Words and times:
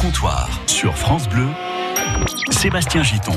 comptoir 0.00 0.48
sur 0.66 0.96
France 0.96 1.28
Bleu, 1.28 1.46
Sébastien 2.50 3.02
Giton. 3.02 3.36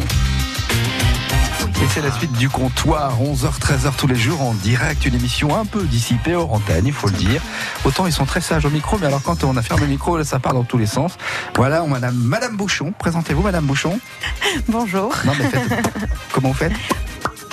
Et 1.59 1.87
c'est 1.89 2.01
la 2.01 2.11
suite 2.11 2.31
du 2.33 2.49
comptoir, 2.49 3.19
11h, 3.21 3.59
13h 3.59 3.95
tous 3.97 4.07
les 4.07 4.15
jours 4.15 4.41
en 4.41 4.53
direct, 4.53 5.05
une 5.05 5.15
émission 5.15 5.57
un 5.57 5.65
peu 5.65 5.83
dissipée 5.83 6.35
hors 6.35 6.53
antenne, 6.53 6.87
il 6.87 6.93
faut 6.93 7.07
le 7.07 7.17
dire. 7.17 7.41
Autant 7.83 8.05
ils 8.05 8.13
sont 8.13 8.25
très 8.25 8.39
sages 8.39 8.65
au 8.65 8.69
micro, 8.69 8.97
mais 8.97 9.07
alors 9.07 9.21
quand 9.21 9.43
on 9.43 9.57
a 9.57 9.61
fermé 9.61 9.83
le 9.83 9.89
micro, 9.89 10.15
là, 10.17 10.23
ça 10.23 10.39
part 10.39 10.53
dans 10.53 10.63
tous 10.63 10.77
les 10.77 10.85
sens. 10.85 11.17
Voilà, 11.55 11.83
on 11.83 11.87
madame, 11.87 12.15
madame 12.15 12.55
Bouchon, 12.55 12.93
présentez-vous 12.97 13.41
Madame 13.41 13.65
Bouchon. 13.65 13.99
Bonjour. 14.69 15.13
Non 15.25 15.33
mais 15.37 15.49
faites, 15.49 15.85
comment 16.31 16.49
vous 16.49 16.53
faites? 16.53 16.73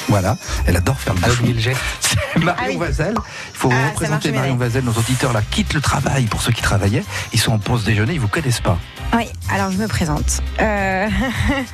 Voilà, 0.09 0.37
elle 0.67 0.77
adore 0.77 0.99
faire 1.01 1.15
le 1.15 1.21
bouchon. 1.21 1.45
C'est 2.01 2.39
Marion 2.43 2.79
Ah. 2.83 2.85
Vazel. 2.87 3.15
Il 3.17 3.57
faut 3.57 3.71
Ah, 3.73 3.89
représenter 3.91 4.33
Marion 4.33 4.57
Vazel. 4.57 4.85
Nos 4.85 4.93
auditeurs 4.93 5.33
là 5.33 5.43
quittent 5.51 5.75
le 5.75 5.81
travail 5.81 6.25
pour 6.27 6.43
ceux 6.43 6.53
qui 6.53 6.63
travaillaient. 6.63 7.05
Ils 7.33 7.41
sont 7.41 7.53
en 7.53 7.59
pause 7.59 7.85
déjeuner, 7.85 8.15
ils 8.15 8.21
vous 8.21 8.29
connaissent 8.29 8.61
pas. 8.61 8.79
Oui, 9.15 9.25
alors 9.53 9.71
je 9.73 9.77
me 9.79 9.89
présente. 9.89 10.41
Euh, 10.61 11.09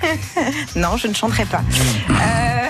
non, 0.76 0.96
je 0.96 1.06
ne 1.08 1.14
chanterai 1.14 1.44
pas. 1.44 1.60
Euh, 2.10 2.62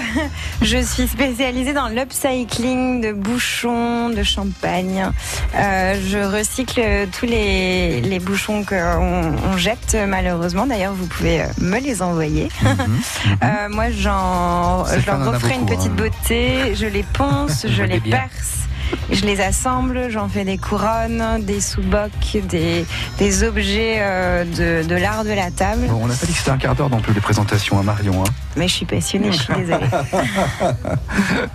Je 0.63 0.79
suis 0.83 1.07
spécialisée 1.07 1.73
dans 1.73 1.89
l'upcycling 1.89 3.01
de 3.01 3.13
bouchons, 3.13 4.09
de 4.11 4.23
champagne. 4.23 5.11
Euh, 5.55 5.95
je 6.09 6.19
recycle 6.19 6.81
tous 7.19 7.27
les, 7.27 8.01
les 8.01 8.19
bouchons 8.19 8.65
qu'on 8.65 9.35
on 9.53 9.57
jette, 9.57 9.97
malheureusement. 10.09 10.67
D'ailleurs, 10.67 10.95
vous 10.95 11.07
pouvez 11.07 11.45
me 11.61 11.79
les 11.79 12.03
envoyer. 12.03 12.49
Euh, 12.65 13.69
moi, 13.71 13.91
j'en, 13.91 14.85
je 14.87 14.93
Stéphane 14.93 15.25
leur 15.25 15.33
referai 15.47 15.61
une 15.61 15.67
petite 15.67 15.93
hein. 15.93 15.95
beauté. 15.97 16.75
Je 16.75 16.87
les 16.87 17.03
ponce, 17.13 17.67
je 17.69 17.83
les 17.83 18.01
perce. 18.01 18.66
Je 19.11 19.25
les 19.25 19.41
assemble, 19.41 20.11
j'en 20.11 20.29
fais 20.29 20.45
des 20.45 20.59
couronnes, 20.59 21.25
des 21.43 21.61
sous-bocs, 21.61 22.39
des, 22.49 22.85
des 23.19 23.43
objets 23.45 23.97
euh, 24.01 24.45
de, 24.45 24.87
de 24.87 24.95
l'art 24.97 25.25
de 25.25 25.31
la 25.31 25.51
table. 25.51 25.87
Bon, 25.89 26.01
on 26.03 26.07
n'a 26.09 26.15
pas 26.15 26.27
dit 26.27 26.33
que 26.33 26.39
c'était 26.39 26.51
un 26.51 26.59
quart 26.59 26.75
d'heure 26.75 26.91
non 26.91 27.01
plus 27.01 27.15
les 27.15 27.21
présentations 27.21 27.79
à 27.79 27.83
Marion. 27.83 28.23
Hein. 28.25 28.31
Mais 28.57 28.69
je 28.69 28.75
suis 28.75 28.87
passionnée, 28.87 29.31
je 29.33 29.39
suis 29.43 29.55
désolée. 29.55 29.87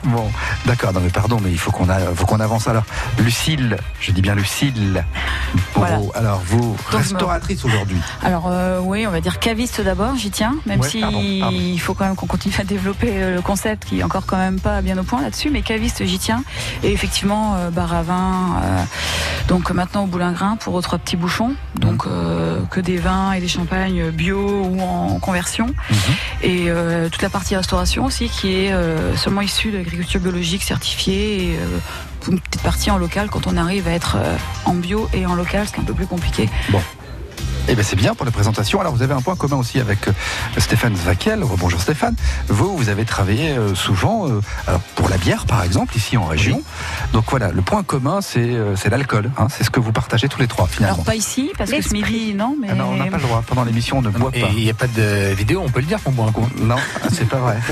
Bon, 0.06 0.30
d'accord, 0.66 0.94
non 0.94 1.00
mais 1.02 1.10
pardon, 1.10 1.40
mais 1.44 1.52
il 1.52 1.58
faut 1.58 1.72
qu'on 1.72 1.90
a- 1.90 2.00
faut 2.16 2.26
qu'on 2.26 2.40
avance. 2.40 2.68
Alors, 2.68 2.84
Lucille, 3.20 3.78
je 4.00 4.12
dis 4.12 4.22
bien 4.22 4.36
Lucille. 4.36 5.04
Voilà. 5.76 6.00
Alors, 6.16 6.42
vous, 6.45 6.76
restauratrice 6.90 7.64
aujourd'hui. 7.66 7.98
Alors 8.23 8.45
euh, 8.48 8.80
oui, 8.84 9.06
on 9.08 9.12
va 9.12 9.22
dire 9.22 9.40
caviste 9.40 9.82
d'abord, 9.82 10.16
j'y 10.16 10.32
tiens, 10.32 10.56
même 10.66 10.80
Ouais, 10.82 10.90
si 10.90 11.00
pardon, 11.02 11.18
pardon. 11.40 11.58
il 11.60 11.80
faut 11.80 11.94
quand 11.94 12.06
même 12.06 12.16
qu'on 12.16 12.28
continue 12.28 12.56
à 12.60 12.64
développer 12.64 13.10
euh, 13.12 13.36
le 13.36 13.42
concept 13.42 13.86
qui 13.86 14.00
est 14.00 14.04
encore 14.04 14.26
quand 14.26 14.38
même 14.38 14.60
pas 14.60 14.82
bien 14.82 14.98
au 14.98 15.04
point 15.04 15.22
là-dessus, 15.22 15.50
mais 15.50 15.62
caviste 15.62 16.06
j'y 16.06 16.20
tiens. 16.20 16.44
Et 16.84 16.92
effectivement, 16.92 17.20
euh, 17.30 17.69
bar 17.69 17.94
à 17.94 18.02
vin, 18.02 18.61
euh, 18.64 18.83
donc 19.47 19.69
maintenant 19.72 20.03
au 20.03 20.08
boulingrin 20.08 20.55
pour 20.55 20.81
trois 20.81 20.97
petits 20.97 21.16
bouchons, 21.16 21.53
donc 21.75 22.05
euh, 22.08 22.61
que 22.72 22.80
des 22.80 22.97
vins 22.97 23.33
et 23.33 23.39
des 23.39 23.47
champagnes 23.47 24.09
bio 24.09 24.64
ou 24.66 24.81
en 24.81 25.19
conversion. 25.19 25.67
Mhm. 25.67 25.97
Et 26.44 26.69
toute 27.11 27.22
la 27.22 27.30
partie 27.30 27.55
restauration 27.55 28.05
aussi 28.05 28.30
qui 28.30 28.53
est 28.53 28.73
seulement 29.16 29.42
issue 29.42 29.72
de 29.72 29.77
l'agriculture 29.77 30.19
biologique 30.19 30.64
certifiée 30.64 31.44
et 31.44 31.59
une 32.27 32.39
petite 32.39 32.61
partie 32.61 32.89
en 32.89 32.97
local 32.97 33.30
quand 33.30 33.47
on 33.47 33.58
arrive 33.58 33.88
à 33.88 33.92
être 33.92 34.17
en 34.66 34.73
bio 34.73 35.08
et 35.14 35.25
en 35.25 35.36
local, 35.36 35.67
ce 35.67 35.73
qui 35.73 35.80
est 35.80 35.83
un 35.83 35.86
peu 35.86 35.94
plus 35.94 36.08
compliqué. 36.08 36.49
Eh 37.67 37.76
bien, 37.76 37.84
c'est 37.84 37.95
bien 37.95 38.16
pour 38.16 38.26
la 38.26 38.31
présentation. 38.31 38.81
Alors, 38.81 38.94
vous 38.94 39.02
avez 39.02 39.14
un 39.14 39.22
point 39.22 39.36
commun 39.36 39.56
aussi 39.58 39.80
avec 39.80 40.08
euh, 40.08 40.12
Stéphane 40.58 40.95
Zvakiel. 40.95 41.42
Bonjour 41.58 41.80
Stéphane. 41.80 42.16
Vous, 42.50 42.76
vous 42.76 42.90
avez 42.90 43.06
travaillé 43.06 43.52
euh, 43.52 43.76
souvent 43.76 44.28
euh, 44.28 44.42
alors, 44.67 44.81
pour 44.95 45.08
la 45.09 45.17
bière, 45.17 45.45
par 45.45 45.64
exemple, 45.64 45.95
ici 45.95 46.17
en 46.17 46.26
région. 46.26 46.62
Donc 47.14 47.26
voilà, 47.30 47.52
le 47.52 47.62
point 47.62 47.84
commun, 47.84 48.20
c'est 48.22 48.52
c'est 48.76 48.89
l'alcool. 48.89 49.32
hein. 49.38 49.48
C'est 49.50 49.64
ce 49.64 49.70
que 49.70 49.80
vous 49.80 49.92
partagez 49.94 50.28
tous 50.28 50.39
les 50.42 50.48
trois, 50.48 50.67
finalement. 50.67 50.95
Alors 50.95 51.06
pas 51.06 51.16
ici, 51.16 51.52
parce 51.58 51.72
que 51.72 51.82
ce 51.82 51.94
midi, 51.94 52.34
non, 52.34 52.56
mais... 52.59 52.67
Ah 52.72 52.76
non, 52.76 52.89
on 52.92 52.95
n'a 52.98 53.06
pas 53.06 53.17
le 53.17 53.23
droit. 53.23 53.44
Pendant 53.45 53.64
l'émission, 53.64 54.00
on 54.00 54.02
ne 54.02 54.09
boit 54.09 54.32
Et 54.34 54.42
pas. 54.42 54.48
il 54.52 54.64
n'y 54.64 54.70
a 54.70 54.73
pas 54.73 54.88
de 54.88 55.34
vidéo, 55.34 55.62
on 55.66 55.70
peut 55.70 55.80
le 55.82 55.86
dire 55.86 56.02
qu'on 56.04 56.12
boit 56.12 56.26
un 56.26 56.32
coup. 56.32 56.48
Non, 56.58 56.76
c'est 57.14 57.28
pas 57.28 57.38
vrai. 57.38 57.58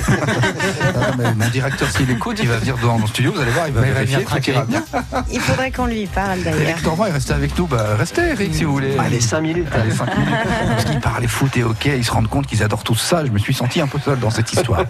Non, 0.95 1.01
mais 1.17 1.33
mon 1.35 1.49
directeur, 1.49 1.89
s'il 1.89 2.09
écoute, 2.09 2.37
il 2.41 2.47
va 2.47 2.57
venir 2.57 2.77
dans 2.77 2.97
mon 2.97 3.07
studio, 3.07 3.31
vous 3.33 3.39
allez 3.41 3.51
voir, 3.51 3.67
il 3.67 3.73
va 3.73 3.81
Mais 3.81 3.87
il 3.87 3.93
va 3.93 3.99
vérifier, 3.99 4.21
ira 4.21 4.29
traquer. 4.29 4.53
bien. 4.67 4.83
Il 5.31 5.39
faudrait 5.39 5.71
qu'on 5.71 5.85
lui 5.85 6.05
parle 6.07 6.41
d'ailleurs. 6.41 6.77
Normand 6.83 7.05
est 7.07 7.11
resté 7.11 7.33
avec 7.33 7.57
nous. 7.57 7.67
Bah, 7.67 7.95
restez, 7.97 8.21
Eric, 8.29 8.53
si 8.55 8.63
vous 8.63 8.73
voulez. 8.73 8.95
Allez, 8.97 9.19
5 9.21 9.41
minutes. 9.41 9.67
Allez, 9.81 9.91
cinq 9.91 10.17
minutes. 10.17 10.33
Parce 10.67 10.85
qu'ils 10.85 10.99
parlaient 10.99 11.27
foot 11.27 11.55
et 11.57 11.63
hockey, 11.63 11.97
ils 11.97 12.05
se 12.05 12.11
rendent 12.11 12.27
compte 12.29 12.47
qu'ils 12.47 12.63
adorent 12.63 12.83
tout 12.83 12.95
ça. 12.95 13.25
Je 13.25 13.31
me 13.31 13.39
suis 13.39 13.53
senti 13.53 13.81
un 13.81 13.87
peu 13.87 13.99
seul 13.99 14.19
dans 14.19 14.29
cette 14.29 14.51
histoire. 14.53 14.83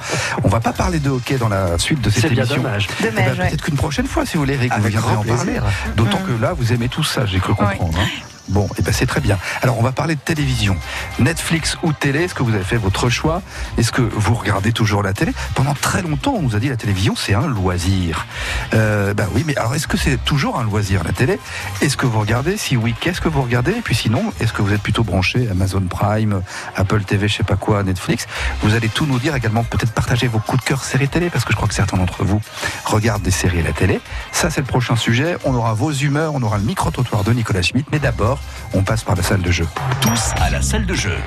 On 0.43 0.47
va 0.49 0.59
pas 0.59 0.73
parler 0.73 0.99
de 0.99 1.09
hockey 1.09 1.37
dans 1.37 1.49
la 1.49 1.77
suite 1.77 2.01
de 2.01 2.09
cette 2.09 2.21
C'est 2.23 2.29
bien 2.29 2.43
émission. 2.43 2.61
dommage. 2.63 2.87
Eh 3.01 3.11
ben, 3.11 3.29
ouais. 3.37 3.49
Peut-être 3.49 3.63
qu'une 3.63 3.75
prochaine 3.75 4.07
fois, 4.07 4.25
si 4.25 4.33
vous 4.37 4.43
voulez, 4.43 4.53
Eric, 4.55 4.73
vous 4.77 4.87
viendrez 4.87 5.15
en 5.15 5.23
parler. 5.23 5.43
plaisir. 5.43 5.63
D'autant 5.95 6.17
que 6.19 6.41
là, 6.41 6.53
vous 6.53 6.73
aimez 6.73 6.89
tout 6.89 7.03
ça, 7.03 7.25
j'ai 7.25 7.39
cru 7.39 7.53
comprendre. 7.55 7.97
hein. 7.99 8.07
Bon, 8.49 8.67
et 8.77 8.81
ben 8.81 8.93
c'est 8.93 9.05
très 9.05 9.21
bien. 9.21 9.37
Alors, 9.61 9.79
on 9.79 9.83
va 9.83 9.91
parler 9.91 10.15
de 10.15 10.19
télévision. 10.19 10.75
Netflix 11.19 11.77
ou 11.83 11.93
télé, 11.93 12.23
est-ce 12.23 12.33
que 12.33 12.43
vous 12.43 12.53
avez 12.53 12.63
fait 12.63 12.77
votre 12.77 13.09
choix? 13.09 13.41
Est-ce 13.77 13.91
que 13.91 14.01
vous 14.01 14.33
regardez 14.33 14.71
toujours 14.71 15.03
la 15.03 15.13
télé? 15.13 15.33
Pendant 15.55 15.73
très 15.73 16.01
longtemps, 16.01 16.33
on 16.35 16.41
nous 16.41 16.55
a 16.55 16.59
dit 16.59 16.69
la 16.69 16.77
télévision, 16.77 17.15
c'est 17.15 17.33
un 17.33 17.47
loisir. 17.47 18.25
Euh, 18.73 19.13
ben 19.13 19.27
oui, 19.33 19.43
mais 19.45 19.55
alors 19.57 19.75
est-ce 19.75 19.87
que 19.87 19.97
c'est 19.97 20.17
toujours 20.25 20.59
un 20.59 20.63
loisir, 20.63 21.03
la 21.03 21.11
télé? 21.11 21.39
Est-ce 21.81 21.95
que 21.95 22.05
vous 22.05 22.19
regardez? 22.19 22.57
Si 22.57 22.75
oui, 22.75 22.95
qu'est-ce 22.99 23.21
que 23.21 23.29
vous 23.29 23.41
regardez? 23.41 23.71
Et 23.71 23.81
puis 23.81 23.95
sinon, 23.95 24.33
est-ce 24.39 24.51
que 24.51 24.61
vous 24.61 24.73
êtes 24.73 24.81
plutôt 24.81 25.03
branché 25.03 25.47
Amazon 25.49 25.81
Prime, 25.81 26.41
Apple 26.75 27.03
TV, 27.03 27.27
je 27.27 27.37
sais 27.37 27.43
pas 27.43 27.55
quoi, 27.55 27.83
Netflix? 27.83 28.25
Vous 28.63 28.73
allez 28.73 28.89
tout 28.89 29.05
nous 29.05 29.19
dire 29.19 29.35
également, 29.35 29.63
peut-être 29.63 29.93
partager 29.93 30.27
vos 30.27 30.39
coups 30.39 30.63
de 30.63 30.67
cœur 30.67 30.83
séries 30.83 31.07
télé, 31.07 31.29
parce 31.29 31.45
que 31.45 31.51
je 31.51 31.55
crois 31.55 31.67
que 31.67 31.75
certains 31.75 31.97
d'entre 31.97 32.23
vous 32.23 32.41
regardent 32.85 33.21
des 33.21 33.31
séries 33.31 33.59
à 33.59 33.63
la 33.63 33.73
télé. 33.73 34.01
Ça, 34.31 34.49
c'est 34.49 34.61
le 34.61 34.67
prochain 34.67 34.95
sujet. 34.95 35.37
On 35.45 35.53
aura 35.53 35.73
vos 35.73 35.91
humeurs, 35.91 36.33
on 36.33 36.41
aura 36.41 36.57
le 36.57 36.63
micro-trottoir 36.63 37.23
de 37.23 37.31
Nicolas 37.31 37.61
Schmitt. 37.61 37.85
Mais 37.91 37.99
d'abord, 37.99 38.38
on 38.73 38.83
passe 38.83 39.03
par 39.03 39.15
la 39.15 39.23
salle 39.23 39.41
de 39.41 39.51
jeu. 39.51 39.67
Tous 40.01 40.31
à 40.41 40.49
la 40.49 40.61
salle 40.61 40.85
de 40.85 40.93
jeu. 40.93 41.17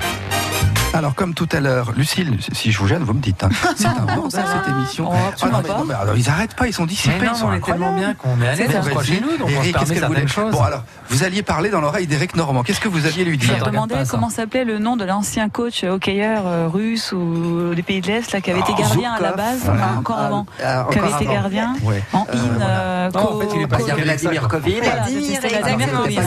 Alors, 0.93 1.15
comme 1.15 1.33
tout 1.33 1.49
à 1.51 1.59
l'heure, 1.59 1.91
Lucille, 1.97 2.37
si 2.53 2.71
je 2.71 2.77
vous 2.77 2.87
gêne, 2.87 3.03
vous 3.03 3.13
me 3.13 3.19
dites. 3.21 3.43
hein. 3.43 3.49
C'est 3.75 3.87
un 3.87 3.93
bordel 4.15 4.29
cette 4.45 4.73
émission. 4.75 5.09
Oh, 5.11 5.15
absolument 5.29 5.57
non, 5.57 5.63
mais, 5.67 5.69
non, 5.79 5.85
mais 5.85 5.93
alors, 5.95 6.15
ils 6.15 6.29
arrêtent 6.29 6.55
pas, 6.55 6.67
ils 6.67 6.73
sont 6.73 6.85
dissipés, 6.85 7.15
Mais 7.19 7.25
non, 7.25 7.31
ils 7.33 7.37
sont 7.39 7.47
on 7.47 7.53
est 7.53 7.59
tellement 7.61 7.95
bien 7.95 8.13
qu'on 8.13 8.39
est 8.41 8.47
allé 8.47 8.67
chez 9.03 9.19
nous, 9.19 9.37
donc 9.37 9.47
on 9.47 9.49
se 9.49 9.53
Eric, 9.55 9.77
qu'est-ce 9.77 9.93
permet 9.93 10.07
voulait 10.07 10.27
choses. 10.27 10.51
Bon, 10.51 10.61
alors, 10.61 10.83
vous 11.09 11.23
alliez 11.23 11.41
parler 11.41 11.69
dans 11.71 11.81
l'oreille 11.81 12.05
d'Éric 12.05 12.35
Normand. 12.35 12.61
Qu'est-ce 12.63 12.79
que 12.79 12.87
vous 12.89 13.07
alliez 13.07 13.25
lui 13.25 13.33
Je 13.39 13.45
dire? 13.47 13.53
regarde 13.55 13.71
demandais 13.71 13.95
comment 14.09 14.29
s'appelait 14.29 14.65
le 14.65 14.77
nom 14.77 14.95
de 14.95 15.03
l'ancien 15.03 15.49
coach 15.49 15.83
hockeyeur 15.83 16.43
euh, 16.45 16.67
russe 16.67 17.11
ou 17.11 17.73
des 17.73 17.81
pays 17.83 18.01
de 18.01 18.07
l'Est 18.07 18.31
là, 18.31 18.41
qui 18.41 18.51
avait 18.51 18.59
été 18.59 18.73
Ah, 18.77 18.81
gardien 18.81 19.13
à 19.13 19.19
la 19.21 19.31
base, 19.31 19.61
enfin, 19.63 19.97
encore 19.97 20.17
Ah, 20.19 20.25
avant, 20.27 20.45
ah, 20.63 20.85
qui 20.91 20.99
avait 20.99 21.09
été 21.11 21.25
gardien 21.25 21.73
Ouais. 21.83 22.03
en 22.13 22.19
in. 22.19 22.25
voilà. 22.55 22.65
euh, 22.69 23.09
Non, 23.15 23.19
en 23.19 23.25
co- 23.25 23.41
fait, 23.41 23.47
il 23.55 23.61
est 23.63 23.67
pas 23.67 23.77
co- 23.77 23.83
Il 23.85 23.87
y 23.87 23.91
a 23.91 23.95
Vladimir 23.95 24.47
Covid. 24.47 24.79
Vladimir. 24.79 25.39
Vladimir 25.41 25.87
Covid, 26.03 26.17
à. 26.19 26.23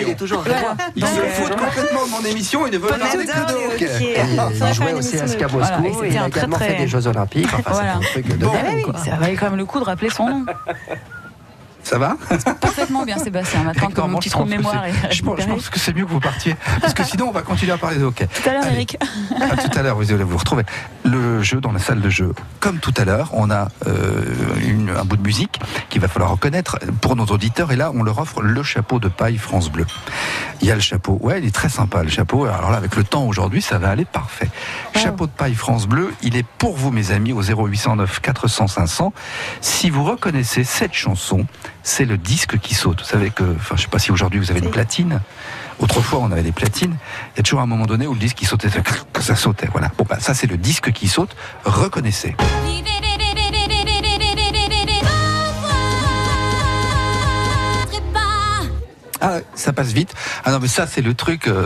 Il 0.00 0.08
est 0.08 0.14
toujours 0.14 0.42
Voilà. 0.42 0.74
Ils 0.96 1.02
Donc, 1.02 1.10
se 1.10 1.20
euh, 1.20 1.28
foutent 1.30 1.56
complètement 1.56 2.06
de 2.06 2.10
mon 2.10 2.24
émission, 2.30 2.61
ils 2.66 2.72
ne 2.72 2.78
veulent 2.78 2.90
Pas 2.90 2.98
parler 2.98 3.24
d'adore 3.24 3.46
que 3.46 3.52
de 3.52 3.58
le 3.58 3.66
hockey. 3.74 3.94
hockey. 3.94 4.12
Et 4.12 4.36
Faudrait 4.36 4.70
il 4.70 4.74
jouait 4.74 4.90
une 4.92 4.96
aussi 4.98 5.18
à 5.18 5.26
c'était 5.26 5.44
il 6.10 6.18
a 6.18 6.26
également 6.28 6.58
fait 6.58 6.76
des 6.76 6.88
Jeux 6.88 7.06
Olympiques. 7.06 7.48
Enfin, 7.54 7.72
c'est 7.74 7.88
un 7.88 8.00
truc 8.00 8.38
de 8.38 8.46
Ah 8.46 8.82
quoi. 8.84 8.98
ça 8.98 9.16
valait 9.16 9.34
quand 9.34 9.46
même 9.50 9.58
le 9.58 9.64
coup 9.64 9.78
de 9.80 9.84
rappeler 9.84 10.10
son 10.10 10.26
nom. 10.28 10.46
Ça 11.82 11.98
va 11.98 12.16
Parfaitement 12.60 13.04
bien, 13.04 13.18
Sébastien. 13.18 13.64
Maintenant 13.64 13.88
que 13.90 14.00
mon 14.02 14.18
petit 14.18 14.30
trou 14.30 14.44
de 14.44 14.50
mémoire 14.50 14.84
est 14.86 14.92
je 15.12 15.22
pense, 15.22 15.32
je 15.32 15.42
récupéré. 15.42 15.48
pense 15.56 15.68
que 15.70 15.78
c'est 15.78 15.94
mieux 15.94 16.04
que 16.06 16.10
vous 16.10 16.20
partiez. 16.20 16.56
Parce 16.80 16.94
que 16.94 17.04
sinon, 17.04 17.28
on 17.28 17.32
va 17.32 17.42
continuer 17.42 17.72
à 17.72 17.78
parler 17.78 17.98
de 17.98 18.04
hockey. 18.04 18.26
Tout 18.28 18.48
à 18.48 18.52
l'heure. 18.52 18.66
Eric. 18.66 18.96
À 19.40 19.56
tout 19.56 19.78
à 19.78 19.82
l'heure, 19.82 19.96
vous 19.96 20.12
allez 20.12 20.24
vous 20.24 20.36
retrouver. 20.38 20.62
Le 21.04 21.42
jeu 21.42 21.60
dans 21.60 21.72
la 21.72 21.78
salle 21.80 22.00
de 22.00 22.08
jeu. 22.08 22.32
Comme 22.60 22.78
tout 22.78 22.94
à 22.96 23.04
l'heure, 23.04 23.30
on 23.32 23.50
a 23.50 23.68
euh, 23.86 24.22
une- 24.64 24.90
un 24.90 25.04
bout 25.04 25.16
de 25.16 25.22
musique 25.22 25.60
qu'il 25.90 26.00
va 26.00 26.08
falloir 26.08 26.30
reconnaître 26.30 26.78
pour 27.00 27.16
nos 27.16 27.26
auditeurs. 27.26 27.72
Et 27.72 27.76
là, 27.76 27.90
on 27.94 28.02
leur 28.02 28.18
offre 28.18 28.42
le 28.42 28.62
chapeau 28.62 28.98
de 29.00 29.08
paille 29.08 29.36
France 29.38 29.70
Bleu. 29.70 29.86
Il 30.60 30.68
y 30.68 30.70
a 30.70 30.74
le 30.76 30.80
chapeau. 30.80 31.18
Ouais, 31.20 31.40
il 31.40 31.46
est 31.46 31.54
très 31.54 31.68
sympa, 31.68 32.02
le 32.04 32.08
chapeau. 32.10 32.44
Alors 32.44 32.70
là, 32.70 32.76
avec 32.76 32.94
le 32.96 33.02
temps 33.04 33.24
aujourd'hui, 33.24 33.60
ça 33.60 33.78
va 33.78 33.90
aller 33.90 34.04
parfait. 34.04 34.48
Chapeau 34.94 35.26
de 35.26 35.32
paille 35.32 35.54
France 35.54 35.86
Bleu, 35.88 36.14
il 36.22 36.36
est 36.36 36.46
pour 36.58 36.76
vous, 36.76 36.90
mes 36.92 37.10
amis, 37.10 37.32
au 37.32 37.42
0809 37.42 38.20
400 38.20 38.68
500. 38.68 39.12
Si 39.60 39.90
vous 39.90 40.04
reconnaissez 40.04 40.62
cette 40.64 40.94
chanson, 40.94 41.44
c'est 41.82 42.04
le 42.04 42.16
disque 42.16 42.58
qui 42.58 42.74
saute. 42.74 43.00
Vous 43.00 43.06
savez 43.08 43.30
que, 43.30 43.42
enfin, 43.56 43.76
je 43.76 43.82
sais 43.82 43.88
pas 43.88 43.98
si 43.98 44.12
aujourd'hui 44.12 44.38
vous 44.40 44.50
avez 44.50 44.60
une 44.60 44.70
platine. 44.70 45.20
Autrefois, 45.78 46.20
on 46.20 46.30
avait 46.30 46.42
des 46.42 46.52
platines. 46.52 46.96
Il 47.34 47.38
y 47.38 47.40
a 47.40 47.42
toujours 47.42 47.60
un 47.60 47.66
moment 47.66 47.86
donné 47.86 48.06
où 48.06 48.14
le 48.14 48.20
disque 48.20 48.36
qui 48.36 48.44
sautait, 48.46 48.68
ça, 48.68 48.80
ça 49.20 49.34
sautait. 49.36 49.68
Voilà. 49.72 49.90
Bon, 49.98 50.06
bah, 50.08 50.18
ça, 50.20 50.34
c'est 50.34 50.46
le 50.46 50.56
disque 50.56 50.92
qui 50.92 51.08
saute. 51.08 51.34
Reconnaissez. 51.64 52.36
Ah, 59.20 59.38
ça 59.54 59.72
passe 59.72 59.92
vite. 59.92 60.14
Ah 60.44 60.50
non, 60.50 60.58
mais 60.60 60.68
ça, 60.68 60.86
c'est 60.86 61.00
le 61.02 61.14
truc. 61.14 61.46
euh, 61.46 61.64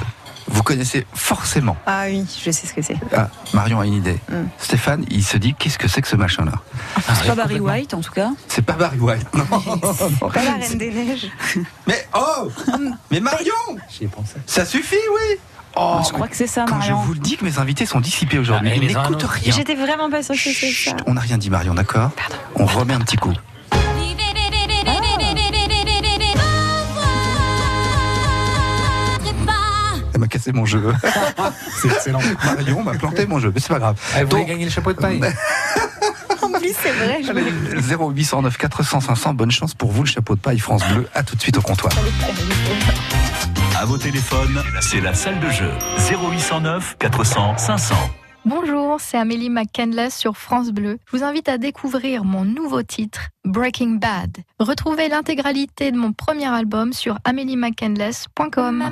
vous 0.56 0.62
connaissez 0.62 1.06
forcément. 1.12 1.76
Ah 1.84 2.04
oui, 2.06 2.24
je 2.42 2.50
sais 2.50 2.66
ce 2.66 2.72
que 2.72 2.80
c'est. 2.80 2.96
Ah, 3.14 3.28
Marion 3.52 3.78
a 3.78 3.84
une 3.84 3.92
idée. 3.92 4.18
Mm. 4.30 4.44
Stéphane, 4.56 5.04
il 5.10 5.22
se 5.22 5.36
dit 5.36 5.54
qu'est-ce 5.54 5.76
que 5.78 5.86
c'est 5.86 6.00
que 6.00 6.08
ce 6.08 6.16
machin-là? 6.16 6.52
C'est 7.14 7.26
pas 7.26 7.34
Barry 7.34 7.60
White, 7.60 7.92
en 7.92 8.00
tout 8.00 8.12
cas. 8.12 8.30
C'est 8.48 8.64
pas 8.64 8.72
Barry 8.72 8.98
White, 8.98 9.26
non. 9.34 9.44
Pas 10.30 10.42
la 10.42 10.54
Reine 10.54 10.78
des 10.78 10.90
Neiges. 10.90 11.30
mais 11.86 12.08
oh 12.14 12.50
Mais 13.10 13.20
Marion 13.20 13.52
J'y 13.90 14.04
ai 14.04 14.08
pensé. 14.08 14.36
Ça 14.46 14.64
suffit, 14.64 14.96
oui 15.14 15.36
Oh, 15.78 16.00
Je 16.06 16.10
crois 16.14 16.26
que 16.26 16.36
c'est 16.36 16.46
ça, 16.46 16.64
Quand 16.66 16.80
je 16.80 16.88
Marion. 16.92 17.02
vous 17.02 17.12
le 17.12 17.20
dis 17.20 17.36
que 17.36 17.44
mes 17.44 17.58
invités 17.58 17.84
sont 17.84 18.00
dissipés 18.00 18.38
aujourd'hui, 18.38 18.70
Ah, 18.72 18.76
ils 18.76 18.86
n'écoutent 18.86 19.22
rien. 19.24 19.52
J'étais 19.54 19.74
vraiment 19.74 20.08
pas 20.08 20.22
sûre 20.22 20.34
que 20.34 20.40
c'était 20.40 20.72
ça. 20.72 20.96
on 21.06 21.12
n'a 21.12 21.20
rien 21.20 21.36
dit 21.36 21.50
Marion, 21.50 21.74
d'accord? 21.74 22.12
On 22.54 22.64
remet 22.64 22.94
un 22.94 23.00
petit 23.00 23.18
coup. 23.18 23.34
Cassé 30.26 30.52
mon 30.52 30.64
jeu. 30.64 30.92
C'est 31.82 31.88
excellent. 31.88 32.20
Marion 32.44 32.82
m'a 32.82 32.94
planté 32.94 33.26
mon 33.26 33.38
jeu, 33.38 33.52
mais 33.54 33.60
c'est 33.60 33.68
pas 33.68 33.78
grave. 33.78 33.96
Vous 33.98 34.12
voulez 34.12 34.26
Donc- 34.28 34.48
gagner 34.48 34.64
le 34.64 34.70
chapeau 34.70 34.92
de 34.92 34.98
paille 34.98 35.20
En 36.42 36.50
plus, 36.58 36.74
c'est 36.82 36.92
vrai, 36.92 37.20
je 37.22 37.30
Allez, 37.30 37.52
0809 37.96 38.56
400 38.56 39.00
500, 39.00 39.34
bonne 39.34 39.50
chance 39.50 39.74
pour 39.74 39.90
vous, 39.92 40.02
le 40.04 40.08
chapeau 40.08 40.34
de 40.36 40.40
paille 40.40 40.58
France 40.58 40.82
Bleu. 40.92 41.06
À 41.14 41.22
tout 41.22 41.36
de 41.36 41.40
suite 41.40 41.56
au 41.58 41.62
comptoir. 41.62 41.92
À 43.78 43.84
vos 43.84 43.98
téléphones, 43.98 44.62
c'est 44.80 45.00
la 45.00 45.12
salle 45.14 45.38
de 45.40 45.50
jeu. 45.50 45.70
0809 46.10 46.96
400 46.98 47.58
500. 47.58 47.94
Bonjour, 48.46 49.00
c'est 49.00 49.18
Amélie 49.18 49.50
McCandless 49.50 50.16
sur 50.16 50.36
France 50.36 50.70
Bleu. 50.70 50.98
Je 51.06 51.16
vous 51.16 51.24
invite 51.24 51.48
à 51.48 51.58
découvrir 51.58 52.22
mon 52.22 52.44
nouveau 52.44 52.84
titre, 52.84 53.30
Breaking 53.44 53.98
Bad. 53.98 54.36
Retrouvez 54.60 55.08
l'intégralité 55.08 55.90
de 55.90 55.96
mon 55.96 56.12
premier 56.12 56.46
album 56.46 56.92
sur 56.92 57.18
améliemccandless.com. 57.24 58.84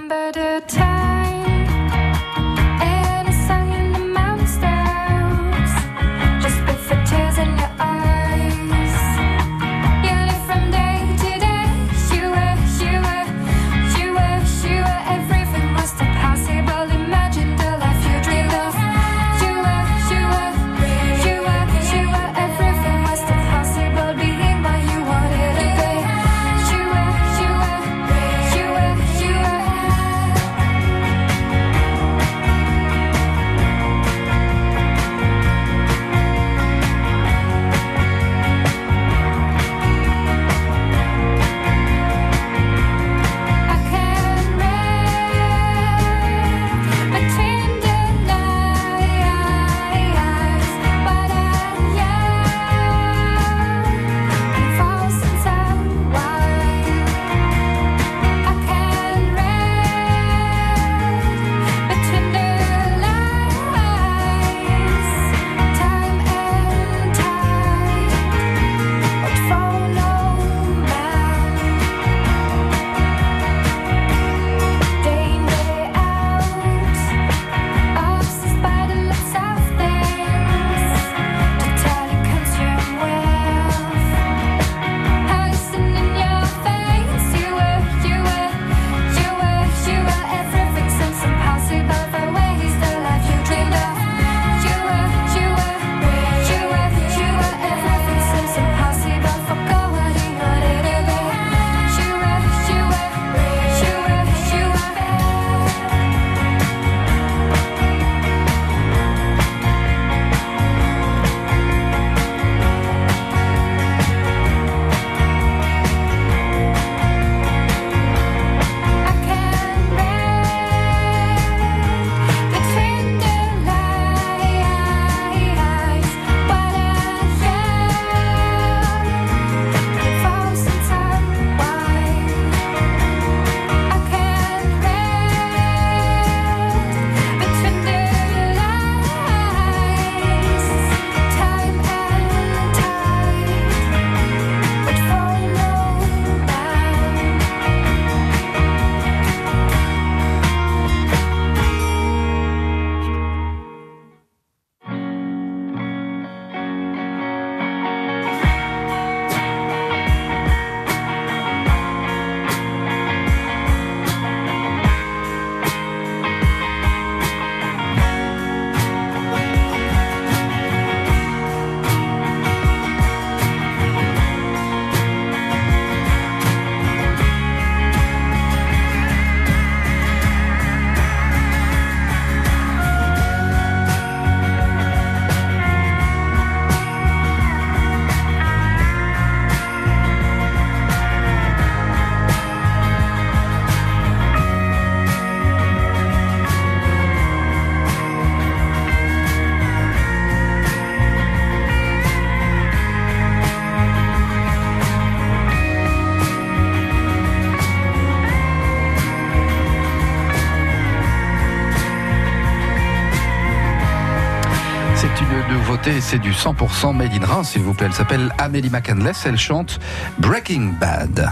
c'est 216.00 216.18
du 216.18 216.32
100% 216.32 216.96
made 216.96 217.12
in 217.12 217.26
Reims, 217.26 217.50
s'il 217.50 217.62
vous 217.62 217.74
plaît. 217.74 217.86
Elle 217.86 217.92
s'appelle 217.92 218.32
Amélie 218.38 218.70
McCandless, 218.70 219.26
elle 219.26 219.38
chante 219.38 219.78
Breaking 220.18 220.72
Bad. 220.80 221.30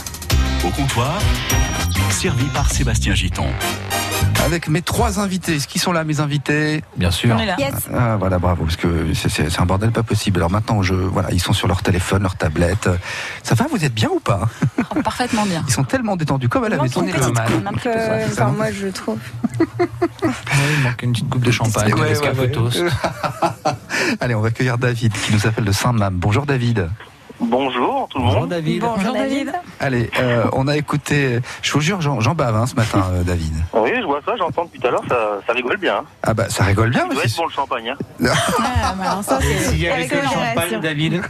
Au 0.64 0.68
comptoir, 0.68 1.18
servi 2.10 2.44
par 2.46 2.70
Sébastien 2.70 3.14
Giton. 3.14 3.46
Avec 4.44 4.68
mes 4.68 4.82
trois 4.82 5.20
invités. 5.20 5.54
Est-ce 5.56 5.68
qu'ils 5.68 5.80
sont 5.80 5.92
là, 5.92 6.02
mes 6.04 6.18
invités 6.20 6.82
Bien 6.96 7.10
sûr. 7.10 7.34
On 7.36 7.38
est 7.38 7.46
là. 7.46 7.54
Yes. 7.58 7.74
Ah 7.94 8.16
voilà, 8.16 8.38
bravo, 8.38 8.64
parce 8.64 8.76
que 8.76 9.12
c'est- 9.14 9.60
un 9.60 9.64
bordel 9.66 9.92
pas 9.92 10.02
possible. 10.02 10.40
Alors 10.40 10.50
maintenant, 10.50 10.82
je, 10.82 10.94
voilà, 10.94 11.30
ils 11.30 11.40
sont 11.40 11.52
sur 11.52 11.68
leur 11.68 11.82
téléphone, 11.82 12.22
leur 12.22 12.34
tablette. 12.36 12.88
Ça 13.44 13.54
va, 13.54 13.66
vous 13.70 13.84
êtes 13.84 13.94
bien 13.94 14.08
ou 14.12 14.18
pas 14.20 14.48
Oh, 14.94 15.00
parfaitement 15.02 15.46
bien. 15.46 15.62
Ils 15.68 15.72
sont 15.72 15.84
tellement 15.84 16.16
détendus 16.16 16.48
comme 16.48 16.64
à 16.64 16.68
la 16.68 16.76
maison. 16.82 17.02
une 17.02 17.08
est 17.10 17.12
petite 17.12 17.28
le 17.28 17.32
mal. 17.34 17.52
coupe, 17.74 17.80
euh, 17.86 18.26
enfin, 18.26 18.48
moi 18.56 18.70
je 18.72 18.88
trouve. 18.88 19.18
Oui, 20.24 20.30
il 20.78 20.82
manque 20.84 21.02
une 21.02 21.12
petite 21.12 21.28
coupe 21.28 21.42
de 21.44 21.50
champagne, 21.50 21.92
Ouais, 21.94 22.16
ouais. 22.18 22.82
Allez, 24.20 24.34
on 24.34 24.40
va 24.40 24.48
accueillir 24.48 24.78
David 24.78 25.12
qui 25.12 25.32
nous 25.34 25.46
appelle 25.46 25.64
de 25.64 25.72
Saint-Mam. 25.72 26.14
Bonjour 26.16 26.46
David. 26.46 26.88
Bonjour 27.42 28.08
tout 28.10 28.18
le 28.18 28.24
Bonjour 28.24 28.40
monde. 28.40 28.48
David. 28.50 28.82
Bonjour 28.82 29.12
David. 29.12 29.52
Allez, 29.80 30.10
euh, 30.20 30.44
on 30.52 30.68
a 30.68 30.76
écouté, 30.76 31.40
je 31.60 31.72
vous 31.72 31.80
jure, 31.80 32.00
j'en 32.00 32.20
j'en 32.20 32.34
bave 32.34 32.54
hein, 32.56 32.66
ce 32.66 32.74
matin, 32.76 33.04
euh, 33.12 33.22
David. 33.24 33.52
Oui, 33.72 33.90
je 34.00 34.04
vois 34.06 34.20
ça, 34.24 34.32
j'entends 34.38 34.64
depuis 34.64 34.78
tout 34.80 34.86
à 34.86 34.90
l'heure, 34.92 35.02
ça, 35.08 35.16
ça 35.46 35.52
rigole 35.52 35.76
bien. 35.78 35.96
hein. 35.98 36.04
Ah 36.22 36.34
bah 36.34 36.48
ça 36.48 36.64
rigole 36.64 36.90
bien, 36.90 37.04
mais 37.08 37.14
doit 37.14 37.24
être 37.24 37.36
bon 37.36 37.46
le 37.46 37.52
champagne. 37.52 37.90
Hein. 37.90 37.96
Ah, 38.84 38.94
bah 38.96 39.10
alors 39.12 39.24
ça, 39.24 39.38
c'est. 39.40 39.58
S'il 39.70 39.80
y 39.80 39.88
avait 39.88 40.06
que 40.06 40.14
le 40.16 40.22
champagne, 40.22 40.80
David. 40.80 41.14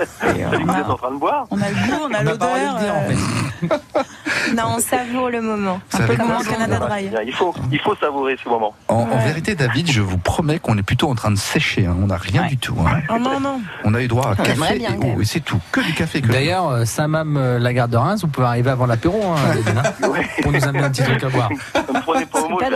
Et 0.00 0.06
C'est 0.22 0.46
on, 0.46 0.68
a, 0.68 0.82
en 0.88 0.96
train 0.96 1.10
de 1.10 1.16
boire. 1.18 1.46
on 1.50 1.60
a 1.60 1.68
le 1.68 1.74
goût, 1.74 2.00
on 2.10 2.14
a 2.14 2.22
l'odeur. 2.22 2.48
le 2.54 2.80
dire, 2.80 2.94
en 2.94 3.02
euh, 3.02 3.68
fait. 3.68 4.54
Non, 4.56 4.62
on 4.76 4.78
savoure 4.78 5.28
le 5.28 5.42
moment. 5.42 5.80
Ça 5.90 6.04
avait 6.04 6.16
Comme 6.16 6.30
en 6.30 6.40
ça 6.40 6.52
Canada 6.52 6.78
Dry. 6.78 7.10
Il 7.26 7.32
faut, 7.34 7.54
il 7.70 7.78
faut 7.80 7.94
savourer 7.96 8.36
ce 8.42 8.48
moment. 8.48 8.74
En, 8.88 8.94
en 9.10 9.18
vérité, 9.18 9.54
David, 9.54 9.90
je 9.90 10.00
vous 10.00 10.16
promets 10.16 10.58
qu'on 10.58 10.78
est 10.78 10.82
plutôt 10.82 11.10
en 11.10 11.14
train 11.14 11.30
de 11.30 11.36
sécher. 11.36 11.84
hein. 11.86 11.96
On 12.02 12.06
n'a 12.06 12.16
rien 12.16 12.42
Ouais. 12.42 12.48
du 12.48 12.56
tout. 12.56 12.76
hein. 12.86 13.00
Oh 13.10 13.18
non, 13.18 13.38
non. 13.40 13.60
On 13.84 13.92
a 13.94 14.00
eu 14.00 14.08
droit 14.08 14.30
à 14.32 14.36
café 14.36 14.78
Et 15.20 15.24
c'est 15.24 15.40
tout. 15.40 15.60
Que 15.72 15.80
du 15.80 15.92
café. 15.94 16.20
D'ailleurs, 16.20 16.68
euh, 16.68 16.84
Samam 16.84 17.36
euh, 17.36 17.58
Lagarde 17.58 17.90
de 17.90 17.96
Reims, 17.96 18.20
vous 18.22 18.28
pouvez 18.28 18.46
arriver 18.46 18.70
avant 18.70 18.86
l'apéro, 18.86 19.22
hein, 19.32 19.36
David, 19.54 19.78
hein, 19.78 20.08
Ouais. 20.08 20.26
pour 20.42 20.52
nous 20.52 20.64
amener 20.64 20.84
un 20.84 20.90
petit 20.90 21.02
truc 21.02 21.22
à 21.24 21.28
boire. 21.28 21.50
Ne 21.50 21.98
me 21.98 22.02
prenez 22.02 22.26
pas 22.26 22.40
au 22.42 22.48
mot. 22.48 22.58
Pas. 22.58 22.66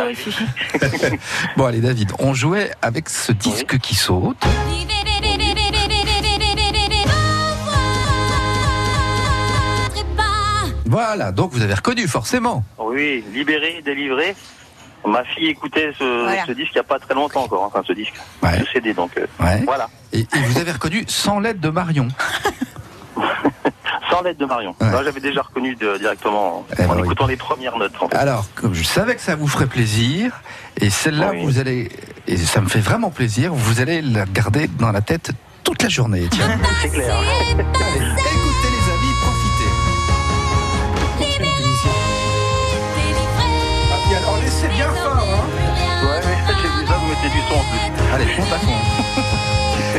Bon, 1.56 1.64
allez, 1.66 1.80
David, 1.80 2.12
on 2.18 2.34
jouait 2.34 2.70
avec 2.82 3.08
ce 3.08 3.32
disque 3.32 3.78
qui 3.78 3.94
saute. 3.94 4.36
Voilà, 10.86 11.32
donc 11.32 11.52
vous 11.52 11.62
avez 11.62 11.74
reconnu 11.74 12.06
forcément. 12.06 12.62
Oui, 12.78 13.24
libéré, 13.32 13.82
délivré. 13.84 14.36
Ma 15.06 15.22
fille 15.24 15.48
écoutait 15.48 15.92
ce, 15.98 16.22
Voilà. 16.24 16.46
ce 16.46 16.52
disque 16.52 16.70
il 16.72 16.76
n'y 16.76 16.80
a 16.80 16.84
pas 16.84 16.98
très 16.98 17.14
longtemps 17.14 17.42
encore, 17.44 17.62
enfin 17.62 17.82
ce 17.86 17.92
disque, 17.92 18.14
Ouais. 18.42 18.58
ce 18.60 18.64
CD, 18.72 18.94
donc 18.94 19.10
euh, 19.18 19.26
Ouais. 19.38 19.62
voilà. 19.64 19.88
Et, 20.12 20.20
et 20.20 20.26
vous 20.46 20.58
avez 20.58 20.72
reconnu 20.72 21.04
sans 21.08 21.38
l'aide 21.40 21.60
de 21.60 21.68
Marion. 21.68 22.08
Sans 24.10 24.22
l'aide 24.22 24.36
de 24.36 24.44
Marion. 24.44 24.74
Ouais. 24.80 24.90
Moi, 24.90 25.02
J'avais 25.02 25.20
déjà 25.20 25.42
reconnu 25.42 25.74
de- 25.76 25.96
directement 25.98 26.58
en, 26.58 26.66
Eh 26.78 26.84
en 26.84 26.88
ben 26.88 26.94
oui. 26.96 27.02
écoutant 27.04 27.26
les 27.26 27.36
premières 27.36 27.76
notes. 27.78 27.92
En 28.00 28.08
fait. 28.08 28.16
Alors, 28.16 28.44
comme 28.54 28.74
je 28.74 28.84
savais 28.84 29.14
que 29.16 29.20
ça 29.20 29.34
vous 29.34 29.48
ferait 29.48 29.66
plaisir, 29.66 30.32
et 30.80 30.90
celle-là, 30.90 31.30
Oui. 31.32 31.42
vous 31.44 31.58
allez, 31.58 31.90
et 32.26 32.36
ça 32.36 32.60
me 32.60 32.68
fait 32.68 32.80
vraiment 32.80 33.10
plaisir, 33.10 33.52
vous 33.54 33.80
allez 33.80 34.02
la 34.02 34.24
garder 34.26 34.68
dans 34.68 34.92
la 34.92 35.00
tête 35.00 35.30
toute 35.64 35.82
la 35.82 35.88
journée. 35.88 36.28
Tiens. 36.30 36.58
C'est 36.82 36.90
clair. 36.90 37.16
Allez, 48.14 48.26
compte 48.36 48.52
à 48.52 48.58
fond. 48.58 48.72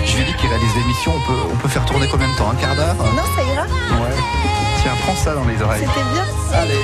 je 0.05 0.15
lui 0.15 0.21
ai 0.21 0.25
dit 0.25 0.33
qu'il 0.35 0.49
réalise 0.49 0.75
l'émission, 0.75 1.11
on 1.15 1.27
peut, 1.31 1.39
on 1.51 1.55
peut 1.57 1.67
faire 1.67 1.83
tourner 1.85 2.07
combien 2.07 2.27
de 2.29 2.35
temps 2.35 2.49
Un 2.49 2.55
quart 2.55 2.75
d'heure 2.75 2.95
Non, 2.95 3.23
ça 3.35 3.43
ira. 3.43 3.63
Ouais. 3.63 4.15
Tiens, 4.81 4.93
prends 5.03 5.15
ça 5.15 5.33
dans 5.35 5.43
les 5.43 5.61
oreilles. 5.61 5.85
C'était 5.85 6.07
bien. 6.13 6.59
Allez. 6.59 6.79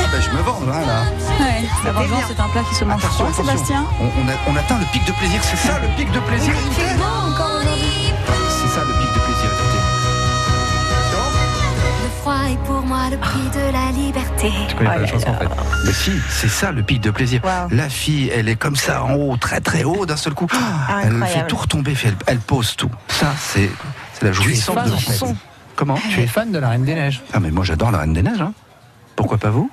Ah 0.00 0.04
ben, 0.10 0.22
je 0.22 0.30
me 0.30 0.40
vends 0.42 0.60
là. 0.66 0.80
là. 0.86 1.02
Ouais, 1.44 1.68
la 1.84 1.92
vengeance, 1.92 2.22
c'est 2.28 2.40
un 2.40 2.48
plat 2.48 2.62
qui 2.68 2.74
se 2.74 2.84
mange 2.84 3.04
Attention, 3.04 3.26
froid, 3.26 3.44
attention. 3.44 3.44
Sébastien. 3.66 3.84
On, 4.00 4.04
on 4.04 4.28
a- 4.28 4.52
on 4.52 4.56
atteint 4.56 4.78
le 4.78 4.86
pic 4.86 5.04
de 5.04 5.12
plaisir, 5.12 5.40
c'est 5.42 5.56
ça 5.68 5.78
le 5.80 5.88
pic 5.96 6.10
de 6.12 6.20
plaisir. 6.20 6.54
encore 6.54 7.50
aujourd'hui. 7.60 8.07
Froid 12.28 12.50
est 12.50 12.58
pour 12.64 12.82
moi 12.82 13.08
le 13.10 13.16
prix 13.16 13.40
de 13.54 13.72
la 13.72 13.90
liberté. 13.90 14.50
Je 14.68 14.74
connais 14.76 14.90
pas 14.90 14.98
la 14.98 15.06
chanson 15.06 15.28
en 15.30 15.34
fait. 15.38 15.48
Mais 15.86 15.92
si, 15.92 16.12
c'est 16.28 16.48
ça 16.48 16.72
le 16.72 16.82
pic 16.82 17.00
de 17.00 17.10
plaisir. 17.10 17.40
La 17.70 17.88
fille, 17.88 18.30
elle 18.34 18.48
est 18.48 18.56
comme 18.56 18.76
ça 18.76 19.02
en 19.04 19.14
haut, 19.14 19.36
très 19.36 19.60
très 19.60 19.84
haut, 19.84 20.04
d'un 20.06 20.16
seul 20.16 20.34
coup. 20.34 20.46
elle 21.02 21.12
Incroyable. 21.12 21.26
fait 21.26 21.46
tout 21.46 21.56
retomber, 21.56 21.94
elle, 22.04 22.14
elle 22.26 22.38
pose 22.38 22.76
tout. 22.76 22.90
Ça, 23.08 23.32
c'est 23.38 23.70
la 24.22 24.32
jouissance 24.32 24.74
de 24.76 24.80
en 24.92 24.98
fait. 24.98 25.10
l'enfant. 25.12 25.36
Comment 25.76 25.98
Tu 26.10 26.20
es 26.20 26.26
fan 26.26 26.50
de 26.52 26.58
la 26.58 26.70
Reine 26.70 26.84
des 26.84 26.94
Neiges 26.94 27.22
Ah 27.32 27.40
mais 27.40 27.50
moi 27.50 27.64
j'adore 27.64 27.90
la 27.92 27.98
Reine 27.98 28.12
des 28.12 28.22
Neiges. 28.22 28.40
hein. 28.42 28.52
Pourquoi 29.16 29.38
pas 29.38 29.50
vous 29.50 29.70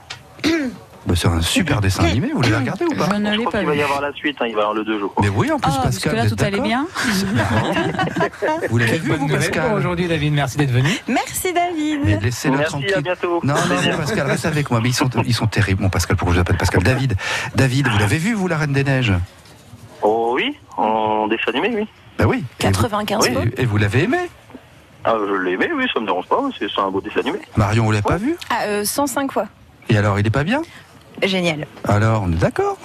Bah, 1.06 1.14
C'est 1.16 1.28
un 1.28 1.42
super 1.42 1.82
dessin 1.82 2.04
animé, 2.04 2.32
vous 2.34 2.42
l'avez 2.42 2.56
regardé 2.58 2.86
ou 2.86 2.96
pas 2.96 3.08
Je 3.12 3.16
ne 3.20 3.30
l'ai 3.38 3.44
pas 3.46 3.60
qu'il 3.60 3.68
va 3.68 3.76
y 3.76 3.82
avoir 3.84 4.02
la 4.02 4.12
suite, 4.14 4.38
hein, 4.42 4.46
il 4.48 4.54
va 4.56 4.62
y 4.62 4.64
avoir 4.64 4.74
le 4.74 4.84
2 4.84 5.00
jours. 5.00 5.14
Mais 5.22 5.30
oui, 5.30 5.52
en 5.52 5.60
plus 5.60 5.72
Ah, 5.76 5.82
parce 5.84 6.00
que 6.00 6.10
Pascal, 6.10 6.16
là, 6.16 6.24
vous 6.30 6.36
tout 6.36 6.44
allait 6.44 6.60
bien. 6.60 6.88
Vous 8.70 8.78
l'avez 8.78 8.98
vu 8.98 9.14
vous 9.14 9.28
Pascal 9.28 9.74
aujourd'hui, 9.74 10.08
David. 10.08 10.34
Merci 10.34 10.58
d'être 10.58 10.72
venu. 10.72 10.90
Merci 11.08 11.54
David. 11.54 12.00
Mais 12.04 12.20
laissez-le 12.20 12.58
Merci, 12.58 12.72
tranquille. 12.72 12.94
à 12.96 13.02
bientôt. 13.02 13.40
Non, 13.44 13.54
non, 13.54 13.92
non, 13.92 13.98
Pascal, 13.98 14.28
reste 14.28 14.46
avec 14.46 14.72
moi. 14.72 14.80
Mais 14.82 14.90
ils 14.90 14.94
sont, 14.94 15.10
ils 15.26 15.34
sont 15.34 15.48
terribles, 15.48 15.82
mon 15.84 15.90
Pascal, 15.90 16.16
pourquoi 16.18 16.34
je 16.34 16.40
l'appelle 16.40 16.58
Pascal 16.58 16.82
David. 16.84 17.16
David, 17.56 17.88
vous 17.88 17.98
l'avez 18.00 18.18
vu, 18.18 18.34
vous, 18.34 18.48
la 18.48 18.58
Reine 18.58 18.74
des 18.74 18.84
Neiges? 18.84 19.14
Oh 20.02 20.34
oui, 20.36 20.58
en 20.78 21.28
dessin 21.28 21.52
animé, 21.52 21.72
oui. 21.76 21.88
Ben 22.18 22.26
oui. 22.26 22.38
Et 22.60 22.66
vous- 22.66 22.72
95 22.72 23.24
Oui. 23.28 23.34
fois. 23.34 23.44
Et, 23.58 23.62
et 23.62 23.66
vous 23.66 23.78
l'avez 23.78 24.04
aimé? 24.04 24.18
Ah, 25.04 25.16
je 25.20 25.34
l'ai 25.44 25.52
aimé, 25.52 25.70
oui, 25.76 25.86
ça 25.94 26.00
me 26.00 26.06
dérange 26.06 26.26
pas, 26.28 26.40
c'est 26.58 26.68
c'est 26.74 26.82
un 26.82 26.90
beau 26.90 27.02
dessin 27.02 27.20
animé. 27.20 27.40
Marion, 27.56 27.86
vous 27.86 27.92
l'avez 27.92 28.02
pas 28.04 28.18
vu? 28.18 28.36
Ah, 28.50 28.64
euh, 28.66 28.84
105 28.86 29.32
fois. 29.32 29.46
Et 29.90 29.98
alors, 29.98 30.20
il 30.20 30.26
est 30.26 30.32
pas 30.32 30.44
bien? 30.44 30.62
Génial. 31.24 31.66
Alors, 31.88 32.24
on 32.26 32.32
est 32.32 32.36
d'accord 32.36 32.78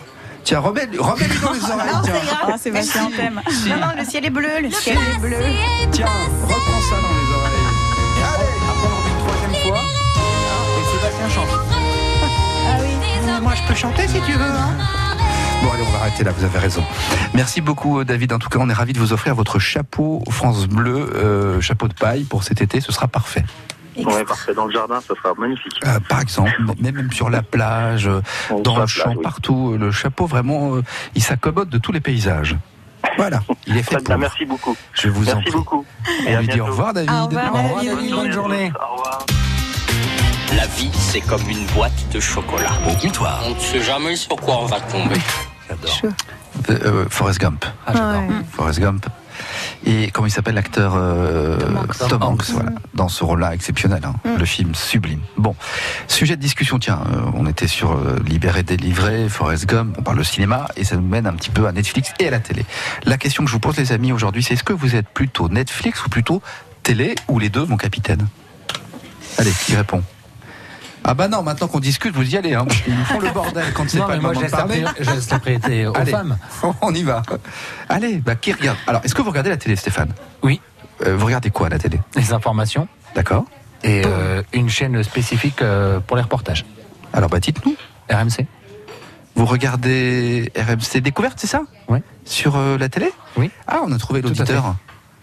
Tiens, 0.44 0.60
remets-lui 0.60 0.98
remets 0.98 1.28
dans 1.42 1.52
les 1.52 1.60
oreilles. 1.70 1.92
Non, 1.92 2.00
tiens. 2.02 2.56
c'est 2.58 2.70
grave. 2.70 2.82
Ah. 2.94 3.50
Non, 3.68 3.76
non, 3.76 3.92
le 3.98 4.04
ciel 4.04 4.24
est 4.24 4.30
bleu, 4.30 4.48
le 4.62 4.70
ciel 4.70 4.96
est 4.96 5.18
bleu. 5.20 5.36
Tiens, 5.92 6.06
reprends 6.42 6.80
ça 6.80 6.96
dans 6.96 7.14
les 7.14 7.34
oreilles. 7.36 7.66
Et 8.16 8.22
allez, 8.22 8.52
après 8.70 8.88
on 8.88 9.08
une 9.08 9.26
troisième 9.26 9.72
fois. 9.72 9.82
Et 10.78 10.96
Sébastien 10.96 11.28
chante. 11.28 11.60
Ah 12.66 12.76
oui. 12.80 13.42
Moi, 13.42 13.52
je 13.54 13.68
peux 13.68 13.74
chanter 13.78 14.08
si 14.08 14.20
tu 14.22 14.32
veux. 14.32 14.44
hein. 14.44 14.70
Bon, 15.62 15.68
allez, 15.74 15.82
on 15.86 15.90
va 15.92 15.98
arrêter 16.00 16.24
là, 16.24 16.32
vous 16.32 16.44
avez 16.44 16.58
raison. 16.58 16.82
Merci 17.34 17.60
beaucoup, 17.60 18.00
euh, 18.00 18.04
David. 18.06 18.32
En 18.32 18.38
tout 18.38 18.48
cas, 18.48 18.58
on 18.62 18.70
est 18.70 18.74
ravis 18.74 18.94
de 18.94 18.98
vous 18.98 19.12
offrir 19.12 19.34
votre 19.34 19.58
chapeau 19.58 20.22
France 20.30 20.66
Bleu, 20.66 21.10
euh, 21.16 21.60
chapeau 21.60 21.86
de 21.86 21.92
paille 21.92 22.24
pour 22.24 22.44
cet 22.44 22.62
été. 22.62 22.80
Ce 22.80 22.92
sera 22.92 23.08
parfait. 23.08 23.44
Ouais, 23.96 24.24
parfait, 24.24 24.54
dans 24.54 24.66
le 24.66 24.72
jardin, 24.72 25.00
ça 25.00 25.14
sera 25.14 25.34
magnifique. 25.36 25.72
Euh, 25.86 25.98
par 26.08 26.20
exemple, 26.20 26.54
mais 26.80 26.92
même 26.92 27.10
sur 27.12 27.28
la 27.30 27.42
plage, 27.42 28.06
euh, 28.06 28.20
dans 28.62 28.74
la 28.74 28.80
le 28.80 28.86
plage, 28.86 28.88
champ, 28.88 29.10
oui. 29.16 29.22
partout. 29.22 29.72
euh, 29.74 29.78
Le 29.78 29.90
chapeau, 29.90 30.26
vraiment, 30.26 30.76
euh, 30.76 30.82
il 31.14 31.22
s'accommode 31.22 31.68
de 31.68 31.78
tous 31.78 31.92
les 31.92 32.00
paysages. 32.00 32.56
Voilà, 33.16 33.40
il 33.66 33.76
est 33.76 33.82
fait 33.82 33.96
pour. 34.02 34.16
merci 34.18 34.44
beaucoup. 34.44 34.76
Je 34.92 35.08
vous 35.08 35.28
en 35.30 35.34
Merci 35.36 35.42
prie. 35.50 35.52
beaucoup. 35.58 35.84
Et 36.26 36.36
On 36.36 36.40
lui 36.40 36.46
dit 36.48 36.52
au 36.52 36.54
bientôt. 36.56 36.64
revoir, 36.66 36.92
David. 36.92 37.10
Au 37.10 37.26
revoir, 37.26 37.44
Au 37.54 37.58
revoir, 37.58 37.74
David. 37.82 37.96
David. 37.96 38.14
Bonne 38.14 38.32
journée. 38.32 38.72
Au 38.78 38.92
revoir. 38.96 39.26
La 40.56 40.66
vie, 40.66 40.90
c'est 40.92 41.20
comme 41.20 41.48
une 41.48 41.64
boîte 41.74 42.08
de 42.12 42.20
chocolat. 42.20 42.72
Au 42.88 42.94
comptoir. 42.96 43.42
On 43.46 43.54
ne 43.54 43.58
sait 43.60 43.80
jamais 43.80 44.16
sur 44.16 44.36
quoi 44.36 44.58
on 44.62 44.66
va 44.66 44.80
tomber. 44.80 45.16
J'adore. 45.68 46.12
Euh, 46.68 47.06
Forrest 47.08 47.40
Gump. 47.40 47.64
Ah, 47.86 47.92
j'adore. 47.94 48.22
Ouais. 48.28 48.44
Forrest 48.52 48.80
Gump. 48.80 49.06
Et 49.84 50.10
comment 50.10 50.26
il 50.26 50.30
s'appelle 50.30 50.54
l'acteur 50.54 50.94
euh, 50.96 51.58
Tom 51.58 51.76
Hanks. 51.76 52.08
Tom 52.08 52.22
Hanks, 52.22 52.50
voilà, 52.50 52.72
dans 52.94 53.08
ce 53.08 53.24
rôle-là 53.24 53.54
exceptionnel, 53.54 54.02
hein. 54.04 54.14
Mm. 54.24 54.38
le 54.38 54.44
film 54.44 54.74
sublime. 54.74 55.20
Bon, 55.36 55.54
sujet 56.08 56.36
de 56.36 56.40
discussion, 56.40 56.78
tiens, 56.78 57.00
euh, 57.12 57.30
on 57.34 57.46
était 57.46 57.68
sur 57.68 57.92
euh, 57.92 58.18
Libéré, 58.26 58.62
délivré, 58.62 59.28
Forrest 59.28 59.66
Gump, 59.66 59.96
on 59.98 60.02
parle 60.02 60.18
de 60.18 60.22
cinéma 60.22 60.66
et 60.76 60.84
ça 60.84 60.96
nous 60.96 61.06
mène 61.06 61.26
un 61.26 61.32
petit 61.32 61.50
peu 61.50 61.66
à 61.66 61.72
Netflix 61.72 62.12
et 62.18 62.28
à 62.28 62.30
la 62.30 62.40
télé. 62.40 62.64
La 63.04 63.18
question 63.18 63.44
que 63.44 63.48
je 63.48 63.54
vous 63.54 63.60
pose 63.60 63.76
les 63.76 63.92
amis 63.92 64.12
aujourd'hui, 64.12 64.42
c'est 64.42 64.54
est-ce 64.54 64.64
que 64.64 64.72
vous 64.72 64.94
êtes 64.94 65.08
plutôt 65.08 65.48
Netflix 65.48 66.04
ou 66.04 66.08
plutôt 66.08 66.42
télé 66.82 67.14
ou 67.28 67.38
les 67.38 67.48
deux, 67.48 67.64
mon 67.64 67.76
capitaine? 67.76 68.26
Allez, 69.38 69.52
qui 69.64 69.74
répond? 69.74 70.02
Ah 71.04 71.14
bah 71.14 71.28
non, 71.28 71.42
maintenant 71.42 71.66
qu'on 71.66 71.80
discute, 71.80 72.14
vous 72.14 72.28
y 72.28 72.36
allez. 72.36 72.54
Hein, 72.54 72.64
parce 72.66 72.80
qu'ils 72.82 72.94
nous 72.94 73.04
font 73.04 73.20
le 73.20 73.30
bordel 73.30 73.64
quand 73.74 73.88
c'est 73.88 73.98
pas 73.98 74.14
le 74.16 74.20
moi, 74.20 74.32
moment 74.32 74.46
de 74.46 74.50
parler. 74.50 74.84
je 75.00 75.10
laisse 75.10 75.30
la 75.30 75.38
priorité 75.38 75.86
aux 75.86 75.96
Allez. 75.96 76.10
femmes. 76.12 76.36
On 76.82 76.94
y 76.94 77.02
va. 77.02 77.22
Allez, 77.88 78.18
bah 78.18 78.34
qui 78.34 78.52
regarde 78.52 78.76
Alors, 78.86 79.00
est-ce 79.04 79.14
que 79.14 79.22
vous 79.22 79.30
regardez 79.30 79.50
la 79.50 79.56
télé, 79.56 79.76
Stéphane? 79.76 80.12
Oui. 80.42 80.60
Euh, 81.06 81.16
vous 81.16 81.24
regardez 81.26 81.50
quoi 81.50 81.68
à 81.68 81.70
la 81.70 81.78
télé? 81.78 81.98
Les 82.16 82.32
informations 82.34 82.86
D'accord. 83.14 83.44
et 83.82 84.02
euh, 84.04 84.42
une 84.52 84.68
chaîne 84.68 85.02
spécifique 85.02 85.62
euh, 85.62 86.00
pour 86.00 86.16
les 86.16 86.22
reportages. 86.22 86.66
Alors, 87.14 87.30
bah 87.30 87.40
dites-nous. 87.40 87.74
RMC. 88.10 88.46
Vous 89.36 89.46
regardez 89.46 90.52
RMC 90.56 91.00
Découverte, 91.00 91.38
c'est 91.40 91.46
ça? 91.46 91.62
Oui. 91.88 92.00
Sur 92.26 92.58
la 92.58 92.88
télé? 92.90 93.10
Oui. 93.36 93.50
Ah, 93.66 93.80
on 93.84 93.92
a 93.92 93.98
trouvé 93.98 94.20
l'auditeur. 94.20 94.74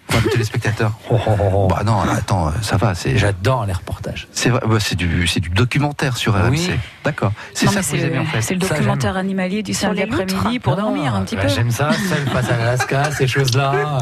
Enfin, 0.10 0.22
le 0.24 0.30
téléspectateur. 0.32 0.92
Oh, 1.10 1.18
oh, 1.26 1.32
oh. 1.54 1.68
Bah 1.70 1.84
non, 1.86 2.00
attends, 2.02 2.52
ça 2.62 2.78
va, 2.78 2.94
c'est. 2.94 3.18
J'adore 3.18 3.66
les 3.66 3.74
reportages. 3.74 4.28
C'est 4.34 4.50
vrai, 4.50 4.62
bah, 4.68 4.78
c'est 4.80 4.96
du, 4.96 5.26
c'est 5.28 5.40
du 5.40 5.50
documentaire 5.50 6.18
sur 6.18 6.34
RMC. 6.34 6.50
Oui. 6.52 6.72
D'accord. 7.04 7.32
C'est 7.54 7.66
Non, 7.66 7.72
ça 7.72 7.80
que 7.82 7.86
vous 7.86 7.96
aimez 8.04 8.18
en 8.20 8.22
le, 8.22 8.28
fait. 8.28 8.42
c'est 8.42 8.54
le 8.56 8.62
Ça, 8.62 8.76
documentaire 8.76 9.18
animalier 9.18 9.64
du 9.64 9.74
samedi 9.74 10.02
après-midi 10.04 10.60
pour 10.60 10.76
dormir 10.76 11.16
un 11.16 11.24
petit 11.24 11.36
bah, 11.36 11.44
peu. 11.44 11.48
J'aime 11.48 11.72
ça, 11.72 11.92
seul 11.94 12.28
face 12.28 12.50
à 12.50 12.58
l'Alaska, 12.58 13.12
ces 13.18 13.28
choses-là. 13.28 14.00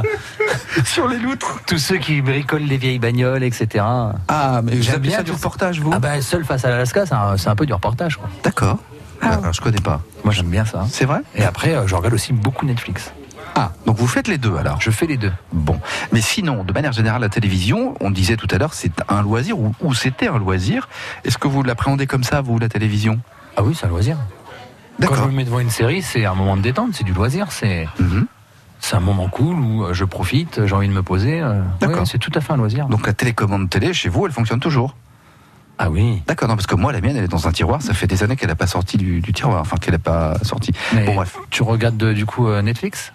Sur 0.84 1.08
les 1.08 1.18
loutres. 1.18 1.60
Tous 1.68 1.78
ceux 1.78 1.98
qui 1.98 2.22
bricolent 2.22 2.64
les 2.64 2.78
vieilles 2.78 3.00
bagnoles, 3.00 3.44
etc. 3.44 3.86
Ah, 4.28 4.62
mais 4.64 4.76
vous 4.76 5.00
bien 5.00 5.18
ça 5.18 5.24
du 5.24 5.32
reportage, 5.32 5.80
vous 5.80 5.92
Ah 5.94 6.00
bah 6.00 6.22
seul 6.22 6.44
face 6.44 6.66
à 6.66 6.70
l'Alaska, 6.70 7.06
c'est 7.06 7.14
un, 7.14 7.38
c'est 7.38 7.50
un 7.50 7.56
peu 7.56 7.66
du 7.66 7.74
reportage. 7.74 8.18
Quoi. 8.18 8.30
D'accord. 8.44 8.80
Ah. 9.22 9.34
Alors, 9.42 9.54
je 9.54 9.62
connais 9.62 9.82
pas. 9.82 10.02
Moi 10.24 10.34
j'aime 10.34 10.50
bien 10.50 10.66
ça. 10.66 10.86
C'est 10.90 11.06
vrai? 11.06 11.20
Et 11.36 11.44
après, 11.44 11.76
euh, 11.76 11.88
je 11.88 11.96
regarde 11.96 12.14
aussi 12.14 12.34
beaucoup 12.34 12.66
Netflix. 12.66 13.12
Ah, 13.58 13.72
donc 13.86 13.96
vous 13.98 14.08
faites 14.08 14.28
les 14.28 14.38
deux 14.38 14.56
alors 14.58 14.82
Je 14.82 14.92
fais 14.92 15.06
les 15.08 15.16
deux. 15.18 15.32
Bon, 15.54 15.80
mais 16.12 16.20
sinon, 16.22 16.64
de 16.66 16.74
manière 16.74 16.92
générale, 16.92 17.22
la 17.22 17.30
télévision, 17.30 17.96
on 18.02 18.12
disait 18.12 18.36
tout 18.36 18.48
à 18.52 18.58
l'heure, 18.58 18.74
c'est 18.74 18.92
un 19.08 19.22
loisir 19.22 19.58
ou, 19.58 19.74
ou 19.82 19.94
c'était 19.94 20.28
un 20.28 20.38
loisir. 20.38 20.90
Est-ce 21.24 21.38
que 21.38 21.48
vous 21.48 21.64
l'appréhendez 21.64 22.06
comme 22.06 22.24
ça, 22.24 22.42
vous, 22.42 22.60
la 22.60 22.68
télévision? 22.68 23.20
Ah 23.56 23.64
oui, 23.64 23.74
c'est 23.74 23.86
un 23.86 23.90
loisir. 23.90 24.18
Quand 24.18 25.08
je 25.08 25.12
D'accord. 25.12 25.28
me 25.28 25.34
mets 25.34 25.44
devant 25.46 25.60
une 25.60 25.70
série, 25.70 26.02
c'est 26.02 26.26
un 26.26 26.36
moment 26.36 26.58
de 26.58 26.62
détente, 26.62 26.94
c'est 26.94 27.04
du 27.06 27.14
loisir, 27.14 27.48
c'est 27.52 27.88
Mhm. 28.00 28.28
c'est 28.82 28.96
un 28.98 29.00
moment 29.02 29.30
cool 29.30 29.58
où 29.60 29.84
euh, 29.86 29.94
je 29.94 30.04
profite, 30.04 30.66
j'ai 30.66 30.76
envie 30.76 30.88
de 30.90 30.94
me 30.94 31.04
poser. 31.04 31.40
euh, 31.42 31.62
D'accord. 31.80 32.00
ouais, 32.00 32.06
c'est 32.06 32.18
tout 32.18 32.32
à 32.36 32.42
fait 32.42 32.52
un 32.54 32.58
loisir. 32.58 32.88
Donc 32.88 33.08
la 33.08 33.14
télécommande 33.14 33.70
télé, 33.70 33.94
chez 33.94 34.10
vous, 34.10 34.26
elle 34.26 34.32
fonctionne 34.34 34.60
toujours? 34.60 34.96
Ah 35.78 35.90
oui. 35.90 36.22
D'accord, 36.28 36.48
non, 36.48 36.56
parce 36.56 36.68
que 36.68 36.76
moi, 36.76 36.94
la 36.94 37.02
mienne, 37.02 37.18
elle 37.18 37.26
est 37.26 37.30
dans 37.30 37.48
un 37.48 37.52
tiroir, 37.52 37.82
ça 37.82 37.94
fait 37.94 38.08
des 38.08 38.24
années 38.24 38.36
qu'elle 38.38 38.48
n'a 38.50 38.56
pas 38.56 38.68
sorti 38.68 38.96
du, 38.98 39.20
du 39.20 39.34
tiroir, 39.34 39.60
enfin 39.62 39.76
qu'elle 39.78 39.94
n'a 39.94 40.00
pas 40.00 40.38
sorti. 40.44 40.72
Mais 40.94 41.06
Bon, 41.06 41.16
bref. 41.16 41.38
Tu 41.50 41.64
regardes 41.64 42.02
euh, 42.04 42.14
du 42.14 42.26
coup 42.26 42.50
Netflix? 42.62 43.12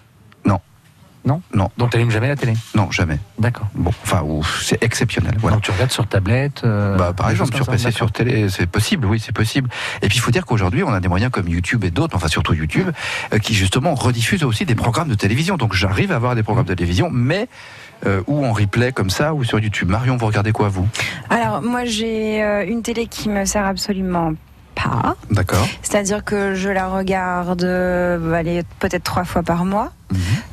Non. 1.25 1.41
Non. 1.53 1.69
Donc 1.77 1.91
tu 1.91 1.97
n'allumes 1.97 2.11
jamais 2.11 2.27
la 2.27 2.35
télé 2.35 2.53
Non, 2.75 2.89
jamais. 2.91 3.19
D'accord. 3.37 3.67
Bon, 3.75 3.91
enfin, 4.03 4.21
ouf, 4.23 4.61
c'est 4.63 4.81
exceptionnel. 4.83 5.35
Voilà. 5.39 5.55
Donc 5.55 5.63
tu 5.63 5.71
regardes 5.71 5.91
sur 5.91 6.07
tablette 6.07 6.63
euh, 6.63 6.97
Bah, 6.97 7.13
par 7.15 7.29
exemple, 7.29 7.55
sur 7.55 7.67
PC, 7.67 7.91
sur 7.91 8.11
télé, 8.11 8.49
c'est 8.49 8.65
possible, 8.65 9.05
oui, 9.05 9.19
c'est 9.19 9.35
possible. 9.35 9.69
Et 10.01 10.07
puis, 10.07 10.17
il 10.17 10.21
faut 10.21 10.31
dire 10.31 10.45
qu'aujourd'hui, 10.45 10.83
on 10.83 10.93
a 10.93 10.99
des 10.99 11.07
moyens 11.07 11.31
comme 11.31 11.47
YouTube 11.47 11.83
et 11.83 11.91
d'autres, 11.91 12.15
enfin 12.15 12.27
surtout 12.27 12.53
YouTube, 12.53 12.89
euh, 13.33 13.37
qui 13.37 13.53
justement 13.53 13.93
rediffusent 13.93 14.43
aussi 14.43 14.65
des 14.65 14.75
programmes 14.75 15.09
de 15.09 15.15
télévision. 15.15 15.57
Donc, 15.57 15.73
j'arrive 15.73 16.11
à 16.11 16.15
avoir 16.15 16.35
des 16.35 16.43
programmes 16.43 16.65
de 16.65 16.73
télévision, 16.73 17.09
mais 17.11 17.47
euh, 18.07 18.23
ou 18.27 18.43
en 18.45 18.51
replay 18.51 18.91
comme 18.91 19.09
ça, 19.09 19.33
ou 19.33 19.43
sur 19.43 19.59
YouTube. 19.59 19.89
Marion, 19.89 20.17
vous 20.17 20.25
regardez 20.25 20.51
quoi, 20.51 20.69
vous? 20.69 20.87
Alors, 21.29 21.61
moi, 21.61 21.85
j'ai 21.85 22.43
euh, 22.43 22.65
une 22.65 22.81
télé 22.81 23.05
qui 23.05 23.29
me 23.29 23.45
sert 23.45 23.65
absolument 23.65 24.33
pas. 24.83 25.15
D'accord. 25.29 25.67
C'est-à-dire 25.81 26.23
que 26.23 26.55
je 26.55 26.69
la 26.69 26.87
regarde 26.87 27.63
euh, 27.63 28.33
allez, 28.33 28.63
peut-être 28.79 29.03
trois 29.03 29.23
fois 29.23 29.43
par 29.43 29.65
mois. 29.65 29.91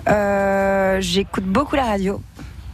Euh, 0.09 0.99
J'écoute 1.01 1.45
beaucoup 1.45 1.77
la 1.77 1.85
radio. 1.85 2.21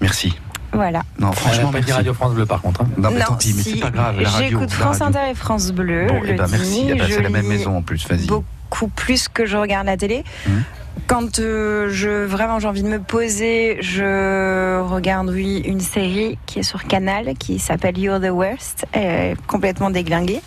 Merci. 0.00 0.34
Voilà. 0.72 1.02
Non, 1.18 1.30
Franchement, 1.32 1.70
merci. 1.72 1.92
Radio 1.92 2.12
France 2.14 2.34
Bleu 2.34 2.46
par 2.46 2.60
contre. 2.60 2.82
hein. 2.82 2.88
Non, 2.96 3.10
mais 3.10 3.20
Non, 3.20 3.26
tant 3.26 3.34
pis, 3.36 3.54
mais 3.56 3.62
c'est 3.62 3.76
pas 3.80 3.90
grave. 3.90 4.20
La 4.20 4.28
radio. 4.28 4.48
J'écoute 4.48 4.70
la 4.70 4.76
France 4.76 4.98
radio. 4.98 5.18
Inter 5.20 5.30
et 5.30 5.34
France 5.34 5.70
Bleu. 5.72 6.06
Bon, 6.08 6.20
le 6.20 6.30
eh 6.30 6.32
ben, 6.34 6.46
merci. 6.50 6.70
dîner, 6.80 6.92
Eh 6.94 6.98
ben, 6.98 7.06
c'est 7.08 7.22
la 7.22 7.30
même 7.30 7.46
maison 7.46 7.76
en 7.76 7.82
plus, 7.82 8.06
vas-y. 8.08 8.26
Beaucoup 8.26 8.88
plus 8.88 9.28
que 9.28 9.46
je 9.46 9.56
regarde 9.56 9.86
la 9.86 9.96
télé. 9.96 10.24
Mhm. 10.46 10.64
Quand 11.06 11.38
euh, 11.38 11.88
je 11.90 12.24
vraiment 12.24 12.58
j'ai 12.60 12.68
envie 12.68 12.82
de 12.82 12.88
me 12.88 12.98
poser, 12.98 13.76
je 13.80 14.80
regarde 14.80 15.28
oui 15.28 15.58
une 15.66 15.80
série 15.80 16.38
qui 16.46 16.60
est 16.60 16.62
sur 16.62 16.84
Canal 16.84 17.34
qui 17.38 17.58
s'appelle 17.58 17.98
You're 17.98 18.20
the 18.20 18.30
Worst, 18.30 18.86
est 18.94 19.34
complètement 19.46 19.90
déglinguée. 19.90 20.40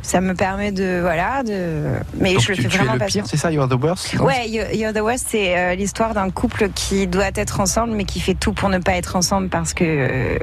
Ça 0.00 0.22
me 0.22 0.32
permet 0.34 0.72
de 0.72 1.00
voilà 1.02 1.42
de 1.42 1.84
mais 2.18 2.32
Donc, 2.32 2.42
je 2.42 2.48
le 2.48 2.56
tu, 2.56 2.62
fais 2.62 2.68
tu 2.68 2.74
es 2.74 2.78
vraiment 2.78 2.92
le 2.94 2.98
pas 3.00 3.06
pire, 3.06 3.24
c'est 3.26 3.36
ça, 3.36 3.50
You're 3.52 3.68
the 3.68 3.74
Worst 3.74 4.14
Ouais, 4.20 4.48
You- 4.48 4.62
You're 4.72 4.94
the 4.94 5.00
Worst, 5.02 5.26
c'est 5.28 5.58
euh, 5.58 5.74
l'histoire 5.74 6.14
d'un 6.14 6.30
couple 6.30 6.70
qui 6.74 7.06
doit 7.06 7.30
être 7.34 7.60
ensemble, 7.60 7.92
mais 7.92 8.04
qui 8.04 8.20
fait 8.20 8.34
tout 8.34 8.52
pour 8.54 8.70
ne 8.70 8.78
pas 8.78 8.92
être 8.92 9.14
ensemble 9.16 9.48
parce 9.50 9.74
que 9.74 9.84
euh, 9.84 10.38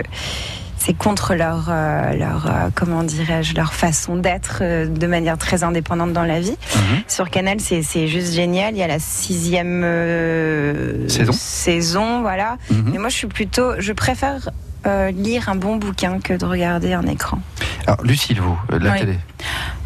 c'est 0.86 0.94
contre 0.94 1.34
leur, 1.34 1.65
euh, 1.70 2.13
leur 2.13 2.46
euh, 2.46 2.70
comment 2.75 3.01
dirais-je, 3.01 3.56
leur 3.56 3.74
façon 3.74 4.18
d'être 4.18 4.60
euh, 4.62 4.86
de 4.86 5.08
manière 5.08 5.36
très 5.39 5.63
indépendante 5.63 6.13
dans 6.13 6.24
la 6.24 6.39
vie. 6.39 6.51
Mhm. 6.75 7.01
Sur 7.08 7.32
Canal, 7.32 7.60
c'est 7.60 7.82
c'est 7.82 8.08
juste 8.08 8.34
génial. 8.34 8.75
Il 8.75 8.77
y 8.77 8.84
a 8.84 8.88
la 8.88 9.00
sixième 9.00 9.82
euh, 9.84 11.08
Saison. 11.10 11.32
saison, 11.34 12.22
voilà. 12.22 12.58
Mhm. 12.70 12.89
Mais 12.92 12.98
moi, 13.00 13.10
je 13.10 13.15
suis 13.15 13.27
plutôt, 13.27 13.72
je 13.80 13.94
préfère 13.94 14.51
euh, 14.86 15.12
lire 15.12 15.50
un 15.50 15.56
bon 15.56 15.77
bouquin 15.77 16.20
que 16.20 16.34
de 16.34 16.46
regarder 16.46 16.94
un 16.94 17.04
écran. 17.08 17.39
Alors, 17.88 18.04
Lucille, 18.04 18.39
vous, 18.42 18.58
euh, 18.72 18.80
la 18.80 18.92
Oui. 18.94 19.00
télé 19.00 19.20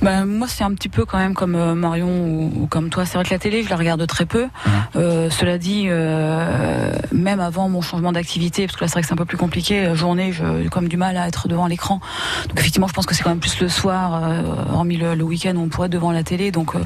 Bah, 0.02 0.24
moi, 0.26 0.48
c'est 0.48 0.64
un 0.64 0.74
petit 0.74 0.88
peu 0.88 1.04
quand 1.06 1.18
même 1.18 1.34
comme 1.34 1.56
euh, 1.56 1.76
Marion 1.76 2.08
ou, 2.08 2.52
ou 2.64 2.68
comme 2.68 2.90
toi. 2.90 3.06
C'est 3.06 3.16
vrai 3.16 3.26
que 3.26 3.34
la 3.34 3.40
télé, 3.40 3.64
je 3.64 3.70
la 3.70 3.76
regarde 3.76 4.06
très 4.08 4.26
peu. 4.26 4.44
Mhm. 4.44 4.72
Euh, 4.96 5.30
cela 5.30 5.58
dit, 5.58 5.86
euh, 5.88 6.94
même 7.12 7.40
avant 7.42 7.68
mon 7.68 7.82
changement 7.82 8.12
d'activité, 8.14 8.66
parce 8.68 8.78
que 8.78 8.84
là, 8.86 8.88
c'est 8.88 8.94
vrai 8.94 9.02
que 9.02 9.08
c'est 9.08 9.14
un 9.14 9.18
peu 9.18 9.26
plus 9.26 9.38
compliqué. 9.38 9.84
La 9.84 9.96
journée, 9.96 10.32
je- 10.32 10.64
j'ai 10.64 10.70
quand 10.70 10.80
même 10.82 10.90
du 10.90 10.96
mal 10.98 11.18
à 11.18 11.28
être 11.28 11.48
devant 11.50 11.68
l'écran. 11.68 12.00
Donc, 12.48 12.60
effectivement, 12.60 12.88
je 12.88 12.94
pense 12.94 13.06
que 13.06 13.14
c'est 13.14 13.24
quand 13.24 13.30
même 13.32 13.40
plus 13.40 13.60
le 13.60 13.68
soir, 13.68 14.22
euh, 14.24 14.42
hormis 14.74 14.96
le, 14.98 15.16
le 15.16 15.24
week-end 15.24 15.54
où 15.56 15.62
on 15.64 15.68
pourrait 15.68 15.88
être 15.88 15.92
devant 15.94 16.12
la 16.14 16.24
télé. 16.24 16.52
Donc, 16.52 16.76
euh, 16.76 16.80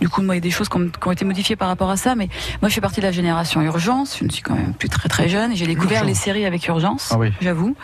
du 0.00 0.08
coup, 0.08 0.22
moi, 0.22 0.34
il 0.36 0.38
y 0.38 0.40
a 0.40 0.42
des 0.42 0.50
choses 0.52 0.68
qui 0.68 0.76
ont, 0.76 0.88
qui 0.88 1.08
ont 1.08 1.12
été 1.12 1.24
modifiées 1.24 1.56
par 1.56 1.66
rapport 1.68 1.90
à 1.90 1.96
ça. 1.96 2.14
Mais 2.14 2.28
moi, 2.60 2.68
je 2.68 2.74
fais 2.74 2.80
partie 2.80 3.00
de 3.00 3.06
la 3.06 3.12
génération 3.12 3.60
Urgence. 3.62 4.16
Je 4.20 4.24
ne 4.24 4.30
suis 4.30 4.42
quand 4.42 4.54
même 4.54 4.74
plus 4.74 4.88
très 4.88 5.08
très 5.08 5.28
jeune. 5.28 5.50
Et 5.52 5.56
j'ai 5.56 5.66
découvert 5.66 6.02
Urgence. 6.02 6.08
les 6.08 6.14
séries 6.14 6.46
avec 6.46 6.66
Urgence. 6.68 7.08
Ah 7.12 7.18
oui. 7.18 7.32
J'avoue. 7.52 7.76